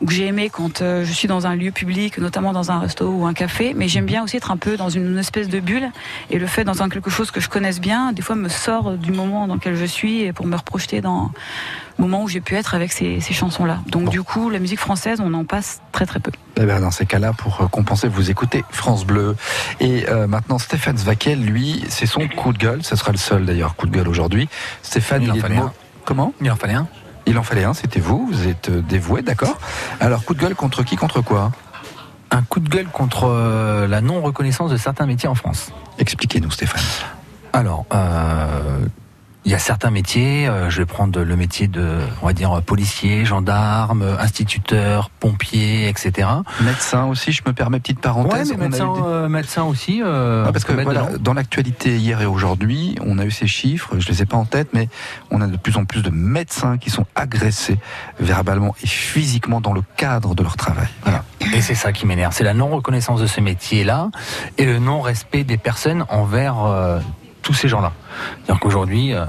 ou 0.00 0.06
que 0.06 0.12
j'ai 0.12 0.26
aimé 0.26 0.50
quand 0.50 0.80
euh, 0.80 1.04
je 1.04 1.12
suis 1.12 1.28
dans 1.28 1.46
un 1.46 1.56
lieu 1.56 1.72
public, 1.72 2.18
notamment 2.18 2.52
dans 2.52 2.70
un 2.70 2.78
resto 2.78 3.08
ou 3.08 3.26
un 3.26 3.34
café, 3.34 3.74
mais 3.74 3.88
j'aime 3.88 4.06
bien 4.06 4.22
aussi 4.22 4.36
être 4.36 4.50
un 4.50 4.56
peu 4.56 4.76
dans 4.76 4.88
une 4.88 5.18
espèce 5.18 5.48
de 5.48 5.60
bulle. 5.60 5.90
Et 6.30 6.38
le 6.38 6.46
fait 6.46 6.64
d'entendre 6.64 6.92
quelque 6.92 7.10
chose 7.10 7.30
que 7.30 7.40
je 7.40 7.48
connaisse 7.48 7.80
bien, 7.80 8.12
des 8.12 8.22
fois 8.22 8.36
me 8.36 8.48
sort 8.48 8.92
du 8.92 9.12
moment 9.12 9.48
dans 9.48 9.54
lequel 9.54 9.74
je 9.74 9.84
suis 9.84 10.32
pour 10.32 10.46
me 10.46 10.56
reprojeter 10.56 11.00
dans 11.00 11.32
le 11.98 12.04
moment 12.04 12.22
où 12.22 12.28
j'ai 12.28 12.40
pu 12.40 12.54
être 12.54 12.74
avec 12.74 12.92
ces, 12.92 13.20
ces 13.20 13.34
chansons-là. 13.34 13.80
Donc 13.86 14.08
du 14.08 14.22
coup, 14.22 14.50
la 14.50 14.58
musique 14.58 14.78
française, 14.78 15.20
on 15.20 15.34
en 15.34 15.44
passe 15.44 15.80
très 15.92 16.06
très 16.06 16.20
peu. 16.20 16.30
Eh 16.56 16.64
ben, 16.64 16.80
dans 16.80 16.90
ces 16.90 17.06
cas-là, 17.06 17.32
pour 17.32 17.60
euh, 17.60 17.66
compenser, 17.66 18.08
vous 18.08 18.30
écoutez 18.30 18.64
France 18.70 19.04
Bleu. 19.04 19.36
Et 19.80 20.08
euh, 20.08 20.26
maintenant, 20.26 20.58
Stéphane 20.58 20.96
Zvakel, 20.96 21.40
lui, 21.44 21.84
c'est 21.88 22.06
son 22.06 22.28
coup 22.28 22.52
de 22.52 22.58
gueule. 22.58 22.84
Ce 22.84 22.96
sera 22.96 23.12
le 23.12 23.18
seul 23.18 23.46
d'ailleurs 23.46 23.74
coup 23.76 23.86
de 23.86 23.96
gueule 23.96 24.08
aujourd'hui. 24.08 24.48
Stéphane, 24.82 25.22
Il 25.22 25.30
en 25.30 25.34
est 25.34 25.36
de 25.36 25.42
fallait 25.42 25.56
un. 25.56 25.72
Comment 26.04 26.32
Il 26.40 26.50
en 26.50 26.56
fallait 26.56 26.74
un. 26.74 26.88
Il 27.28 27.36
en 27.36 27.42
fallait 27.42 27.64
un, 27.64 27.74
c'était 27.74 28.00
vous. 28.00 28.26
Vous 28.26 28.48
êtes 28.48 28.70
euh, 28.70 28.80
dévoué, 28.80 29.20
d'accord. 29.20 29.58
Alors, 30.00 30.24
coup 30.24 30.32
de 30.34 30.40
gueule 30.40 30.54
contre 30.54 30.82
qui, 30.82 30.96
contre 30.96 31.20
quoi 31.20 31.52
Un 32.30 32.42
coup 32.42 32.58
de 32.60 32.68
gueule 32.70 32.88
contre 32.88 33.24
euh, 33.24 33.86
la 33.86 34.00
non-reconnaissance 34.00 34.70
de 34.70 34.78
certains 34.78 35.04
métiers 35.04 35.28
en 35.28 35.34
France. 35.34 35.70
Expliquez-nous, 35.98 36.50
Stéphane. 36.50 36.80
Alors, 37.52 37.84
euh, 37.92 38.78
il 39.48 39.52
y 39.52 39.54
a 39.54 39.58
certains 39.58 39.90
métiers, 39.90 40.46
euh, 40.46 40.68
je 40.68 40.76
vais 40.76 40.84
prendre 40.84 41.22
le 41.22 41.34
métier 41.34 41.68
de, 41.68 42.00
on 42.20 42.26
va 42.26 42.34
dire, 42.34 42.60
policier, 42.60 43.24
gendarme, 43.24 44.02
instituteur, 44.20 45.08
pompier, 45.08 45.88
etc. 45.88 46.28
Médecin 46.60 47.06
aussi, 47.06 47.32
je 47.32 47.40
me 47.46 47.54
permets 47.54 47.80
petite 47.80 47.98
parenthèse. 47.98 48.50
Ouais, 48.50 48.56
mais 48.58 48.68
médecin, 48.68 48.92
des- 48.92 49.00
euh, 49.06 49.28
médecin 49.30 49.62
aussi. 49.64 50.02
euh, 50.04 50.44
Ah, 50.46 50.52
parce 50.52 50.66
que 50.66 50.72
voilà, 50.74 51.08
dans 51.18 51.32
l'actualité 51.32 51.96
hier 51.96 52.20
et 52.20 52.26
aujourd'hui, 52.26 52.96
on 53.06 53.18
a 53.18 53.24
eu 53.24 53.30
ces 53.30 53.46
chiffres, 53.46 53.94
je 53.98 54.06
les 54.08 54.20
ai 54.20 54.26
pas 54.26 54.36
en 54.36 54.44
tête, 54.44 54.68
mais 54.74 54.90
on 55.30 55.40
a 55.40 55.46
de 55.46 55.56
plus 55.56 55.78
en 55.78 55.86
plus 55.86 56.02
de 56.02 56.10
médecins 56.10 56.76
qui 56.76 56.90
sont 56.90 57.06
agressés 57.14 57.78
verbalement 58.20 58.74
et 58.82 58.86
physiquement 58.86 59.62
dans 59.62 59.72
le 59.72 59.82
cadre 59.96 60.34
de 60.34 60.42
leur 60.42 60.56
travail. 60.58 60.88
Voilà. 61.04 61.24
Et 61.54 61.62
c'est 61.62 61.74
ça 61.74 61.92
qui 61.92 62.04
m'énerve, 62.04 62.34
c'est 62.34 62.44
la 62.44 62.52
non-reconnaissance 62.52 63.22
de 63.22 63.26
ce 63.26 63.40
métier-là 63.40 64.10
et 64.58 64.66
le 64.66 64.78
non-respect 64.78 65.44
des 65.44 65.56
personnes 65.56 66.04
envers 66.10 66.62
euh, 66.66 66.98
tous 67.42 67.54
ces 67.54 67.68
gens-là. 67.68 67.92
C'est-à-dire 68.44 68.60
qu'aujourd'hui, 68.60 69.14
euh, 69.14 69.24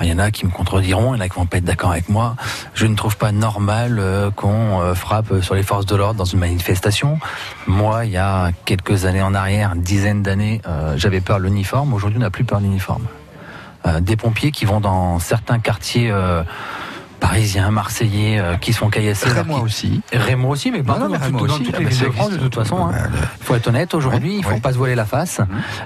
il 0.00 0.08
y 0.08 0.12
en 0.12 0.18
a 0.18 0.30
qui 0.30 0.44
me 0.44 0.50
contrediront, 0.50 1.14
il 1.14 1.18
y 1.18 1.20
en 1.20 1.24
a 1.24 1.28
qui 1.28 1.36
vont 1.36 1.46
pas 1.46 1.58
être 1.58 1.64
d'accord 1.64 1.92
avec 1.92 2.08
moi. 2.08 2.36
Je 2.74 2.86
ne 2.86 2.94
trouve 2.94 3.16
pas 3.16 3.32
normal 3.32 3.98
euh, 3.98 4.30
qu'on 4.30 4.80
euh, 4.80 4.94
frappe 4.94 5.40
sur 5.40 5.54
les 5.54 5.62
forces 5.62 5.86
de 5.86 5.96
l'ordre 5.96 6.18
dans 6.18 6.24
une 6.24 6.40
manifestation. 6.40 7.18
Moi, 7.66 8.06
il 8.06 8.12
y 8.12 8.16
a 8.16 8.50
quelques 8.64 9.04
années 9.04 9.22
en 9.22 9.34
arrière, 9.34 9.72
une 9.74 9.82
dizaine 9.82 10.22
d'années, 10.22 10.60
j'avais 10.96 11.20
peur 11.20 11.38
de 11.38 11.44
l'uniforme. 11.44 11.92
Aujourd'hui, 11.92 12.18
on 12.18 12.22
n'a 12.22 12.30
plus 12.30 12.44
peur 12.44 12.58
de 12.58 12.64
l'uniforme. 12.64 13.06
Des 14.00 14.16
pompiers 14.16 14.50
qui 14.50 14.64
vont 14.64 14.80
dans 14.80 15.18
certains 15.18 15.58
quartiers 15.58 16.12
parisiens, 17.28 17.70
marseillais, 17.70 18.38
euh, 18.38 18.56
qui 18.56 18.74
sont 18.74 18.90
caillassés. 18.90 19.30
Rémois 19.30 19.60
aussi. 19.60 20.02
Rémo 20.12 20.48
aussi, 20.48 20.70
mais 20.70 20.82
partout, 20.82 21.04
Non, 21.04 21.08
non, 21.08 21.12
mais 21.12 21.18
dans, 21.18 21.24
Rémo 21.24 21.38
tout- 21.38 21.46
dans 21.46 21.54
aussi, 21.54 21.62
toutes 21.64 21.78
les 21.78 21.84
bah, 21.84 21.90
villes 21.90 22.06
de 22.06 22.10
France, 22.10 22.30
de 22.32 22.36
toute 22.36 22.54
façon. 22.54 22.76
Bah, 22.76 22.92
hein. 22.94 23.08
Il 23.40 23.44
faut 23.46 23.54
être 23.54 23.66
honnête, 23.66 23.94
aujourd'hui, 23.94 24.36
il 24.36 24.44
faut 24.44 24.58
pas 24.60 24.72
se 24.72 24.76
voiler 24.76 24.94
la 24.94 25.06
face. 25.06 25.40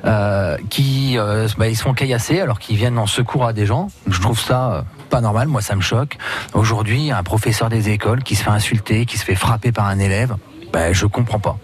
Euh, 0.05 0.57
qui, 0.69 1.17
euh, 1.17 1.47
bah, 1.57 1.69
ils 1.69 1.77
se 1.77 1.83
font 1.83 1.95
caillasser 1.95 2.41
alors 2.41 2.59
qu'ils 2.59 2.77
viennent 2.77 2.99
en 2.99 3.07
secours 3.07 3.47
à 3.47 3.53
des 3.53 3.67
gens. 3.67 3.89
Je 4.09 4.21
trouve 4.21 4.41
ça 4.41 4.73
euh, 4.73 4.83
pas 5.11 5.21
normal, 5.21 5.47
moi 5.47 5.61
ça 5.63 5.77
me 5.77 5.81
choque. 5.81 6.19
Aujourd'hui, 6.55 7.13
un 7.13 7.23
professeur 7.23 7.69
des 7.69 7.89
écoles 7.91 8.25
qui 8.25 8.35
se 8.35 8.43
fait 8.43 8.51
insulter, 8.51 9.07
qui 9.07 9.17
se 9.17 9.25
fait 9.25 9.37
frapper 9.37 9.71
par 9.71 9.87
un 9.87 10.01
élève, 10.01 10.35
bah, 10.73 10.93
je 10.93 11.07
comprends 11.07 11.39
pas. 11.39 11.57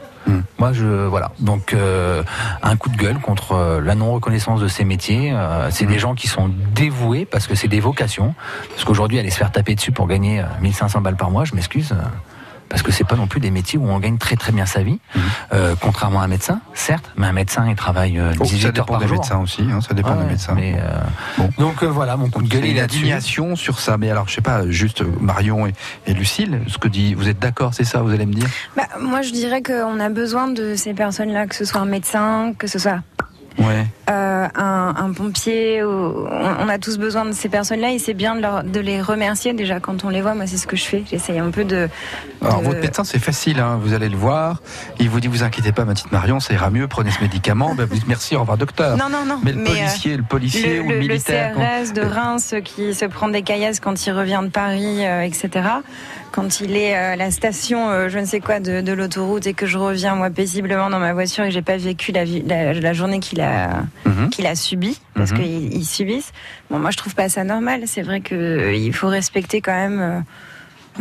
Moi, 0.59 0.72
je 0.72 1.07
voilà. 1.07 1.33
Donc, 1.41 1.75
euh, 1.75 2.22
un 2.62 2.77
coup 2.77 2.89
de 2.89 2.97
gueule 2.97 3.18
contre 3.18 3.53
euh, 3.53 3.81
la 3.81 3.95
non-reconnaissance 3.95 4.61
de 4.61 4.68
ces 4.68 4.85
métiers. 4.85 5.33
Euh, 5.33 5.68
c'est 5.70 5.87
des 5.87 5.99
gens 5.99 6.14
qui 6.14 6.29
sont 6.29 6.51
dévoués 6.75 7.25
parce 7.25 7.47
que 7.47 7.55
c'est 7.55 7.68
des 7.68 7.81
vocations. 7.81 8.35
Parce 8.70 8.85
qu'aujourd'hui, 8.85 9.18
aller 9.18 9.31
se 9.31 9.37
faire 9.37 9.53
taper 9.53 9.75
dessus 9.75 9.93
pour 9.93 10.07
gagner 10.07 10.41
euh, 10.41 10.45
1500 10.61 11.01
balles 11.01 11.16
par 11.16 11.31
mois, 11.31 11.45
je 11.45 11.55
m'excuse. 11.55 11.95
Parce 12.68 12.82
que 12.82 12.90
c'est 12.92 13.04
pas 13.04 13.16
non 13.16 13.26
plus 13.26 13.40
des 13.40 13.50
métiers 13.50 13.78
où 13.78 13.88
on 13.88 13.98
gagne 13.98 14.18
très 14.18 14.36
très 14.36 14.52
bien 14.52 14.66
sa 14.66 14.82
vie, 14.82 14.98
Euh, 15.52 15.74
contrairement 15.80 16.20
à 16.20 16.24
un 16.24 16.28
médecin, 16.28 16.60
certes, 16.74 17.10
mais 17.16 17.26
un 17.26 17.32
médecin 17.32 17.66
il 17.68 17.76
travaille 17.76 18.18
euh, 18.18 18.32
Oh, 18.40 18.44
18 18.44 18.60
ça 18.60 18.66
heures 18.68 18.72
dépend 18.72 18.84
par 18.86 18.98
des 19.00 19.06
jour. 19.08 19.16
médecins 19.18 19.38
aussi, 19.40 19.62
hein, 19.70 19.80
ça 19.80 19.94
dépend 19.94 20.12
Ouais, 20.16 20.22
des 20.24 20.30
médecins. 20.30 20.54
mais, 20.54 20.76
euh, 20.78 21.44
Donc 21.58 21.82
euh, 21.82 21.86
voilà, 21.86 22.16
mon 22.16 22.28
coup 22.30 22.40
de 22.42 22.46
Il 22.46 22.74
gueule 22.74 22.78
indignation 22.84 23.56
sur 23.56 23.78
ça, 23.80 23.96
mais 23.98 24.10
alors 24.10 24.28
je 24.28 24.34
sais 24.34 24.40
pas, 24.40 24.68
juste 24.68 25.02
Marion 25.20 25.66
et, 25.66 25.74
et 26.06 26.14
Lucille, 26.14 26.60
ce 26.66 26.78
que 26.78 26.88
dit, 26.88 27.14
vous 27.14 27.28
êtes 27.28 27.38
d'accord, 27.38 27.74
c'est 27.74 27.84
ça, 27.84 28.00
vous 28.02 28.10
allez 28.12 28.26
me 28.26 28.32
dire? 28.34 28.48
Bah, 28.76 28.84
moi, 29.00 29.22
je 29.22 29.30
dirais 29.32 29.62
qu'on 29.62 30.00
a 30.00 30.08
besoin 30.08 30.48
de 30.48 30.74
ces 30.76 30.94
personnes-là, 30.94 31.46
que 31.46 31.54
ce 31.54 31.64
soit 31.64 31.80
un 31.80 31.86
médecin, 31.86 32.52
que 32.58 32.66
ce 32.66 32.78
soit 32.78 33.00
Ouais. 33.59 33.86
euh, 34.11 34.46
un, 34.55 34.94
un 34.96 35.12
pompier. 35.12 35.82
Ou, 35.84 35.88
on, 35.88 36.64
on 36.64 36.68
a 36.68 36.78
tous 36.78 36.98
besoin 36.98 37.24
de 37.24 37.32
ces 37.32 37.48
personnes-là 37.48 37.92
et 37.92 37.98
c'est 37.98 38.14
bien 38.14 38.34
de, 38.34 38.40
leur- 38.40 38.64
de 38.64 38.80
les 38.80 39.00
remercier 39.00 39.52
déjà 39.52 39.78
quand 39.80 40.05
on 40.05 40.09
les 40.09 40.22
voit. 40.22 40.34
Moi, 40.34 40.46
c'est 40.46 40.57
ce 40.57 40.66
que 40.66 40.76
je 40.76 40.84
fais. 40.84 41.05
J'essaye 41.11 41.38
un 41.38 41.50
peu 41.50 41.64
de. 41.64 41.88
Alors 42.42 42.61
de- 42.61 42.64
votre 42.66 42.80
médecin 42.80 43.05
c'est 43.05 43.18
facile, 43.18 43.61
hein, 43.61 43.78
vous 43.80 43.94
allez 43.94 44.09
le 44.09 44.16
voir, 44.16 44.61
il 44.98 45.09
vous 45.09 45.20
dit 45.20 45.28
vous 45.28 45.42
inquiétez 45.44 45.72
pas 45.72 45.84
ma 45.84 45.94
petite 45.94 46.12
Marion, 46.12 46.40
ça 46.40 46.52
ira 46.52 46.68
mieux, 46.70 46.88
prenez 46.88 47.11
ce 47.11 47.20
médicament, 47.22 47.74
ben, 47.74 47.86
vous 47.86 47.94
dites 47.94 48.07
merci, 48.09 48.36
au 48.36 48.40
revoir 48.40 48.59
docteur. 48.59 48.96
Non, 48.98 49.09
non, 49.09 49.24
non. 49.26 49.38
Mais 49.44 49.52
le 49.52 49.61
euh, 49.61 49.64
policier, 49.64 50.16
le 50.16 50.22
policier 50.24 50.74
le, 50.76 50.80
ou 50.82 50.88
le 50.88 50.88
le- 50.88 50.94
le 50.94 51.00
militaire. 51.09 51.52
quand- 51.55 51.61
CRS 51.62 51.92
de 51.94 52.02
Reims 52.02 52.55
qui 52.64 52.92
se 52.94 53.05
prend 53.07 53.28
des 53.28 53.42
caillasses 53.42 53.80
quand 53.80 54.05
il 54.07 54.12
revient 54.12 54.40
de 54.42 54.48
Paris, 54.50 55.07
euh, 55.07 55.22
etc. 55.22 55.48
Quand 56.35 56.61
il 56.61 56.76
est 56.76 56.97
euh, 56.97 57.12
à 57.12 57.16
la 57.16 57.30
station, 57.30 57.89
euh, 57.91 58.09
je 58.09 58.18
ne 58.18 58.24
sais 58.24 58.41
quoi, 58.41 58.59
de, 58.59 58.80
de 58.80 58.93
l'autoroute 58.93 59.47
et 59.47 59.55
que 59.55 59.66
je 59.66 59.78
reviens 59.78 60.16
moi 60.16 60.30
paisiblement 60.30 60.91
dans 60.91 60.99
ma 60.99 61.12
voiture 61.12 61.45
et 61.45 61.49
que 61.49 61.55
j'ai 61.55 61.62
pas 61.62 61.76
vécu 61.76 62.11
la, 62.11 62.24
vie- 62.24 62.43
la, 62.45 62.72
la 62.74 62.93
journée 62.93 63.20
qu'il 63.20 63.41
a 63.41 63.82
Mhm. 64.05 64.30
qu'il 64.30 64.45
a 64.47 64.57
subie 64.57 65.01
parce 65.14 65.30
Mhm. 65.30 65.39
qu'ils 65.39 65.74
ils 65.74 65.85
subissent. 65.85 66.32
Bon, 66.70 66.80
moi 66.80 66.91
je 66.91 66.97
trouve 66.97 67.14
pas 67.14 67.28
ça 67.28 67.45
normal. 67.45 67.82
C'est 67.87 68.03
vrai 68.03 68.20
que 68.20 68.35
euh, 68.35 68.74
il 68.74 68.93
faut 68.93 69.07
respecter 69.09 69.61
quand 69.61 69.74
même. 69.74 70.01
euh, 70.01 70.20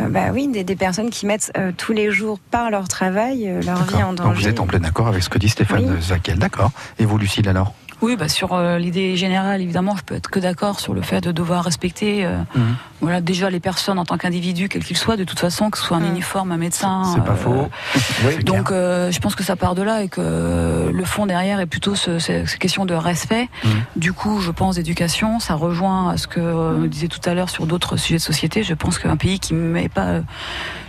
euh, 0.00 0.08
bah 0.08 0.26
oui, 0.32 0.46
des, 0.48 0.62
des 0.62 0.76
personnes 0.76 1.10
qui 1.10 1.26
mettent 1.26 1.50
euh, 1.56 1.72
tous 1.76 1.92
les 1.92 2.12
jours 2.12 2.38
par 2.38 2.70
leur 2.70 2.86
travail 2.86 3.48
euh, 3.48 3.60
leur 3.62 3.82
vie 3.84 4.02
en 4.04 4.12
Donc 4.12 4.26
danger. 4.28 4.42
vous 4.42 4.48
êtes 4.48 4.60
en 4.60 4.66
plein 4.66 4.82
accord 4.84 5.08
avec 5.08 5.22
ce 5.24 5.28
que 5.28 5.38
dit 5.38 5.48
Stéphane 5.48 5.84
Oui. 5.96 6.00
Zakel, 6.02 6.38
d'accord. 6.38 6.70
Et 7.00 7.04
vous 7.06 7.18
Lucille 7.18 7.48
alors? 7.48 7.74
Oui, 8.02 8.16
bah 8.16 8.28
sur 8.28 8.52
euh, 8.54 8.76
l'idée 8.78 9.16
générale, 9.16 9.62
évidemment, 9.62 9.94
je 9.96 10.02
peux 10.02 10.16
être 10.16 10.28
que 10.28 10.40
d'accord 10.40 10.78
sur 10.80 10.94
le 10.94 11.00
fait 11.00 11.20
de 11.22 11.30
devoir 11.32 11.64
respecter, 11.64 12.24
euh, 12.26 12.36
Mhm. 12.56 12.74
Voilà, 13.04 13.20
déjà 13.20 13.50
les 13.50 13.60
personnes 13.60 13.98
en 13.98 14.04
tant 14.04 14.18
qu'individus, 14.18 14.68
quels 14.68 14.84
qu'ils 14.84 14.96
soient, 14.96 15.16
de 15.16 15.24
toute 15.24 15.38
façon, 15.38 15.70
que 15.70 15.78
ce 15.78 15.84
soit 15.84 15.96
un 15.96 16.04
uniforme, 16.04 16.52
un 16.52 16.56
médecin. 16.56 17.02
C'est 17.14 17.24
pas 17.24 17.32
euh, 17.32 17.36
faux. 17.36 17.68
Oui, 18.26 18.42
Donc, 18.44 18.70
euh, 18.70 19.10
je 19.10 19.18
pense 19.20 19.34
que 19.34 19.42
ça 19.44 19.56
part 19.56 19.74
de 19.74 19.82
là 19.82 20.02
et 20.02 20.08
que 20.08 20.90
le 20.92 21.04
fond 21.04 21.26
derrière 21.26 21.60
est 21.60 21.66
plutôt 21.66 21.94
ce, 21.94 22.18
ce- 22.18 22.44
ces 22.46 22.58
questions 22.58 22.84
de 22.86 22.94
respect. 22.94 23.48
Mhm. 23.64 23.70
Du 23.96 24.12
coup, 24.12 24.40
je 24.40 24.50
pense 24.50 24.76
d'éducation. 24.76 25.40
Ça 25.40 25.54
rejoint 25.54 26.10
à 26.10 26.16
ce 26.16 26.26
que 26.26 26.40
euh, 26.40 26.76
on 26.78 26.86
disait 26.86 27.08
tout 27.08 27.20
à 27.28 27.34
l'heure 27.34 27.50
sur 27.50 27.66
d'autres 27.66 27.96
sujets 27.96 28.16
de 28.18 28.22
société. 28.22 28.62
Je 28.62 28.74
pense 28.74 28.98
qu'un 28.98 29.16
pays 29.16 29.38
qui 29.38 29.54
ne 29.54 29.60
met 29.60 29.88
pas 29.88 30.06
euh, 30.06 30.20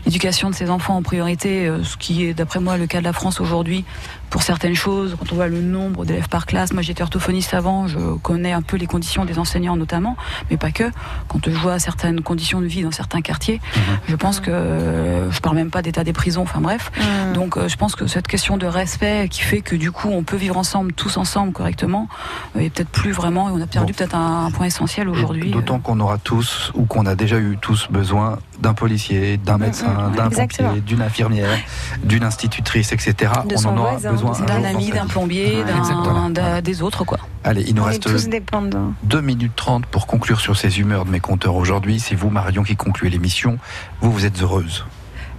l'éducation 0.06 0.50
de 0.50 0.56
ses 0.56 0.70
enfants 0.70 0.96
en 0.98 1.02
priorité, 1.02 1.68
euh, 1.68 1.84
ce 1.84 1.98
qui 1.98 2.26
est 2.26 2.34
d'après 2.34 2.60
moi 2.60 2.78
le 2.78 2.88
cas 2.88 3.00
de 3.00 3.04
la 3.04 3.14
France 3.14 3.40
aujourd'hui, 3.42 3.84
pour 4.30 4.44
certaines 4.44 4.76
choses, 4.76 5.16
quand 5.20 5.32
on 5.32 5.36
voit 5.36 5.48
le 5.48 5.62
nombre 5.62 6.06
d'élèves 6.06 6.28
par 6.30 6.46
classe, 6.46 6.74
moi 6.74 6.82
j'étais 6.82 7.02
orthophoniste 7.04 7.54
avant, 7.54 7.88
je 7.88 7.98
connais 8.22 8.52
un 8.52 8.62
peu 8.62 8.76
les 8.78 8.88
conditions 8.88 9.24
des 9.26 9.40
enseignants 9.40 9.76
notamment, 9.78 10.16
mais 10.50 10.58
pas 10.58 10.72
que. 10.72 10.84
Quand 11.28 11.40
je 11.46 11.52
vois 11.58 11.80
certaines 12.06 12.22
conditions 12.22 12.62
de 12.62 12.68
vie 12.68 12.84
dans 12.84 12.92
certains 12.92 13.22
quartiers, 13.22 13.60
je 14.08 14.16
pense 14.16 14.40
que 14.40 14.52
euh, 14.52 15.32
je 15.32 15.40
parle 15.40 15.56
même 15.56 15.72
pas 15.72 15.82
d'état 15.82 16.04
des 16.04 16.14
prisons, 16.14 16.44
enfin 16.44 16.62
bref. 16.62 16.92
Donc 17.34 17.58
euh, 17.58 17.68
je 17.68 17.76
pense 17.78 17.96
que 17.96 18.06
cette 18.06 18.28
question 18.28 18.58
de 18.58 18.68
respect 18.68 19.28
qui 19.30 19.42
fait 19.42 19.62
que 19.62 19.76
du 19.76 19.92
coup 19.92 20.10
on 20.12 20.22
peut 20.24 20.36
vivre 20.38 20.56
ensemble, 20.58 20.94
tous 20.94 21.18
ensemble 21.18 21.52
correctement, 21.52 22.08
euh, 22.56 22.60
est 22.60 22.70
peut-être 22.70 22.90
plus 22.90 23.12
vraiment, 23.12 23.50
et 23.50 23.54
on 23.54 23.62
a 23.62 23.66
perdu 23.68 23.94
peut-être 23.94 24.16
un, 24.16 24.46
un 24.46 24.52
point 24.52 24.68
essentiel 24.68 25.10
aujourd'hui. 25.10 25.50
D'autant 25.50 25.80
qu'on 25.80 26.00
aura 26.00 26.18
tous, 26.20 26.72
ou 26.76 26.86
qu'on 26.86 27.06
a 27.08 27.16
déjà 27.16 27.40
eu 27.40 27.58
tous 27.60 27.88
besoin 27.90 28.38
d'un 28.60 28.74
policier, 28.76 29.38
d'un 29.38 29.58
médecin, 29.58 30.12
d'un 30.16 30.30
pompier, 30.30 30.66
d'une 30.86 31.02
infirmière, 31.02 31.58
d'une 32.04 32.24
institutrice, 32.24 32.92
etc. 32.94 33.32
De 33.48 33.56
On 33.56 33.58
son 33.58 33.70
en 33.70 33.78
aura 33.78 33.90
voisin, 33.92 34.12
besoin 34.12 34.40
d'un 34.46 34.64
ami, 34.64 34.92
d'un 34.92 35.08
plombier, 35.08 35.58
Ouais, 35.58 35.64
d'un- 35.64 35.78
exactement. 35.80 36.30
d'un- 36.30 36.62
des 36.62 36.82
autres 36.84 37.04
quoi. 37.04 37.18
Allez, 37.44 37.64
il 37.68 37.76
nous 37.76 37.84
On 37.84 37.86
reste 37.86 38.02
tous 38.04 38.28
dépendants. 38.28 38.94
2 39.04 39.22
minutes 39.22 39.56
30 39.56 39.86
pour 39.86 40.08
conclure 40.08 40.40
sur 40.40 40.58
ces 40.58 40.80
humeurs 40.80 41.06
de 41.06 41.12
mes 41.12 41.20
compteurs 41.20 41.56
aujourd'hui. 41.56 41.95
C'est 42.00 42.16
vous, 42.16 42.30
Marion, 42.30 42.64
qui 42.64 42.76
concluez 42.76 43.10
l'émission. 43.10 43.58
Vous, 44.02 44.12
vous 44.12 44.26
êtes 44.26 44.42
heureuse. 44.42 44.86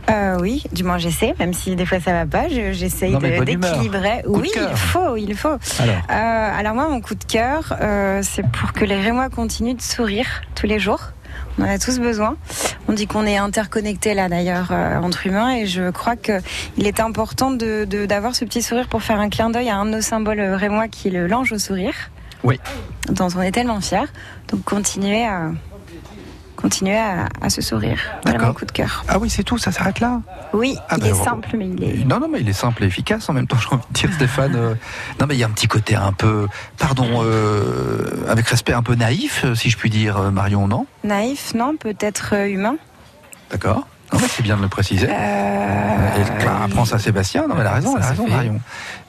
Euh, 0.08 0.38
oui, 0.40 0.62
du 0.72 0.84
moins 0.84 0.98
j'essaie, 0.98 1.34
même 1.40 1.52
si 1.52 1.74
des 1.74 1.84
fois 1.84 1.98
ça 1.98 2.12
va 2.12 2.26
pas, 2.26 2.48
je- 2.48 2.70
j'essaye 2.72 3.12
humeur. 3.14 3.44
d'équilibrer. 3.44 4.22
Oui, 4.26 4.50
il 4.54 4.76
faut, 4.76 5.16
il 5.16 5.34
faut. 5.36 5.56
Alors 5.80 5.96
Euh, 6.10 6.58
alors 6.60 6.74
moi, 6.74 6.88
mon 6.88 7.00
coup 7.00 7.16
de 7.16 7.24
cœur, 7.24 7.76
euh, 7.80 8.20
c'est 8.22 8.46
pour 8.48 8.72
que 8.72 8.84
les 8.84 9.00
Rémois 9.00 9.28
continuent 9.30 9.74
de 9.74 9.82
sourire 9.82 10.26
tous 10.54 10.66
les 10.68 10.78
jours. 10.78 11.00
On 11.58 11.64
en 11.64 11.68
a 11.68 11.78
tous 11.80 11.98
besoin. 11.98 12.36
On 12.86 12.92
dit 12.92 13.08
qu'on 13.08 13.26
est 13.26 13.36
interconnectés 13.36 14.14
là 14.14 14.28
d'ailleurs 14.28 14.68
euh, 14.70 14.96
entre 15.00 15.26
humains 15.26 15.56
et 15.56 15.66
je 15.66 15.90
crois 15.90 16.14
que 16.14 16.40
il 16.76 16.86
est 16.86 17.00
important 17.00 17.50
de 17.50 17.84
de- 17.84 18.06
d'avoir 18.06 18.36
ce 18.36 18.44
petit 18.44 18.62
sourire 18.62 18.86
pour 18.86 19.02
faire 19.02 19.18
un 19.18 19.28
clin 19.28 19.50
d'œil 19.50 19.70
à 19.70 19.76
un 19.76 19.86
de 19.86 19.90
nos 19.90 20.00
symboles 20.02 20.40
rémois 20.40 20.86
qui 20.86 21.08
est 21.08 21.10
le 21.10 21.26
l'ange 21.26 21.50
au 21.52 21.58
sourire, 21.58 21.94
Oui. 22.44 22.60
dont 23.10 23.26
on 23.36 23.42
est 23.42 23.50
tellement 23.52 23.80
fiers. 23.80 24.06
Donc 24.52 24.62
continuez 24.64 25.26
à 25.26 25.50
continuer 26.56 26.96
à, 26.96 27.28
à 27.40 27.50
se 27.50 27.60
sourire. 27.62 27.98
Voilà 28.24 28.38
mon 28.46 28.52
coup 28.52 28.64
de 28.64 28.72
cœur. 28.72 29.04
Ah 29.08 29.18
oui, 29.18 29.30
c'est 29.30 29.42
tout, 29.44 29.58
ça 29.58 29.70
s'arrête 29.72 30.00
là 30.00 30.20
Oui, 30.52 30.76
Ah 30.88 30.94
il 30.98 31.04
ben, 31.04 31.10
est 31.14 31.24
simple 31.24 31.48
mais 31.56 31.68
il 31.68 31.84
est 31.84 32.04
Non, 32.04 32.18
non, 32.18 32.28
mais 32.30 32.40
il 32.40 32.48
est 32.48 32.52
simple 32.52 32.82
et 32.84 32.86
efficace 32.86 33.28
en 33.28 33.32
même 33.32 33.46
temps, 33.46 33.56
j'ai 33.60 33.68
envie 33.74 33.82
de 33.88 33.92
dire, 33.94 34.12
Stéphane. 34.12 34.56
euh, 34.56 34.74
non, 35.20 35.26
mais 35.28 35.34
il 35.34 35.38
y 35.38 35.44
a 35.44 35.46
un 35.46 35.50
petit 35.50 35.68
côté 35.68 35.94
un 35.94 36.12
peu, 36.12 36.48
pardon, 36.78 37.22
euh, 37.22 38.26
avec 38.28 38.46
respect, 38.48 38.72
un 38.72 38.82
peu 38.82 38.94
naïf, 38.94 39.42
euh, 39.44 39.54
si 39.54 39.70
je 39.70 39.76
puis 39.76 39.90
dire, 39.90 40.18
Marion, 40.32 40.66
non? 40.66 40.86
Naïf, 41.04 41.54
non 41.54 41.76
Peut-être 41.78 42.34
humain. 42.48 42.76
D'accord 43.50 43.86
Non, 44.12 44.18
mais 44.20 44.28
c'est 44.28 44.42
bien 44.42 44.56
de 44.56 44.62
le 44.62 44.68
préciser. 44.68 45.08
Euh, 45.10 46.24
Clara 46.40 46.64
apprend 46.64 46.84
ça 46.84 46.96
à 46.96 46.98
Sébastien. 46.98 47.42
Non, 47.48 47.54
mais 47.54 47.60
elle 47.60 47.66
a 47.68 47.72
raison, 47.72 47.92
Ça, 47.92 47.98
elle 47.98 48.04
a 48.04 48.08
raison, 48.10 48.26
fait. 48.26 48.32
Marion. 48.32 48.60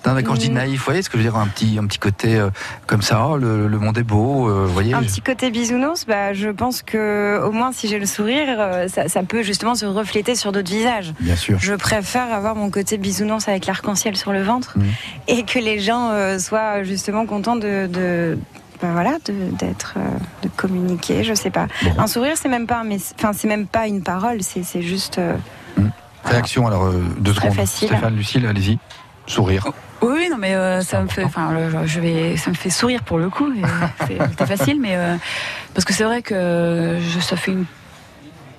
Quand 0.03 0.35
je 0.35 0.39
dis 0.39 0.49
Mm. 0.51 0.53
naïf, 0.53 0.79
vous 0.79 0.85
voyez 0.85 1.01
ce 1.01 1.09
que 1.09 1.17
je 1.17 1.23
veux 1.23 1.29
dire, 1.29 1.37
un 1.37 1.47
petit, 1.47 1.77
un 1.81 1.85
petit 1.85 1.97
côté 1.99 2.37
euh, 2.37 2.49
comme 2.85 3.01
ça, 3.01 3.27
oh, 3.29 3.37
le, 3.37 3.67
le 3.67 3.77
monde 3.79 3.97
est 3.97 4.03
beau, 4.03 4.47
euh, 4.49 4.65
vous 4.65 4.71
voyez. 4.73 4.93
Un 4.93 5.01
petit 5.01 5.19
côté 5.21 5.51
bisounours, 5.51 6.05
bah, 6.05 6.31
je 6.33 6.47
pense 6.49 6.81
que 6.81 7.41
au 7.43 7.51
moins 7.51 7.73
si 7.73 7.89
j'ai 7.89 7.99
le 7.99 8.05
sourire, 8.05 8.45
euh, 8.57 8.87
ça, 8.87 9.09
ça 9.09 9.23
peut 9.23 9.43
justement 9.43 9.75
se 9.75 9.85
refléter 9.85 10.35
sur 10.35 10.53
d'autres 10.53 10.71
visages. 10.71 11.13
Bien 11.19 11.35
sûr. 11.35 11.57
Je 11.59 11.73
préfère 11.73 12.31
avoir 12.33 12.55
mon 12.55 12.69
côté 12.69 12.97
bisounours 12.97 13.49
avec 13.49 13.65
l'arc-en-ciel 13.65 14.15
sur 14.15 14.31
le 14.31 14.43
ventre 14.43 14.77
Mhm. 14.77 14.85
et 15.27 15.43
que 15.43 15.59
les 15.59 15.79
gens 15.81 16.09
euh, 16.11 16.39
soient 16.39 16.83
justement 16.83 17.25
contents 17.25 17.57
de, 17.57 17.87
de 17.91 18.37
voilà, 18.81 19.17
de- 19.25 19.33
d'être, 19.57 19.95
de 20.43 20.47
communiquer. 20.55 21.23
Je 21.25 21.33
sais 21.33 21.49
pas. 21.49 21.67
Bon. 21.83 21.91
Un 21.97 22.07
sourire, 22.07 22.35
c'est 22.35 22.47
même 22.49 22.67
pas, 22.67 22.81
enfin 23.19 23.33
c'est 23.33 23.47
même 23.49 23.67
pas 23.67 23.87
une 23.87 24.03
parole, 24.03 24.37
c'est 24.41 24.81
juste. 24.81 25.17
euh, 25.17 25.35
Réaction, 26.23 26.65
alors, 26.67 26.91
deux 27.19 27.33
Très 27.33 27.47
secondes. 27.47 27.57
facile. 27.57 27.87
Stéphane, 27.89 28.15
Lucille, 28.15 28.45
allez-y. 28.45 28.77
Sourire. 29.27 29.67
Oui, 30.01 30.29
non, 30.29 30.37
mais 30.37 30.55
euh, 30.55 30.81
ça 30.81 31.01
me 31.01 31.07
fait, 31.07 31.23
enfin, 31.23 31.51
je 31.85 31.99
vais, 31.99 32.37
ça 32.37 32.49
me 32.49 32.55
fait 32.55 32.69
sourire 32.69 33.01
pour 33.03 33.17
le 33.17 33.29
coup. 33.29 33.51
c'est 34.07 34.45
facile, 34.45 34.79
mais 34.79 34.95
euh, 34.95 35.15
parce 35.73 35.85
que 35.85 35.93
c'est 35.93 36.03
vrai 36.03 36.21
que 36.21 36.97
je, 37.01 37.19
ça 37.19 37.35
fait 37.35 37.51
une 37.51 37.65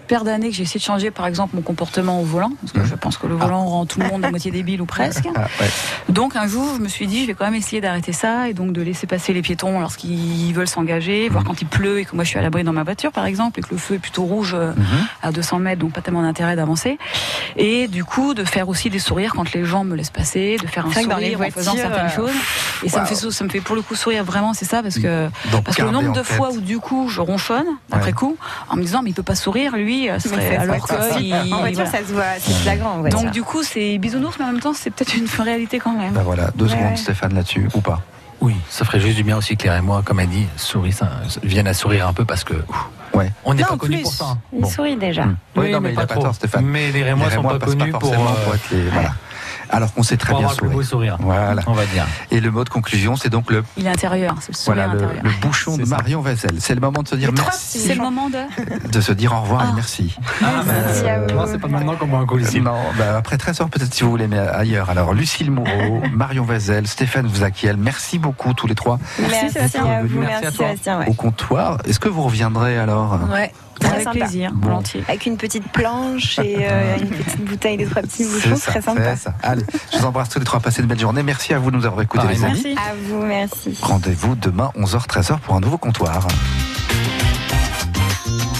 paire 0.09 0.24
d'années 0.24 0.48
que 0.50 0.56
j'ai 0.56 0.62
essayé 0.64 0.80
de 0.80 0.84
changer, 0.84 1.11
par 1.11 1.26
exemple, 1.26 1.54
mon 1.54 1.62
comportement 1.62 2.20
au 2.20 2.24
volant, 2.24 2.50
parce 2.61 2.72
que 2.72 2.84
je 2.84 2.94
pense 2.94 3.16
que 3.18 3.26
le 3.26 3.34
volant 3.36 3.64
rend 3.64 3.86
tout 3.86 4.00
le 4.00 4.09
monde 4.09 4.24
à 4.24 4.30
moitié 4.30 4.50
débile 4.50 4.80
ou 4.82 4.86
presque. 4.96 5.28
Ah, 5.36 5.46
ouais. 5.61 5.68
Donc 6.09 6.34
un 6.34 6.46
jour, 6.48 6.74
je 6.76 6.82
me 6.82 6.88
suis 6.88 7.06
dit, 7.06 7.22
je 7.22 7.26
vais 7.28 7.34
quand 7.34 7.44
même 7.44 7.54
essayer 7.54 7.80
d'arrêter 7.80 8.12
ça 8.12 8.48
et 8.48 8.54
donc 8.54 8.72
de 8.72 8.82
laisser 8.82 9.06
passer 9.06 9.32
les 9.32 9.42
piétons 9.42 9.78
lorsqu'ils 9.80 10.52
veulent 10.52 10.68
s'engager, 10.68 11.28
voir 11.28 11.44
quand 11.44 11.61
il 11.61 11.68
pleut 11.68 12.00
et 12.00 12.04
que 12.04 12.14
moi 12.14 12.24
je 12.24 12.30
suis 12.30 12.38
à 12.38 12.42
l'abri 12.42 12.64
dans 12.64 12.72
ma 12.72 12.82
voiture, 12.82 13.12
par 13.12 13.26
exemple, 13.26 13.61
et 13.61 13.62
que 13.62 13.68
le 13.70 13.76
feu 13.76 13.94
est 13.94 13.98
plutôt 13.98 14.24
rouge 14.24 14.54
euh, 14.59 14.72
à 15.22 15.30
200 15.30 15.59
mètres, 15.61 15.80
donc 15.80 15.92
pas 15.92 16.00
tellement 16.00 16.22
d'intérêt 16.22 16.56
d'avancer. 16.56 16.98
Et 17.56 17.86
du 17.86 18.04
coup, 18.04 18.34
de 18.34 18.44
faire 18.44 18.68
aussi 18.68 18.90
des 18.90 18.98
sourires 18.98 19.34
quand 19.34 19.52
les 19.52 19.64
gens 19.64 19.84
me 19.84 19.94
laissent 19.94 20.11
passer, 20.11 20.56
de 20.61 20.66
faire 20.66 20.86
un 20.86 20.90
que 20.90 21.06
dans 21.06 21.16
les 21.18 21.32
sourire 21.32 21.48
en 21.48 21.50
faisant 21.50 21.74
certaines 21.74 22.06
euh, 22.06 22.09
choses. 22.09 22.32
Et 22.82 22.88
ça 22.88 23.02
me 23.02 23.06
fait 23.06 23.14
ça 23.14 23.44
me 23.44 23.48
fait 23.48 23.61
pour 23.61 23.76
le 23.76 23.82
coup 23.82 23.94
sourire 23.94 24.24
vraiment, 24.24 24.54
c'est 24.54 24.64
ça, 24.64 24.82
parce 24.82 24.98
que 24.98 25.28
Donc, 25.52 25.64
parce 25.64 25.76
que 25.76 25.82
le 25.82 25.90
nombre 25.90 26.12
de 26.12 26.22
fois 26.22 26.50
où 26.50 26.61
du 26.61 26.78
coup 26.78 27.09
je 27.09 27.20
ronchonne 27.20 27.66
après 27.90 28.09
Ouais. 28.09 28.12
coup 28.14 28.36
en 28.70 28.76
me 28.76 28.82
disant 28.82 29.02
mais 29.02 29.11
il 29.11 29.14
peut 29.14 29.22
pas 29.22 29.34
sourire 29.34 29.76
lui, 29.76 29.97
euh, 30.09 30.18
ce 30.18 30.28
Mais 30.28 30.34
serait 30.36 30.49
c'est 30.51 30.57
alors 30.57 30.76
vrai, 30.76 30.96
que 31.14 31.20
il- 31.20 31.34
en 31.55 31.59
voiture, 31.59 31.74
voilà. 31.84 31.90
ça 31.90 31.99
se 31.99 32.12
voit, 32.12 32.24
c'est 32.40 32.53
flagrant. 32.53 32.99
voiture. 32.99 33.20
Donc 33.22 33.30
du 33.32 33.42
coup 33.42 33.62
c'est 33.62 33.99
bisounours, 33.99 34.36
mais 34.38 34.44
en 34.44 34.53
même 34.53 34.61
temps 34.61 34.74
c'est 34.74 34.90
peut-être 34.90 35.14
une 35.16 35.26
réalité 35.42 35.78
quand 35.78 35.92
même. 35.96 36.12
Ben 36.12 36.22
voilà, 36.22 36.51
deux 36.55 36.66
Ouais, 36.66 36.70
secondes, 36.72 36.84
ouais. 36.90 36.96
Stéphane, 36.96 37.34
là-dessus, 37.34 37.68
ou 37.74 37.80
pas 37.80 38.01
Oui, 38.40 38.55
ça 38.70 38.84
ferait 38.84 39.01
juste 39.01 39.16
du 39.16 39.24
bien 39.24 39.36
aussi, 39.36 39.57
Claire 39.57 39.76
et 39.76 39.80
moi, 39.80 40.03
comme 40.05 40.20
elle 40.20 40.28
dit, 40.28 40.46
souris, 40.57 40.92
ça, 40.92 41.09
viennent 41.42 41.66
à 41.66 41.74
sourire 41.74 42.07
un 42.07 42.12
peu 42.12 42.24
parce 42.24 42.44
que 42.44 42.55
ouf, 42.55 42.88
Ouais. 43.14 43.32
on 43.44 43.55
n'est 43.55 43.64
pas 43.64 43.76
connus 43.76 44.03
pour 44.03 44.12
ça. 44.12 44.26
hein. 44.26 44.38
Il 44.53 44.61
Bon. 44.61 44.68
sourit 44.68 44.96
déjà. 44.96 45.24
Oui, 45.24 45.30
Oui, 45.57 45.72
non, 45.72 45.80
mais 45.80 45.88
mais 45.88 45.94
il 45.94 45.96
pas 45.96 46.03
a 46.03 46.07
pas 46.07 46.14
trop. 46.14 46.22
tort, 46.24 46.34
Stéphane. 46.34 46.64
Mais 46.64 46.92
les 46.92 47.03
Rémois 47.03 47.30
sont 47.30 47.42
pas 47.42 47.59
connus 47.59 47.90
pour, 47.90 48.01
forcément 48.03 48.30
euh, 48.49 48.55
être 48.55 48.70
les- 48.70 48.88
voilà. 48.90 49.12
Alors 49.70 49.92
qu'on 49.92 50.02
sait 50.02 50.16
très 50.16 50.32
bien 50.34 50.48
avoir 50.48 50.56
le 50.62 50.68
beau 50.70 50.82
sourire. 50.82 51.16
sourire, 51.16 51.16
Voilà. 51.20 51.62
on 51.66 51.72
va 51.72 51.84
dire. 51.86 52.06
Et 52.30 52.40
le 52.40 52.50
mot 52.50 52.64
de 52.64 52.68
conclusion, 52.68 53.16
c'est 53.16 53.28
donc 53.28 53.50
le, 53.50 53.64
Il 53.76 53.86
est 53.86 53.90
intérieur, 53.90 54.34
c'est 54.40 54.52
le 54.52 54.56
sourire 54.56 54.84
voilà, 54.88 54.92
le, 54.94 55.04
intérieur. 55.04 55.24
le 55.24 55.30
bouchon 55.40 55.76
de 55.76 55.84
Marion 55.84 56.20
Vazel. 56.20 56.56
C'est 56.60 56.74
le 56.74 56.80
moment 56.80 57.02
de 57.02 57.08
se 57.08 57.16
dire 57.16 57.30
merci, 57.32 57.78
C'est 57.80 57.94
le 57.94 58.00
moment 58.02 58.28
de. 58.30 58.88
de 58.90 59.00
se 59.00 59.12
dire 59.12 59.32
au 59.34 59.40
revoir 59.42 59.68
et 59.68 59.72
merci. 59.74 60.16
Merci 60.40 61.06
à 61.08 61.20
vous. 61.20 61.34
Non, 61.34 61.44
c'est 61.46 61.58
pas 61.58 61.68
maintenant 61.68 61.96
qu'on 61.96 62.18
un 62.18 62.26
coulisсе. 62.26 62.60
Non, 62.60 62.74
bah, 62.96 63.16
après 63.16 63.36
13 63.36 63.60
heures, 63.60 63.68
peut-être 63.70 63.92
si 63.94 64.02
vous 64.04 64.10
voulez, 64.10 64.26
mais 64.28 64.38
ailleurs. 64.38 64.90
Alors, 64.90 65.12
Lucille 65.14 65.50
Moreau, 65.50 66.02
Marion 66.12 66.44
Vazel, 66.44 66.86
Stéphane 66.86 67.26
Vzakiel, 67.26 67.76
merci 67.76 68.18
beaucoup 68.18 68.54
tous 68.54 68.66
les 68.66 68.74
trois 68.74 68.98
Merci, 69.18 69.50
Sébastien. 69.50 69.84
à 69.84 70.02
vous, 70.02 70.18
Merci 70.18 70.34
à 70.34 70.40
merci 70.40 70.56
toi. 70.56 70.66
Sébastien. 70.68 70.98
ouais. 71.00 71.08
au 71.08 71.12
comptoir. 71.14 71.78
Est-ce 71.84 72.00
que 72.00 72.08
vous 72.08 72.22
reviendrez 72.22 72.78
alors? 72.78 73.18
Ouais, 73.30 73.52
très 73.79 73.91
Avec 73.91 74.05
sympa. 74.05 74.18
plaisir, 74.18 74.51
Bon. 74.55 74.68
volontiers. 74.68 75.05
Avec 75.09 75.26
une 75.26 75.37
petite 75.37 75.70
planche 75.72 76.39
et 76.39 76.57
euh, 76.61 76.97
une 77.01 77.09
petite 77.09 77.45
bouteille 77.45 77.76
de 77.76 77.87
trois 77.89 78.03
petits 78.03 78.24
bouchons, 78.24 78.57
ça, 78.57 78.70
très 78.72 78.83
sympa. 78.83 79.16
ça. 79.16 79.35
Allez, 79.43 79.62
je 79.93 79.99
vous 79.99 80.05
embrasse 80.05 80.29
tous 80.29 80.39
les 80.39 80.45
trois. 80.45 80.61
Passez 80.61 80.81
une 80.83 80.89
belle 80.89 80.99
journée. 81.01 81.22
Merci 81.22 81.55
à 81.55 81.59
vous 81.59 81.70
de 81.70 81.76
nous 81.76 81.87
avoir 81.87 82.03
écoutés, 82.03 82.26
les 82.29 82.35
Pareillement. 82.39 82.49
amis. 82.49 82.74
Merci. 82.74 82.91
À 82.91 82.95
vous, 83.09 83.22
merci. 83.24 83.79
Rendez-vous 83.83 84.35
demain 84.37 84.70
11h-13h 84.76 85.39
pour 85.41 85.55
un 85.57 85.61
nouveau 85.61 85.79
comptoir. 85.79 86.26